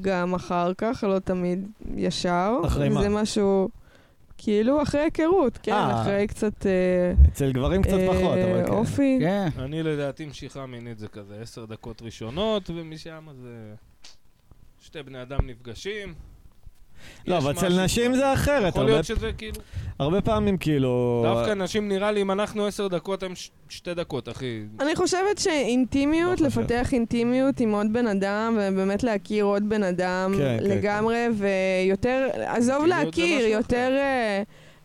גם 0.01 0.33
אחר 0.33 0.71
כך, 0.77 1.03
לא 1.07 1.19
תמיד 1.19 1.67
ישר. 1.97 2.57
אחרי 2.65 2.89
מה? 2.89 3.01
זה 3.01 3.09
משהו, 3.09 3.69
כאילו, 4.45 4.81
אחרי 4.81 5.01
היכרות, 5.01 5.59
כן, 5.63 5.71
אה. 5.71 6.01
אחרי 6.01 6.27
קצת... 6.27 6.65
אה, 6.65 7.27
אצל 7.27 7.51
גברים 7.51 7.83
קצת 7.83 7.93
אה, 7.93 8.07
פחות, 8.13 8.37
אבל 8.37 8.65
כן. 8.65 8.71
אופי. 8.71 9.17
כן. 9.21 9.47
אני 9.59 9.83
לדעתי 9.83 10.25
משיכה 10.25 10.65
מינית 10.65 10.99
זה 10.99 11.07
כזה 11.07 11.41
עשר 11.41 11.65
דקות 11.65 12.01
ראשונות, 12.01 12.69
ומשם 12.69 13.27
זה... 13.41 13.75
שתי 14.79 15.03
בני 15.03 15.21
אדם 15.21 15.39
נפגשים. 15.43 16.13
לא, 17.27 17.37
אבל 17.37 17.51
אצל 17.51 17.83
נשים. 17.83 18.15
זה 18.15 18.33
אחרת. 18.33 18.67
יכול 18.69 18.81
הרבה- 18.81 18.91
להיות 18.93 19.05
שזה 19.05 19.31
כאילו... 19.37 19.55
הרבה 19.99 20.21
פעמים 20.21 20.57
כאילו... 20.57 21.23
דווקא 21.25 21.53
נשים 21.53 21.87
נראה 21.89 22.11
לי, 22.11 22.21
אם 22.21 22.31
אנחנו 22.31 22.65
עשר 22.65 22.87
דקות, 22.87 23.23
הם 23.23 23.35
ש- 23.35 23.49
שתי 23.69 23.93
דקות, 23.93 24.29
אחי. 24.29 24.61
אני 24.79 24.95
חושבת 24.95 25.37
שאינטימיות, 25.37 26.41
לא. 26.41 26.47
לפתח 26.47 26.93
אינטימיות 26.93 27.59
עם 27.59 27.71
עוד 27.71 27.93
בן 27.93 28.07
אדם, 28.07 28.57
ובאמת 28.61 29.03
להכיר 29.03 29.45
עוד 29.45 29.69
בן 29.69 29.83
אדם 29.83 30.33
כן, 30.37 30.57
כן, 30.59 30.63
לגמרי, 30.63 31.25
ויותר, 31.33 32.27
עזוב 32.45 32.85
להכיר, 32.85 33.45
יותר 33.45 33.91
אה, 33.97 34.43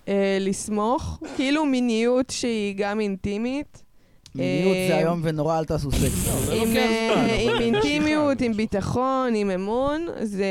אה, 0.08 0.38
לסמוך, 0.40 1.18
כאילו 1.36 1.64
מיניות 1.64 2.30
שהיא 2.30 2.74
גם 2.78 3.00
אינטימית. 3.00 3.82
מיניות 4.34 4.76
זה 4.88 4.94
אה, 4.94 4.98
איום 4.98 5.20
ונורא, 5.24 5.58
אל 5.58 5.64
תעשו 5.64 5.92
סקס. 5.92 6.50
עם, 6.52 6.76
אה, 6.76 7.26
אינטימיות, 7.60 8.40
עם. 8.40 8.52
ביטחון, 8.52 9.34
עם 9.34 9.50
אמון, 9.50 10.06
זה 10.22 10.46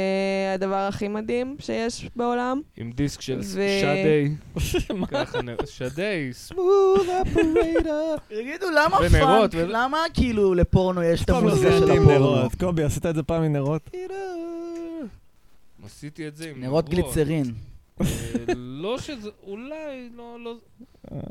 הדבר 0.55 0.75
הכי 0.75 1.07
מדהים 1.07 1.55
שיש 1.59 2.09
בעולם. 2.15 2.61
עם 2.77 2.91
דיסק 2.91 3.21
של 3.21 3.41
שדי. 3.43 4.31
שדי, 5.65 6.29
סמוד 6.31 7.07
אפרייטר. 7.21 8.15
תגידו, 8.27 8.65
למה 8.75 8.97
פאנק? 9.11 9.53
למה 9.55 9.97
כאילו 10.13 10.53
לפורנו 10.53 11.03
יש 11.03 11.23
את 11.23 11.29
לא 11.29 11.37
המוזיקה 11.37 11.71
של 11.71 11.91
הפורנו? 11.91 12.11
נרות. 12.11 12.55
קובי, 12.55 12.83
עשית 12.83 13.05
את 13.05 13.15
זה 13.15 13.23
פעם 13.23 13.43
עם 13.43 13.53
נרות? 13.53 13.89
עשיתי 15.85 16.27
את 16.27 16.35
זה 16.35 16.49
עם 16.49 16.61
נרות 16.61 16.89
גליצרין. 16.89 17.45
אה, 18.01 18.05
לא 18.55 18.97
שזה, 18.97 19.29
אולי, 19.47 20.09
לא, 20.17 20.37
לא, 20.39 20.55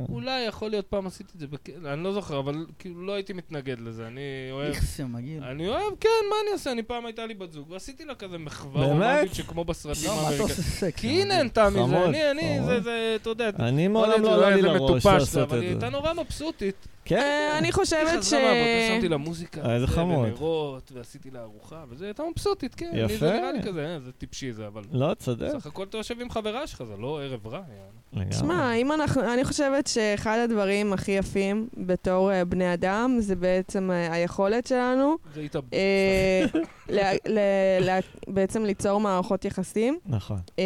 אולי 0.09 0.41
יכול 0.41 0.71
להיות 0.71 0.87
פעם 0.87 1.07
עשיתי 1.07 1.33
את 1.35 1.41
זה, 1.41 1.47
בק... 1.47 1.71
אני 1.87 2.05
לא 2.05 2.13
זוכר, 2.13 2.39
אבל 2.39 2.67
כאילו 2.79 3.07
לא 3.07 3.13
הייתי 3.13 3.33
מתנגד 3.33 3.81
לזה, 3.81 4.07
אני 4.07 4.21
אוהב, 4.51 4.69
איך 4.75 4.85
זה 4.97 5.05
מגעיל. 5.05 5.45
אני 5.45 5.69
אוהב, 5.69 5.93
כן, 6.01 6.09
מה 6.31 6.37
אני 6.45 6.53
אעשה, 6.53 6.73
אני 6.73 6.83
פעם 6.83 7.07
הייתה 7.07 7.27
לי 7.27 7.35
בת 7.35 7.53
זוג, 7.53 7.71
ועשיתי 7.71 8.05
לה 8.05 8.15
כזה 8.15 8.39
מחווה 8.39 8.81
באמת? 8.81 8.93
רומנטית 8.93 9.35
שכמו 9.35 9.65
בסרטים 9.65 10.03
לא, 10.07 10.15
מה 10.15 10.21
אתה 10.21 10.43
האמריקאים. 10.43 10.93
כי 10.97 11.07
היא 11.07 11.25
נהנתה 11.25 11.71
מזה, 11.71 12.05
אני, 12.05 12.31
אני. 12.31 12.61
זה, 12.65 12.81
זה, 12.81 13.17
אתה 13.23 13.31
יודע, 13.31 13.51
אני 13.59 13.89
מעולם 13.89 14.23
לא 14.23 14.35
עלה 14.35 14.57
לי 14.57 14.63
לראש 14.63 14.83
מטופש 14.83 15.03
זה, 15.05 15.11
לעשות 15.13 15.43
אבל 15.49 15.59
את 15.59 15.63
היא 15.63 15.69
זה. 15.71 15.75
הייתה 15.75 15.89
נורא 15.89 16.13
מבסוטית. 16.13 16.89
כן? 17.05 17.19
אה, 17.19 17.59
אני 17.59 17.73
חושבת 17.73 18.23
ש... 18.23 18.27
חזרה 18.27 18.41
מהעבודה, 18.41 18.95
שמתי 18.95 19.09
לה 19.09 19.17
מוזיקה, 19.17 19.61
אה, 19.61 19.75
איזה 19.75 19.85
וזה, 19.85 19.95
חמוד. 19.95 20.29
ונרות, 20.29 20.93
ועשיתי 20.95 21.31
לה 21.31 21.43
ארוחה, 21.43 21.85
וזה 21.89 22.05
הייתה 22.05 22.23
מבסוטית, 22.31 22.75
כן. 22.75 22.91
יפה. 22.95 23.17
זה 23.17 23.33
נראה 23.33 23.53
לי 23.53 23.63
כזה, 23.63 23.87
אה, 23.87 24.01
זה 24.01 24.13
טיפשי 24.13 24.53
זה, 24.53 24.67
אבל... 24.67 24.83
לא, 24.93 25.15
צודק. 25.15 25.49
בסך 25.55 25.67
הכל 25.67 25.85
אתה 25.85 25.97
יושב 25.97 26.21
עם 26.21 26.31
חברה 26.31 26.67
שלך, 26.67 26.83
זה 26.83 26.97
לא 26.97 27.23
ערב 27.23 27.47
רע. 27.47 27.59
יעני. 27.59 27.89
לגמרי. 28.13 28.39
שמע, 28.39 28.73
אם 28.75 28.93
אנחנו, 28.93 29.33
אני 29.35 29.45
חושבת 29.45 29.67
שאחד 29.87 30.39
הדברים 30.45 30.93
הכי 30.93 31.13
יפים 31.13 31.69
בתור 31.77 32.33
אה, 32.33 32.45
בני 32.45 32.75
אדם, 32.75 33.17
זה 33.21 33.37
בעצם 33.37 33.91
אה, 33.91 34.13
היכולת 34.13 34.67
שלנו 34.67 35.17
זה 35.35 35.41
התאבדות. 35.41 35.73
לה- 36.89 37.13
ל- 37.27 37.39
לה- 37.81 37.99
בעצם 38.29 38.65
ליצור 38.65 39.01
מערכות 39.01 39.45
יחסים. 39.45 39.99
נכון. 40.07 40.39
אה, 40.59 40.65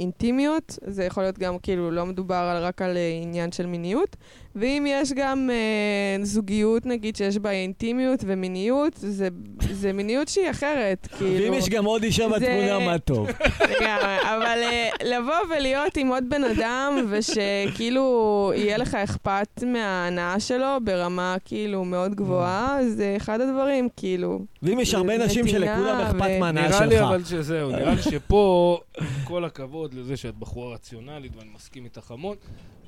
אינטימיות, 0.00 0.78
זה 0.86 1.04
יכול 1.04 1.22
להיות 1.22 1.38
גם 1.38 1.58
כאילו 1.58 1.90
לא 1.90 2.06
מדובר 2.06 2.60
רק 2.62 2.82
על 2.82 2.96
אה, 2.96 3.18
עניין 3.22 3.52
של 3.52 3.66
מיניות. 3.66 4.16
ואם 4.56 4.86
יש 4.88 5.12
גם 5.12 5.50
אה, 5.52 6.24
זוגיות, 6.24 6.86
נגיד, 6.86 7.16
שיש 7.16 7.38
בה 7.38 7.50
אינטימיות 7.50 8.20
ומיניות, 8.26 8.92
זה, 8.96 9.28
זה 9.72 9.92
מיניות 9.92 10.28
שהיא 10.28 10.50
אחרת, 10.50 11.06
כאילו. 11.18 11.44
ואם 11.44 11.54
יש 11.54 11.68
גם 11.68 11.84
עוד 11.84 12.02
אישה 12.02 12.28
זה- 12.28 12.34
בתמונה, 12.34 12.78
מה 12.86 12.98
טוב. 12.98 13.28
לגמרי, 13.60 14.16
אבל 14.22 14.58
אה, 14.62 14.88
לבוא 15.04 15.34
ולהיות 15.56 15.96
עם 15.96 16.08
עוד 16.08 16.24
בן 16.28 16.44
אדם, 16.44 17.06
ושכאילו 17.08 18.02
יהיה 18.56 18.76
לך 18.76 18.94
אכפת 18.94 19.62
מההנאה 19.66 20.40
שלו 20.40 20.76
ברמה 20.84 21.36
כאילו 21.44 21.84
מאוד 21.84 22.14
גבוהה, 22.14 22.78
זה 22.88 23.14
אחד 23.16 23.40
הדברים, 23.40 23.88
כאילו. 23.96 24.38
ואם 24.62 24.80
יש 24.80 24.90
זה 24.90 24.96
הרבה 25.12 25.26
נשים 25.26 25.48
שלכולם 25.48 26.00
אכפת 26.00 26.38
מהנאה 26.40 26.68
נראה 26.68 26.86
לי 26.86 26.96
שלך. 26.96 27.02
אבל 27.02 27.24
שזהו, 27.24 27.70
נראה 27.70 27.94
לי 27.94 28.02
שפה, 28.02 28.80
כל 29.24 29.44
הכבוד 29.44 29.94
לזה 29.94 30.16
שאת 30.16 30.34
בחורה 30.34 30.74
רציונלית 30.74 31.36
ואני 31.36 31.50
מסכים 31.54 31.84
איתך 31.84 32.10
המון, 32.10 32.36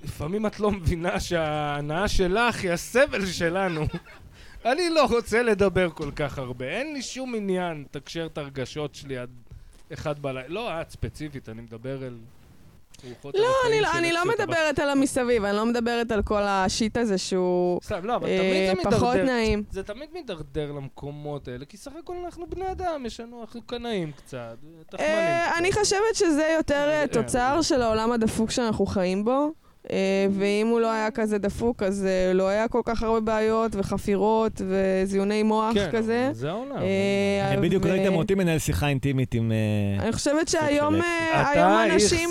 לפעמים 0.04 0.46
את 0.46 0.60
לא 0.60 0.70
מבינה 0.70 1.20
שההנאה 1.20 2.08
שלך 2.08 2.62
היא 2.62 2.70
הסבל 2.70 3.26
שלנו. 3.26 3.86
אני 4.64 4.90
לא 4.90 5.04
רוצה 5.04 5.42
לדבר 5.42 5.90
כל 5.90 6.10
כך 6.16 6.38
הרבה, 6.38 6.64
אין 6.64 6.92
לי 6.92 7.02
שום 7.02 7.34
עניין 7.34 7.80
לתקשר 7.80 8.26
את 8.26 8.38
הרגשות 8.38 8.94
שלי 8.94 9.18
עד 9.18 9.30
אחד 9.92 10.18
בלילה. 10.18 10.48
לא 10.48 10.80
את 10.80 10.90
ספציפית, 10.90 11.48
אני 11.48 11.62
מדבר 11.62 12.06
אל... 12.06 12.14
רוחות 13.08 13.34
לא, 13.34 13.48
אני 13.68 13.80
לא- 13.80 13.88
אני 13.98 14.12
לא. 14.12 14.20
מדברת 14.24 14.78
על 14.78 14.90
המסביב, 14.90 15.44
אני 15.44 15.56
לא 15.56 15.66
מדברת 15.66 16.12
על 16.12 16.22
כל 16.22 16.42
השיט 16.42 16.96
הזה 16.96 17.18
שהוא 17.18 17.80
סתם, 17.82 18.04
לא, 18.04 18.16
אבל 18.16 18.26
אה, 18.28 18.38
תמיד 18.38 18.86
זה 18.86 18.96
פחות 18.96 19.14
מידרדר. 19.14 19.32
נעים. 19.32 19.62
זה 19.70 19.82
תמיד 19.82 20.08
מידרדר 20.12 20.72
למקומות 20.72 21.48
האלה, 21.48 21.64
כי 21.64 21.76
סך 21.76 21.92
הכל 21.98 22.14
אנחנו 22.24 22.46
בני 22.46 22.70
אדם, 22.70 23.06
יש 23.06 23.20
לנו, 23.20 23.40
אנחנו 23.40 23.62
קנאים 23.62 24.12
קצת, 24.12 24.56
תחמנים 24.90 25.10
אה. 25.10 25.58
אני 25.58 25.72
חושבת 25.72 26.14
שזה 26.14 26.54
יותר 26.56 26.88
אה, 26.88 27.00
אה, 27.02 27.06
תוצר 27.06 27.62
של 27.62 27.82
העולם 27.82 28.12
הדפוק 28.12 28.50
שאנחנו 28.50 28.86
חיים 28.86 29.24
בו. 29.24 29.52
אה, 29.90 30.26
ואם 30.30 30.66
הוא 30.70 30.80
לא 30.80 30.90
היה 30.90 31.10
כזה 31.10 31.38
דפוק, 31.38 31.82
אז 31.82 32.06
אה, 32.06 32.32
לא 32.32 32.48
היה 32.48 32.68
כל 32.68 32.80
כך 32.84 33.02
הרבה 33.02 33.20
בעיות 33.20 33.72
וחפירות 33.74 34.62
וזיוני 34.66 35.42
מוח 35.42 35.74
כן, 35.74 35.88
כזה. 35.92 36.26
אבל 36.26 36.34
זה 36.34 36.50
העולם. 36.50 36.76
אה, 36.76 37.60
בדיוק 37.60 37.86
ראיתם 37.86 38.14
אותי 38.14 38.34
מנהל 38.34 38.58
שיחה 38.58 38.88
אינטימית 38.88 39.34
עם... 39.34 39.52
אני 40.00 40.12
חושבת 40.12 40.48
שהיום. 40.48 40.94
אנשים, 41.92 42.30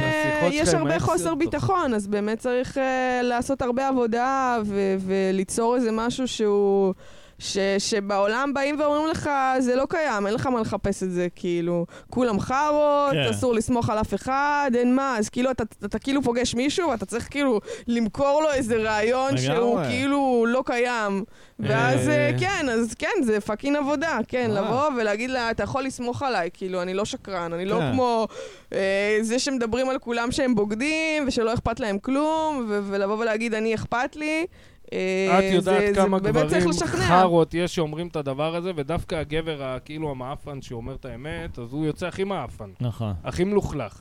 יש 0.50 0.74
הרבה 0.74 1.00
חוסר. 1.00 1.34
ביטחון, 1.34 1.94
אז 1.94 2.06
באמת 2.06 2.38
צריך 2.38 2.78
לעשות 3.22 3.62
הרבה 3.62 3.88
עבודה 3.88 4.58
וליצור 5.06 5.76
איזה 5.76 5.90
משהו 5.92 6.28
שהוא... 6.28 6.94
ש, 7.38 7.58
שבעולם 7.78 8.54
באים 8.54 8.80
ואומרים 8.80 9.06
לך, 9.06 9.30
זה 9.58 9.76
לא 9.76 9.86
קיים, 9.88 10.26
אין 10.26 10.34
לך 10.34 10.46
מה 10.46 10.60
לחפש 10.60 11.02
את 11.02 11.10
זה, 11.10 11.26
כאילו, 11.34 11.86
כולם 12.10 12.40
חארות, 12.40 13.12
כן. 13.12 13.30
אסור 13.30 13.54
לסמוך 13.54 13.90
על 13.90 14.00
אף 14.00 14.14
אחד, 14.14 14.70
אין 14.74 14.94
מה, 14.94 15.18
אז 15.18 15.28
כאילו, 15.28 15.50
אתה, 15.50 15.62
אתה, 15.62 15.86
אתה 15.86 15.98
כאילו 15.98 16.22
פוגש 16.22 16.54
מישהו, 16.54 16.88
ואתה 16.88 17.06
צריך 17.06 17.28
כאילו 17.30 17.60
למכור 17.86 18.42
לו 18.42 18.52
איזה 18.52 18.76
רעיון. 18.76 19.36
שהוא 19.36 19.80
כאילו 19.88 20.44
לא 20.48 20.62
קיים. 20.66 21.24
ואז, 21.60 22.08
אה. 22.08 22.14
אה, 22.14 22.30
כן, 22.38 22.68
אז 22.68 22.94
כן, 22.98 23.22
זה 23.22 23.40
fucking 23.40 23.76
עבודה, 23.76 24.18
כן, 24.28 24.50
אה. 24.50 24.62
לבוא 24.62 24.88
ולהגיד 24.96 25.30
לה, 25.30 25.50
אתה 25.50 25.62
יכול 25.62 25.84
לסמוך 25.84 26.22
עליי, 26.22 26.50
כאילו, 26.52 26.82
אני 26.82 26.94
לא 26.94 27.04
שקרן, 27.04 27.52
אני 27.52 27.64
לא 27.64 27.78
כן. 27.78 27.92
כמו 27.92 28.28
אה, 28.72 29.18
זה 29.20 29.38
שמדברים 29.38 29.88
על 29.88 29.98
כולם 29.98 30.32
שהם 30.32 30.54
בוגדים, 30.54 31.24
ושלא 31.26 31.54
אכפת 31.54 31.80
להם 31.80 31.98
כלום, 31.98 32.66
ולבוא 32.68 33.16
ולהגיד, 33.18 33.54
אני 33.54 33.74
אכפת 33.74 34.16
לי. 34.16 34.46
אה, 34.92 35.38
את 35.38 35.54
יודעת 35.54 35.94
זה- 35.94 36.00
כמה 36.02 36.18
זה 36.18 36.30
גברים. 36.30 36.72
חארות 37.08 37.54
יש 37.54 37.74
שאומרים 37.74 38.06
את 38.08 38.16
הדבר 38.16 38.54
הזה, 38.56 38.72
ודווקא 38.76 39.14
הגבר 39.14 39.62
הכאילו 39.62 40.10
המאפן 40.10 40.62
שאומר 40.62 40.94
את 40.94 41.04
האמת, 41.04 41.58
אז 41.58 41.72
הוא 41.72 41.86
יוצא 41.86 42.06
הכי 42.06 42.24
מאפן, 42.24 42.70
נכון. 42.80 43.12
הכי 43.24 43.44
מלוכלך. 43.44 44.00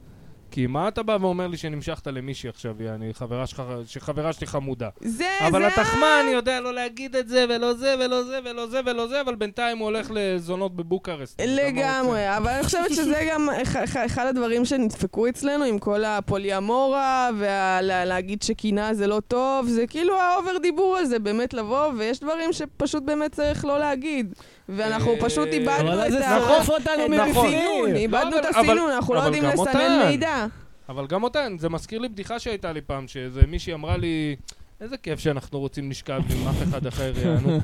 כי 0.52 0.68
מה 0.68 0.88
אתה 0.88 1.04
בא 1.04 1.18
ואומר 1.22 1.48
לי 1.48 1.58
שנמשכת 1.58 2.08
למישהי 2.08 2.50
עכשיו, 2.50 2.84
יעני, 2.84 3.14
חברה 3.14 3.48
שלך, 3.48 3.64
שחברה 3.88 4.34
שלי 4.34 4.48
חמודה. 4.48 4.90
זה, 5.02 5.26
אבל 5.48 5.60
זה... 5.62 5.68
התחמן 5.68 5.98
יודע 6.32 6.62
לא 6.62 6.74
להגיד 6.74 7.16
את 7.16 7.28
זה, 7.30 7.46
ולא 7.50 7.74
זה, 7.74 7.96
ולא 8.00 8.24
זה, 8.24 8.40
ולא 8.46 8.68
זה, 8.68 8.80
ולא 8.86 9.08
זה, 9.08 9.22
אבל 9.22 9.36
בינתיים 9.36 9.78
הוא 9.78 9.86
הולך 9.86 10.08
לזונות 10.14 10.72
רוצה? 10.76 11.46
לגמרי, 11.48 12.38
אבל 12.38 12.50
אני 12.52 12.64
חושבת 12.64 12.90
שזה 12.90 13.28
גם 13.32 13.50
אח- 13.62 13.76
אח- 13.76 13.98
אחד 14.06 14.26
הדברים 14.26 14.66
שנדפקו 14.66 15.28
אצלנו 15.28 15.64
עם 15.66 15.80
כל 15.80 16.04
הפוליאמורה, 16.06 17.30
ולהגיד 17.38 18.42
שקינה 18.42 18.94
זה 18.94 19.08
לא 19.08 19.20
טוב, 19.28 19.68
זה 19.68 19.88
כאילו 19.88 20.20
ה 20.20 20.27
over 20.27 20.58
דיבור 20.58 20.98
הזה, 20.98 21.20
באמת 21.20 21.54
לבוא, 21.54 21.88
ויש 21.98 22.20
דברים 22.20 22.54
שפשוט 22.54 23.04
באמת 23.04 23.32
צריך 23.32 23.66
לא 23.66 23.80
להגיד. 23.80 24.36
ואנחנו 24.70 25.12
אה, 25.14 25.20
פשוט 25.22 25.48
איבדנו 25.48 25.94
אבל 25.94 26.00
את 26.02 26.06
אז 26.06 26.12
זה 26.14 26.30
ה... 26.30 26.40
שורף 26.40 26.70
אותנו 26.70 27.08
נכון. 27.08 27.48
מבפנים. 27.48 27.96
איבדנו 27.96 28.32
לא, 28.32 28.40
את 28.40 28.46
אבל- 28.46 28.60
הסינון, 28.66 28.92
אנחנו 28.92 29.14
לא 29.14 29.20
אבל 29.20 29.26
יודעים 29.36 29.44
לסנן. 29.54 30.06
מידע. 30.10 30.46
אבל 30.90 31.08
גם 31.08 31.24
אותן, 31.24 31.56
זה 31.60 31.70
מזכיר 31.70 32.00
לי 32.00 32.10
בדיחה 32.10 32.40
שהייתה 32.40 32.72
לי 32.72 32.82
פעם, 32.82 33.08
שאיזה 33.08 33.42
מישהי 33.48 33.74
אמרה 33.74 33.98
לי, 33.98 34.36
איזה 34.82 34.98
כיף 34.98 35.20
שאנחנו 35.20 35.60
רוצים 35.60 35.90
לשכב 35.90 36.22
עם 36.30 36.48
אף 36.48 36.64
אחד 36.70 36.86
אחר, 36.88 37.12
יענו. 37.26 37.60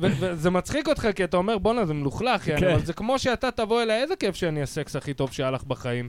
וזה 0.00 0.50
מצחיק 0.50 0.88
אותך, 0.88 1.08
כי 1.16 1.24
אתה 1.24 1.36
אומר, 1.36 1.58
בואנה, 1.58 1.86
זה 1.86 1.94
מלוכלך, 1.94 2.48
יענו, 2.48 2.60
כן. 2.60 2.70
אבל 2.74 2.84
זה 2.84 2.92
כמו 2.92 3.18
שאתה 3.18 3.50
תבוא 3.50 3.82
אליי, 3.82 4.02
איזה 4.02 4.16
כיף 4.16 4.34
שאני 4.34 4.62
הסקס 4.62 4.96
הכי 4.96 5.14
טוב 5.14 5.32
שהיה 5.32 5.50
לך 5.50 5.64
בחיים. 5.64 6.08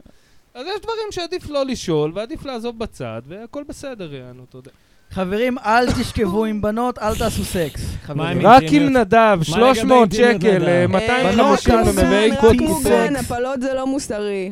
אז 0.53 0.65
יש 0.75 0.81
דברים 0.81 1.11
שעדיף 1.11 1.49
לא 1.49 1.65
לשאול, 1.65 2.11
ועדיף 2.15 2.45
לעזוב 2.45 2.79
בצד, 2.79 3.21
והכל 3.27 3.63
בסדר, 3.67 4.13
יענו, 4.15 4.43
אתה 4.49 4.57
יודע. 4.57 4.71
חברים, 5.15 5.57
אל 5.57 5.91
תשכבו 5.91 6.45
עם 6.45 6.61
בנות, 6.61 6.99
אל 6.99 7.15
תעשו 7.15 7.43
סקס. 7.43 7.81
חברים. 8.03 8.47
רק? 8.47 8.63
עם 8.71 8.89
נדב, 8.89 9.37
מה 9.39 9.45
300 9.45 10.13
לגבי 10.13 10.23
אינטימיות 10.23 10.41
שקל, 10.41 10.57
נדב? 10.57 10.67
אה, 10.67 10.81
אה, 10.81 10.87
250 10.87 11.73
בנות, 11.75 11.95
במביאי 11.95 12.29
רק 12.29 12.37
רק 12.37 12.39
קוקיס. 12.39 12.61
מוגן, 12.61 13.15
סקס. 13.15 13.31
הפלות 13.31 13.61
זה 13.61 13.73
לא 13.73 13.87
מוסרי. 13.87 14.51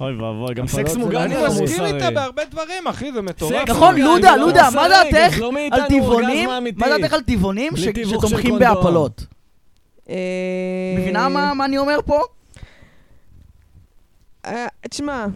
אוי 0.00 0.16
ואבוי, 0.16 0.54
גם 0.54 0.66
סקס 0.66 0.92
זה 0.92 0.98
מוגן 0.98 1.20
אני 1.20 1.34
לא 1.34 1.48
מסכים. 1.48 1.84
איתה 1.84 2.10
בהרבה 2.10 2.42
דברים, 2.44 2.86
אחי, 2.86 3.12
זה 3.12 3.22
מטורף. 3.22 3.68
נכון, 3.68 3.96
לודה, 3.96 4.36
לודה, 4.36 4.68
מה 4.74 4.88
דעתך 4.88 5.40
על 5.72 5.88
טבעונים? 5.88 6.50
מה 6.76 6.88
דעתך 6.88 7.12
על 7.12 7.20
טבעונים 7.20 7.72
שתומכים. 7.76 8.58
בהפלות? 8.58 9.26
אה, 10.10 10.16
מבינה 10.98 11.28
מה 11.28 11.54
מה 11.54 11.64
אני 11.64 11.78
אומר 11.78 11.98
פה? 12.06 12.20
אה, 14.46 14.66
תשמע, 14.90 15.26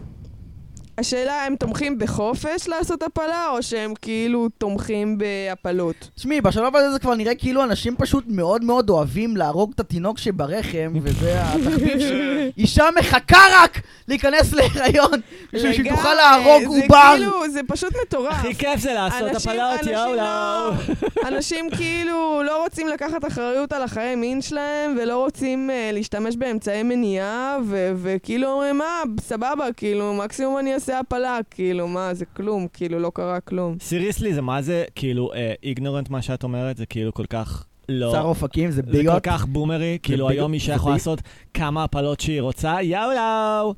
השאלה 0.99 1.45
הם 1.45 1.55
תומכים 1.55 1.97
בחופש 1.99 2.67
לעשות 2.67 3.03
הפלה, 3.03 3.47
או 3.51 3.63
שהם 3.63 3.93
כאילו 4.01 4.49
תומכים 4.57 5.17
בהפלות? 5.17 6.09
תשמעי, 6.15 6.41
בשלב 6.41 6.75
הזה 6.75 6.91
זה 6.91 6.99
כבר 6.99 7.15
נראה 7.15 7.35
כאילו 7.35 7.63
אנשים 7.63 7.95
פשוט 7.95 8.23
מאוד 8.27 8.63
מאוד 8.63 8.89
אוהבים 8.89 9.37
להרוג 9.37 9.71
את 9.75 9.79
התינוק 9.79 10.17
שברחם, 10.17 10.93
וזה 11.01 11.33
התחביב 11.41 11.99
שאישה 11.99 12.85
מחכה 12.99 13.37
רק 13.55 13.79
להיכנס 14.07 14.53
להיריון, 14.53 15.11
בשביל 15.53 15.73
שהיא 15.73 15.91
תוכל 15.91 16.13
להרוג 16.13 16.61
זה 16.63 16.81
עובר. 16.83 17.13
כאילו, 17.15 17.49
זה 17.49 17.61
פשוט 17.67 17.93
מטורף. 18.05 18.31
הכי 18.33 18.55
כיף 18.55 18.79
זה 18.79 18.93
לעשות 18.93 19.21
אנשים- 19.29 19.51
הפלות, 19.51 19.85
יאו, 19.87 20.15
לא-. 20.15 20.71
אנשים 21.27 21.69
כאילו 21.69 22.41
לא 22.45 22.63
רוצים 22.63 22.87
לקחת 22.87 23.25
אחריות 23.27 23.73
על 23.73 23.81
החיי 23.83 24.15
מין 24.15 24.41
שלהם, 24.41 24.95
ולא 25.01 25.17
רוצים 25.23 25.69
uh, 25.69 25.93
להשתמש 25.93 26.35
באמצעי 26.35 26.83
מניעה, 26.83 27.57
וכאילו 28.01 28.51
אומרים, 28.51 28.77
מה, 28.77 29.01
סבבה, 29.21 29.65
כאילו, 29.77 30.13
מקסימום 30.13 30.57
אני 30.57 30.73
אעשה 30.73 30.88
הפלה, 30.93 31.39
כאילו, 31.51 31.87
מה, 31.87 32.13
זה 32.13 32.25
כלום, 32.25 32.67
כאילו, 32.73 32.99
לא 32.99 33.11
קרה 33.15 33.39
כלום. 33.39 33.75
סיריוסלי, 33.81 34.33
זה 34.33 34.41
מה 34.41 34.61
זה, 34.61 34.85
כאילו, 34.95 35.31
איגנורנט 35.63 36.09
מה 36.09 36.21
שאת 36.21 36.43
אומרת, 36.43 36.77
זה 36.77 36.85
כאילו 36.85 37.13
כל 37.13 37.25
כך 37.25 37.65
לא... 37.89 38.11
שר 38.11 38.21
אופקים 38.21 38.71
זה 38.71 38.81
זה 38.91 39.03
כל. 39.05 39.19
כך 39.23 39.45
בומרי, 39.45 39.97
כאילו 40.03 40.29
היום 40.29 40.53
אישה 40.53 40.73
יכולה 40.73 40.95
לעשות 40.95 41.21
כמה 41.53 41.83
הפלות 41.83 42.19
שהיא 42.19 42.41
רוצה, 42.41 42.81
יאו 42.81 42.99
יאו. 43.15 43.73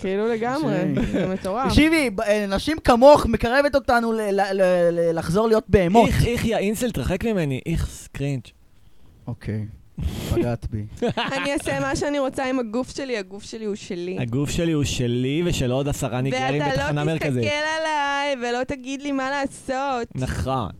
כאילו 0.00 0.28
לגמרי, 0.28 0.74
זה 1.12 1.26
מטורף. 1.28 1.68
תקשיבי, 1.68 2.10
אה, 2.26 2.46
נשים 2.48 2.76
כמוך 2.84 3.26
מקרבת 3.26 3.74
אותנו 3.74 4.12
ל- 4.12 4.20
ל- 4.20 4.52
ל- 4.52 4.90
ל- 4.92 5.18
לחזור 5.18 5.48
להיות 5.48 5.64
בהמות. 5.68 6.08
איך, 6.08 6.24
איך, 6.26 6.44
יא 6.44 6.56
אינסל, 6.56 6.90
תרחק 6.90 7.24
ממני, 7.24 7.60
איכס 7.66 7.86
cringe. 7.88 8.42
אוקיי, 9.26 9.66
פגעת 10.30 10.66
בי. 10.70 10.84
אני 11.16 11.52
אעשה 11.52 11.80
מה 11.80 11.96
שאני 11.96 12.18
רוצה 12.18 12.44
עם 12.48 12.58
הגוף 12.58 12.96
שלי, 12.96 13.18
הגוף 13.18 13.44
שלי 13.44 13.64
הוא 13.64 13.74
שלי. 13.74 14.18
הגוף 14.18 14.50
שלי 14.50 14.72
הוא 14.72 14.84
שלי 14.84 15.42
ושל 15.46 15.70
עוד 15.70 15.88
עשרה 15.88 16.20
ניגרים 16.20 16.62
ואתה 16.62 16.72
בתחנה 16.74 17.04
לא 17.04 17.14
תסתכל 17.14 17.28
מרכזית. 17.28 17.52
עליי 17.78 18.36
ולא 18.42 18.64
תגיד 18.64 19.02
לי 19.02 19.12
מה 19.12 19.30
לעשות. 19.30 20.08
נכון. 20.14 20.70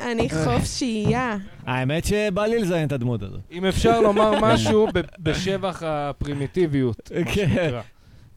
אני 0.00 0.28
חופשייה. 0.44 1.36
האמת 1.66 2.04
שבא 2.04 2.46
לי 2.46 2.58
לזיין 2.58 2.86
את 2.86 2.92
הדמות 2.92 3.22
הזאת. 3.22 3.40
אם 3.50 3.64
אפשר 3.64 4.00
לומר 4.00 4.40
משהו 4.40 4.86
בשבח 5.18 5.82
הפרימיטיביות, 5.86 7.10
מה 7.18 7.24
כן. 7.24 7.32
שנקרא. 7.32 7.80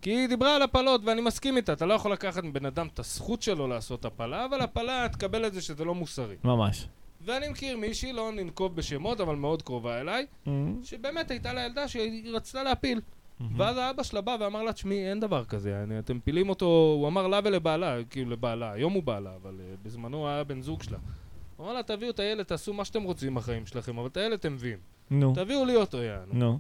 כי 0.01 0.09
היא 0.09 0.27
דיברה 0.27 0.55
על 0.55 0.61
הפלות, 0.61 1.01
ואני 1.05 1.21
מסכים 1.21 1.57
איתה, 1.57 1.73
אתה 1.73 1.85
לא 1.85 1.93
יכול 1.93 2.11
לקחת 2.11 2.43
מבן 2.43 2.65
אדם 2.65 2.87
את 2.93 2.99
הזכות 2.99 3.41
שלו 3.41 3.67
לעשות 3.67 4.05
הפלה, 4.05 4.45
אבל 4.45 4.61
הפלה, 4.61 5.07
תקבל 5.11 5.45
את 5.45 5.53
זה 5.53 5.61
שזה 5.61 5.85
לא 5.85 5.95
מוסרי. 5.95 6.35
ממש. 6.43 6.87
ואני 7.25 7.49
מכיר 7.49 7.77
מישהי, 7.77 8.13
לא 8.13 8.31
ננקוב 8.31 8.75
בשמות, 8.75 9.21
אבל 9.21 9.35
מאוד 9.35 9.61
קרובה 9.61 10.01
אליי, 10.01 10.25
שבאמת 10.83 11.31
הייתה 11.31 11.53
לה 11.53 11.65
ילדה 11.65 11.87
שהיא 11.87 12.31
רצתה 12.35 12.63
להפיל. 12.63 13.01
ואז 13.57 13.77
האבא 13.77 14.03
שלה 14.03 14.21
בא 14.21 14.37
ואמר 14.39 14.63
לה, 14.63 14.73
תשמעי, 14.73 15.09
אין 15.09 15.19
דבר 15.19 15.45
כזה, 15.45 15.83
אני, 15.83 15.99
אתם 15.99 16.17
מפילים 16.17 16.49
אותו, 16.49 16.65
הוא 16.99 17.07
אמר 17.07 17.27
לה 17.27 17.39
ולבעלה, 17.43 17.97
כאילו 18.09 18.31
לבעלה, 18.31 18.71
היום 18.71 18.93
הוא 18.93 19.03
בעלה, 19.03 19.35
אבל 19.41 19.59
uh, 19.59 19.85
בזמנו 19.85 20.27
היה 20.27 20.43
בן 20.43 20.61
זוג 20.61 20.83
שלה. 20.83 20.97
הוא 21.57 21.65
אמר 21.65 21.73
לה, 21.73 21.83
תביאו 21.83 22.09
את 22.11 22.19
הילד, 22.19 22.43
תעשו 22.43 22.73
מה 22.73 22.85
שאתם 22.85 23.03
רוצים 23.03 23.35
בחיים 23.35 23.65
שלכם, 23.65 23.97
אבל 23.97 24.07
את 24.07 24.17
הילד 24.17 24.33
אתם 24.33 24.53
מביאים. 24.53 24.77
נו, 25.11 25.33
תביאו 25.35 25.65
לי 25.65 25.75
אותו, 25.75 25.97
יענו. 25.97 26.33
נו. 26.33 26.59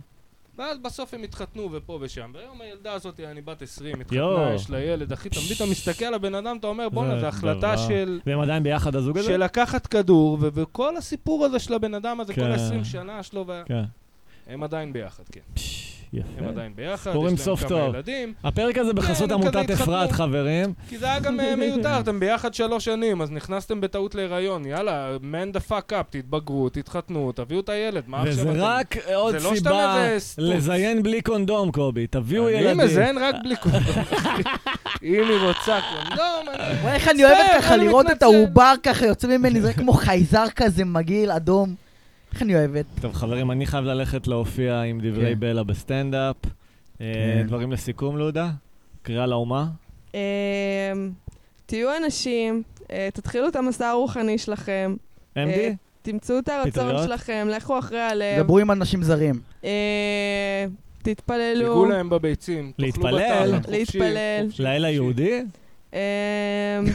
ואז 0.57 0.77
בסוף 0.77 1.13
הם 1.13 1.23
התחתנו 1.23 1.69
ופה 1.71 1.97
ושם, 2.01 2.31
והיום 2.33 2.61
הילדה 2.61 2.93
הזאת, 2.93 3.19
אני 3.19 3.41
בת 3.41 3.61
20, 3.61 3.95
יואו. 4.11 4.31
התחתנה, 4.31 4.55
יש 4.55 4.69
לה 4.69 4.79
ילד, 4.79 5.13
אחי, 5.13 5.29
אתה 5.29 5.39
מבין, 5.39 5.55
אתה 5.55 5.65
מסתכל 5.65 6.05
על 6.05 6.13
הבן 6.13 6.35
אדם, 6.35 6.57
אתה 6.57 6.67
אומר, 6.67 6.89
בואנה, 6.89 7.19
זו 7.19 7.25
החלטה. 7.25 7.77
של... 7.77 8.19
והם 8.25 8.39
עדיין 8.39 8.63
ביחד 8.63 8.95
הזוג 8.95 9.17
הזה? 9.17 9.27
של 9.27 9.43
לקחת 9.43 9.87
כדור, 9.87 10.37
וכל 10.41 10.97
הסיפור 10.97 11.45
הזה 11.45 11.59
של 11.59 11.73
הבן 11.73 11.93
אדם 11.93 12.19
הזה, 12.19 12.33
כל 12.33 12.41
כן. 12.41 12.51
ה-20 12.51 12.83
שנה 12.83 13.23
שלו, 13.23 13.45
כן. 13.65 13.83
הם 14.47 14.63
עדיין 14.63 14.93
ביחד, 14.93 15.23
כן. 15.31 15.41
פש, 16.21 16.29
הם 16.37 16.43
יפה. 16.43 16.49
עדיין 16.49 16.71
ביחד, 16.75 17.11
יש 17.15 17.23
להם 17.23 17.37
סוף 17.37 17.59
כמה 17.59 17.69
טוב. 17.69 17.95
ילדים, 17.95 18.33
הפרק 18.43 18.77
הזה 18.77 18.93
בחסות 18.93 19.31
הם 19.31 19.39
כזה 19.39 19.59
עמותת. 19.59 19.71
אפרת, 19.71 20.11
חברים. 20.11 20.73
כי 20.89 20.97
זה 20.97 21.05
היה 21.05 21.19
גם 21.19 21.39
אה, 21.39 21.55
מיותר, 21.55 21.99
אתם 21.99 22.19
ביחד 22.19 22.53
שלוש 22.53 22.85
שנים, 22.85 23.21
אז 23.21 23.31
נכנסתם 23.31 23.81
בטעות 23.81 24.15
להיריון, 24.15 24.65
יאללה, 24.65 25.17
man 25.17 25.57
the 25.57 25.71
fuck 25.71 25.91
up, 25.91 26.03
תתבגרו, 26.09 26.69
תתחתנו, 26.69 27.31
תביאו 27.31 27.59
את 27.59 27.69
הילד, 27.69 28.03
מה 28.07 28.21
עכשיו 28.21 28.33
וזה 28.33 28.51
אתם... 28.51 28.59
רק 28.61 28.97
עוד 29.13 29.35
לא 29.35 29.51
סיבה. 29.55 30.07
לזיין 30.37 31.03
בלי 31.03 31.21
קונדום, 31.21 31.71
קובי. 31.71 32.07
תביאו 32.07 32.47
אני 32.47 32.57
ילדים. 32.57 32.77
מזיין 32.77 33.17
רק 33.17 33.35
בלי 33.43 33.55
קונדום. 33.55 33.95
אם 35.03 35.23
היא 35.29 35.47
רוצה 35.47 35.79
קונדום, 35.93 36.55
אני... 36.59 36.93
איך 36.93 37.07
אני 37.07 37.25
אוהבת 37.25 37.49
ככה 37.53 37.75
אני 37.75 37.87
לראות 37.87 38.09
את. 38.11 38.23
העובר 38.23 38.73
ככה 38.83 39.05
יוצא 39.05 39.27
ממני, 39.27 39.61
זה 39.61 39.73
כמו 39.73 39.93
חייזר 39.93 40.45
כזה 40.55 40.85
מגעיל, 40.85 41.31
אדום. 41.31 41.82
איך 42.33 42.41
אני 42.41 42.55
אוהבת. 42.55 42.85
טוב, 43.01 43.13
חברים, 43.13 43.51
אני 43.51 43.65
חייב 43.65 43.85
ללכת 43.85 44.27
להופיע 44.27 44.81
עם 44.81 44.99
דברי 44.99 45.33
כן. 45.33 45.39
בלע 45.39 45.63
בסטנדאפ. 45.63 46.35
אה, 47.01 47.13
כן. 47.13 47.47
דברים 47.47 47.71
לסיכום, 47.71 48.17
לודה? 48.17 48.49
קריאה 49.01 49.25
לאומה? 49.25 49.65
אמ, 50.13 50.19
תהיו 51.65 51.97
אנשים, 51.97 52.63
אה, 52.91 53.09
תתחילו 53.13 53.47
את 53.47 53.55
המסע 53.55 53.89
הרוחני 53.89 54.37
שלכם, 54.37 54.95
MD? 55.35 55.37
אה, 55.37 55.71
תמצאו 56.01 56.39
את 56.39 56.49
הרצון? 56.49 57.03
שלכם, 57.03 57.47
לכו 57.51 57.79
אחרי 57.79 58.01
הלב. 58.01 58.39
דברו 58.39 58.59
עם 58.59 58.71
אנשים 58.71 59.03
זרים. 59.03 59.35
אה, 59.63 60.65
תתפללו. 61.01 61.59
תיגעו 61.59 61.85
להם 61.85 62.09
בביצים. 62.09 62.71
להתפלל. 62.77 63.59
להתפלל. 63.67 64.47
לילה. 64.59 64.89
יהודי? 64.89 65.41
אמ, 65.93 65.97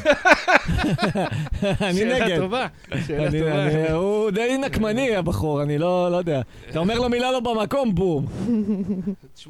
אני 1.80 1.94
שאלה 1.98 2.24
נגד. 2.26 2.36
טובה, 2.38 2.66
שאלה 3.06 3.26
אני- 3.26 3.38
טובה. 3.40 3.66
אני- 3.66 3.90
הוא 3.90 4.30
די 4.30 4.58
נקמני 4.58 5.16
הבחור, 5.16 5.62
אני 5.62 5.78
לא 5.78 6.08
לא 6.12 6.16
יודע. 6.16 6.40
אתה 6.70 6.78
אומר 6.78 6.98
לו 6.98 7.08
מילה 7.08 7.32
לא 7.32 7.40
במקום, 7.40 7.94
בום, 7.94 8.26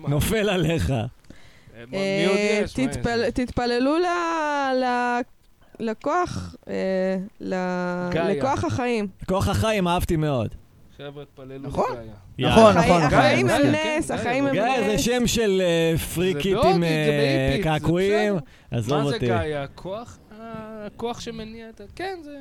נופל 0.08 0.48
עליך. 0.48 0.90
אה, 0.90 1.04
אה, 1.94 3.30
תתפללו 3.34 3.94
לכוח, 5.80 6.54
אה. 6.68 7.16
לכוח 8.30 8.64
החיים. 8.64 9.06
כוח 9.28 9.48
החיים 9.48 9.88
אהבתי 9.88 10.16
מאוד. 10.16 10.54
חבר'ה, 10.98 11.24
תפללו 11.24 11.68
נכון. 11.68 11.84
לגאיה. 11.92 12.50
נכון. 12.52 12.76
נכון. 12.76 13.02
החיים- 13.02 13.10
גאיה, 13.46 13.56
הם 13.56 13.72
גאיה, 13.72 13.98
נס, 13.98 14.08
כן, 14.10 14.14
החיים 14.14 14.46
הם 14.46 14.54
גאיה, 14.54 14.76
גיא, 14.78 14.86
זה 14.88 14.94
נס. 14.94 15.00
שם 15.00 15.26
של 15.26 15.62
אה, 15.64 15.98
פריקית 16.14 16.52
בהודית, 16.54 16.74
עם 16.74 16.80
זה 16.80 16.86
אה, 17.56 17.60
קעקועים. 17.62 18.34
בסדר. 18.36 18.44
עזוב 18.78 18.98
מה 18.98 19.08
זה 19.08 19.14
אותי. 19.14 19.26
גאיה? 19.26 19.66
כוח? 19.74 20.18
הכוח 20.86 21.20
שמניע 21.20 21.68
את 21.68 21.80
ה... 21.80 21.84
כן, 21.96 22.18
זה... 22.22 22.36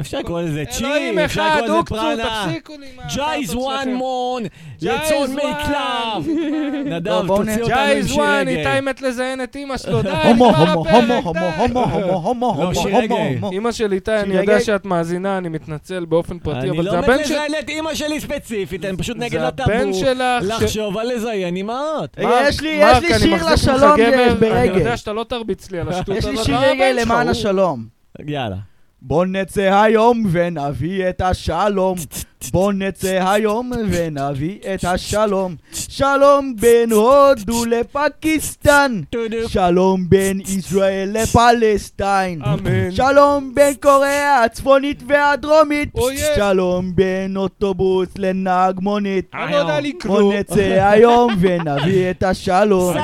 אפשר 0.00 0.18
לקרוא 0.18 0.40
לזה 0.40 0.64
צ'י, 0.70 0.84
אפשר 1.24 1.56
לקרוא 1.62 1.98
לזה 2.12 2.22
עם 2.68 3.08
ג'ייז 3.14 3.54
וואן. 3.54 3.94
מון, 3.94 4.42
ג'ייז 4.80 5.00
לצון 5.06 5.30
וואן. 5.38 5.50
מקלב. 5.52 6.36
נדב, 6.86 7.26
תוציא 7.26 7.52
אותנו 7.52 7.60
עם 7.60 7.68
ג'ייז 7.68 8.06
שיר 8.08 8.16
וואן, 8.18 8.44
רגע. 8.48 8.70
איתי 8.74 8.80
מת 8.80 9.02
לזיין 9.02 9.42
את 9.42 9.56
אמא 9.56 9.76
שלו, 9.76 10.02
די, 10.02 10.08
הומו, 10.10 10.50
נגמר 10.50 10.72
הומו, 10.72 10.88
הפרק, 10.88 11.24
הומו, 11.24 11.32
די. 11.32 11.40
הומו, 11.58 11.80
הומו, 11.84 12.16
הומו, 12.16 12.46
הומו, 12.46 12.62
לא, 12.64 12.74
שיר 12.74 12.82
הומו, 12.82 12.98
רגע. 12.98 13.14
הומו. 13.14 13.52
אמא 13.52 13.72
של 13.72 13.92
איתי, 13.92 14.12
אני 14.20 14.34
יודע. 14.34 14.60
שאת 14.60 14.84
מאזינה, 14.84 15.38
אני 15.38 15.48
מתנצל 15.48 16.04
באופן 16.04 16.38
פרטי, 16.38 16.58
אני 16.60 16.70
אבל 16.70 16.84
לא 16.84 16.90
זה 16.90 16.98
מת 16.98 17.04
הבן 17.04 17.16
של... 17.18 17.22
לזיין 17.34 17.52
את 17.60 17.68
אימא 17.68 17.94
שלי 17.94 18.20
ספציפית, 18.20 18.84
אני 18.84 18.96
פשוט 18.96 19.16
נגד 19.16 19.38
זה 19.40 19.46
הבן 19.48 19.62
הטאבו. 19.62 20.46
לחשוב 20.46 20.98
על 20.98 21.12
לזיין 21.14 21.56
אימהות. 21.56 22.16
יש 22.48 22.60
לי- 22.60 22.78
מרק, 22.78 23.02
יש 23.02 23.10
לי 23.10 23.14
אני 23.34 23.38
שיר 23.40 23.52
לשלום 23.52 23.96
גבר, 23.96 24.24
אני 24.30 24.34
ברגל. 24.40 24.78
יודע 24.78 24.96
שאתה 24.96 25.12
לא 25.12 25.24
תרביץ 25.28 25.70
לי 25.70 25.80
על 25.80 25.88
השטות 25.88 26.16
יש 26.16 26.24
לי 26.24 26.36
שיר 26.36 26.44
שלך 26.44 26.58
למען 26.94 27.28
השלום. 27.28 27.84
יאללה. 28.26 28.56
בוא 29.04 29.26
נצא 29.26 29.82
היום 29.82 30.24
ונביא 30.32 31.08
את 31.08 31.20
השלום. 31.20 31.98
בוא 32.50 32.72
נצא 32.72 33.28
היום 33.28 33.72
ונביא 33.90 34.58
את 34.74 34.84
השלום. 34.84 35.54
שלום 35.72 36.54
בין 36.60 36.92
הודו 36.92 37.64
לפקיסטן. 37.64 39.00
שלום 39.46 40.08
בין 40.08 40.40
ישראל 40.40 41.10
לפלסטיין. 41.12 42.42
אמן. 42.42 42.90
שלום 42.90 43.52
בין 43.54 43.74
קוריאה 43.82 44.44
הצפונית 44.44 45.02
והדרומית. 45.08 45.88
שלום 46.36 46.92
בין 46.94 47.36
אוטובוס 47.36 48.08
לנהג 48.18 48.80
מונית. 48.80 49.30
אני 49.34 49.52
לא 49.52 49.80
בוא. 50.06 50.34
נצא 50.34 50.88
היום 50.90 51.34
ונביא 51.40 52.10
את 52.10 52.22
השלום. 52.22 52.96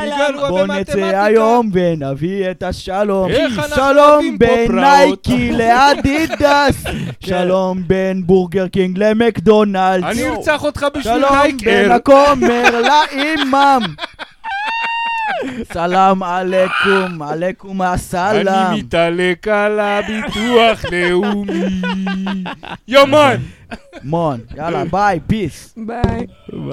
בוא. 0.49 0.67
נצא 0.67 1.23
היום 1.25 1.71
ונביא 1.73 2.51
את 2.51 2.63
השלום. 2.63 3.31
שלום 3.75 4.39
בין. 4.39 4.73
נייקי 4.73 5.53
לאדידס. 5.53 6.85
שלום 7.29 7.83
בין 7.87 8.27
בורגר 8.27 8.69
קינג 8.69 8.99
למקדונלדס. 9.29 10.05
אני 10.05 10.29
ארצח 10.29 10.65
אותך 10.65 10.87
בשביל 10.95 11.15
שלום 11.15 11.37
נייקר. 11.43 11.65
בין 11.65 11.91
הכומר 11.91 12.81
לאימאם. 12.89 13.83
סלאם 15.73 16.23
עליכום, 16.23 17.23
עליכום 17.23 17.83
הסלאם. 17.83 18.49
אני 18.49 18.79
מתעלק 18.81 19.49
על 19.49 19.81
הביטוח 19.81 20.85
לאומי. 20.93 21.81
יומן! 22.89 23.37
מון, 24.05 24.41
יאללה, 24.57 24.85
ביי, 24.85 25.21
פיס. 25.27 25.75
ביי. 25.77 26.27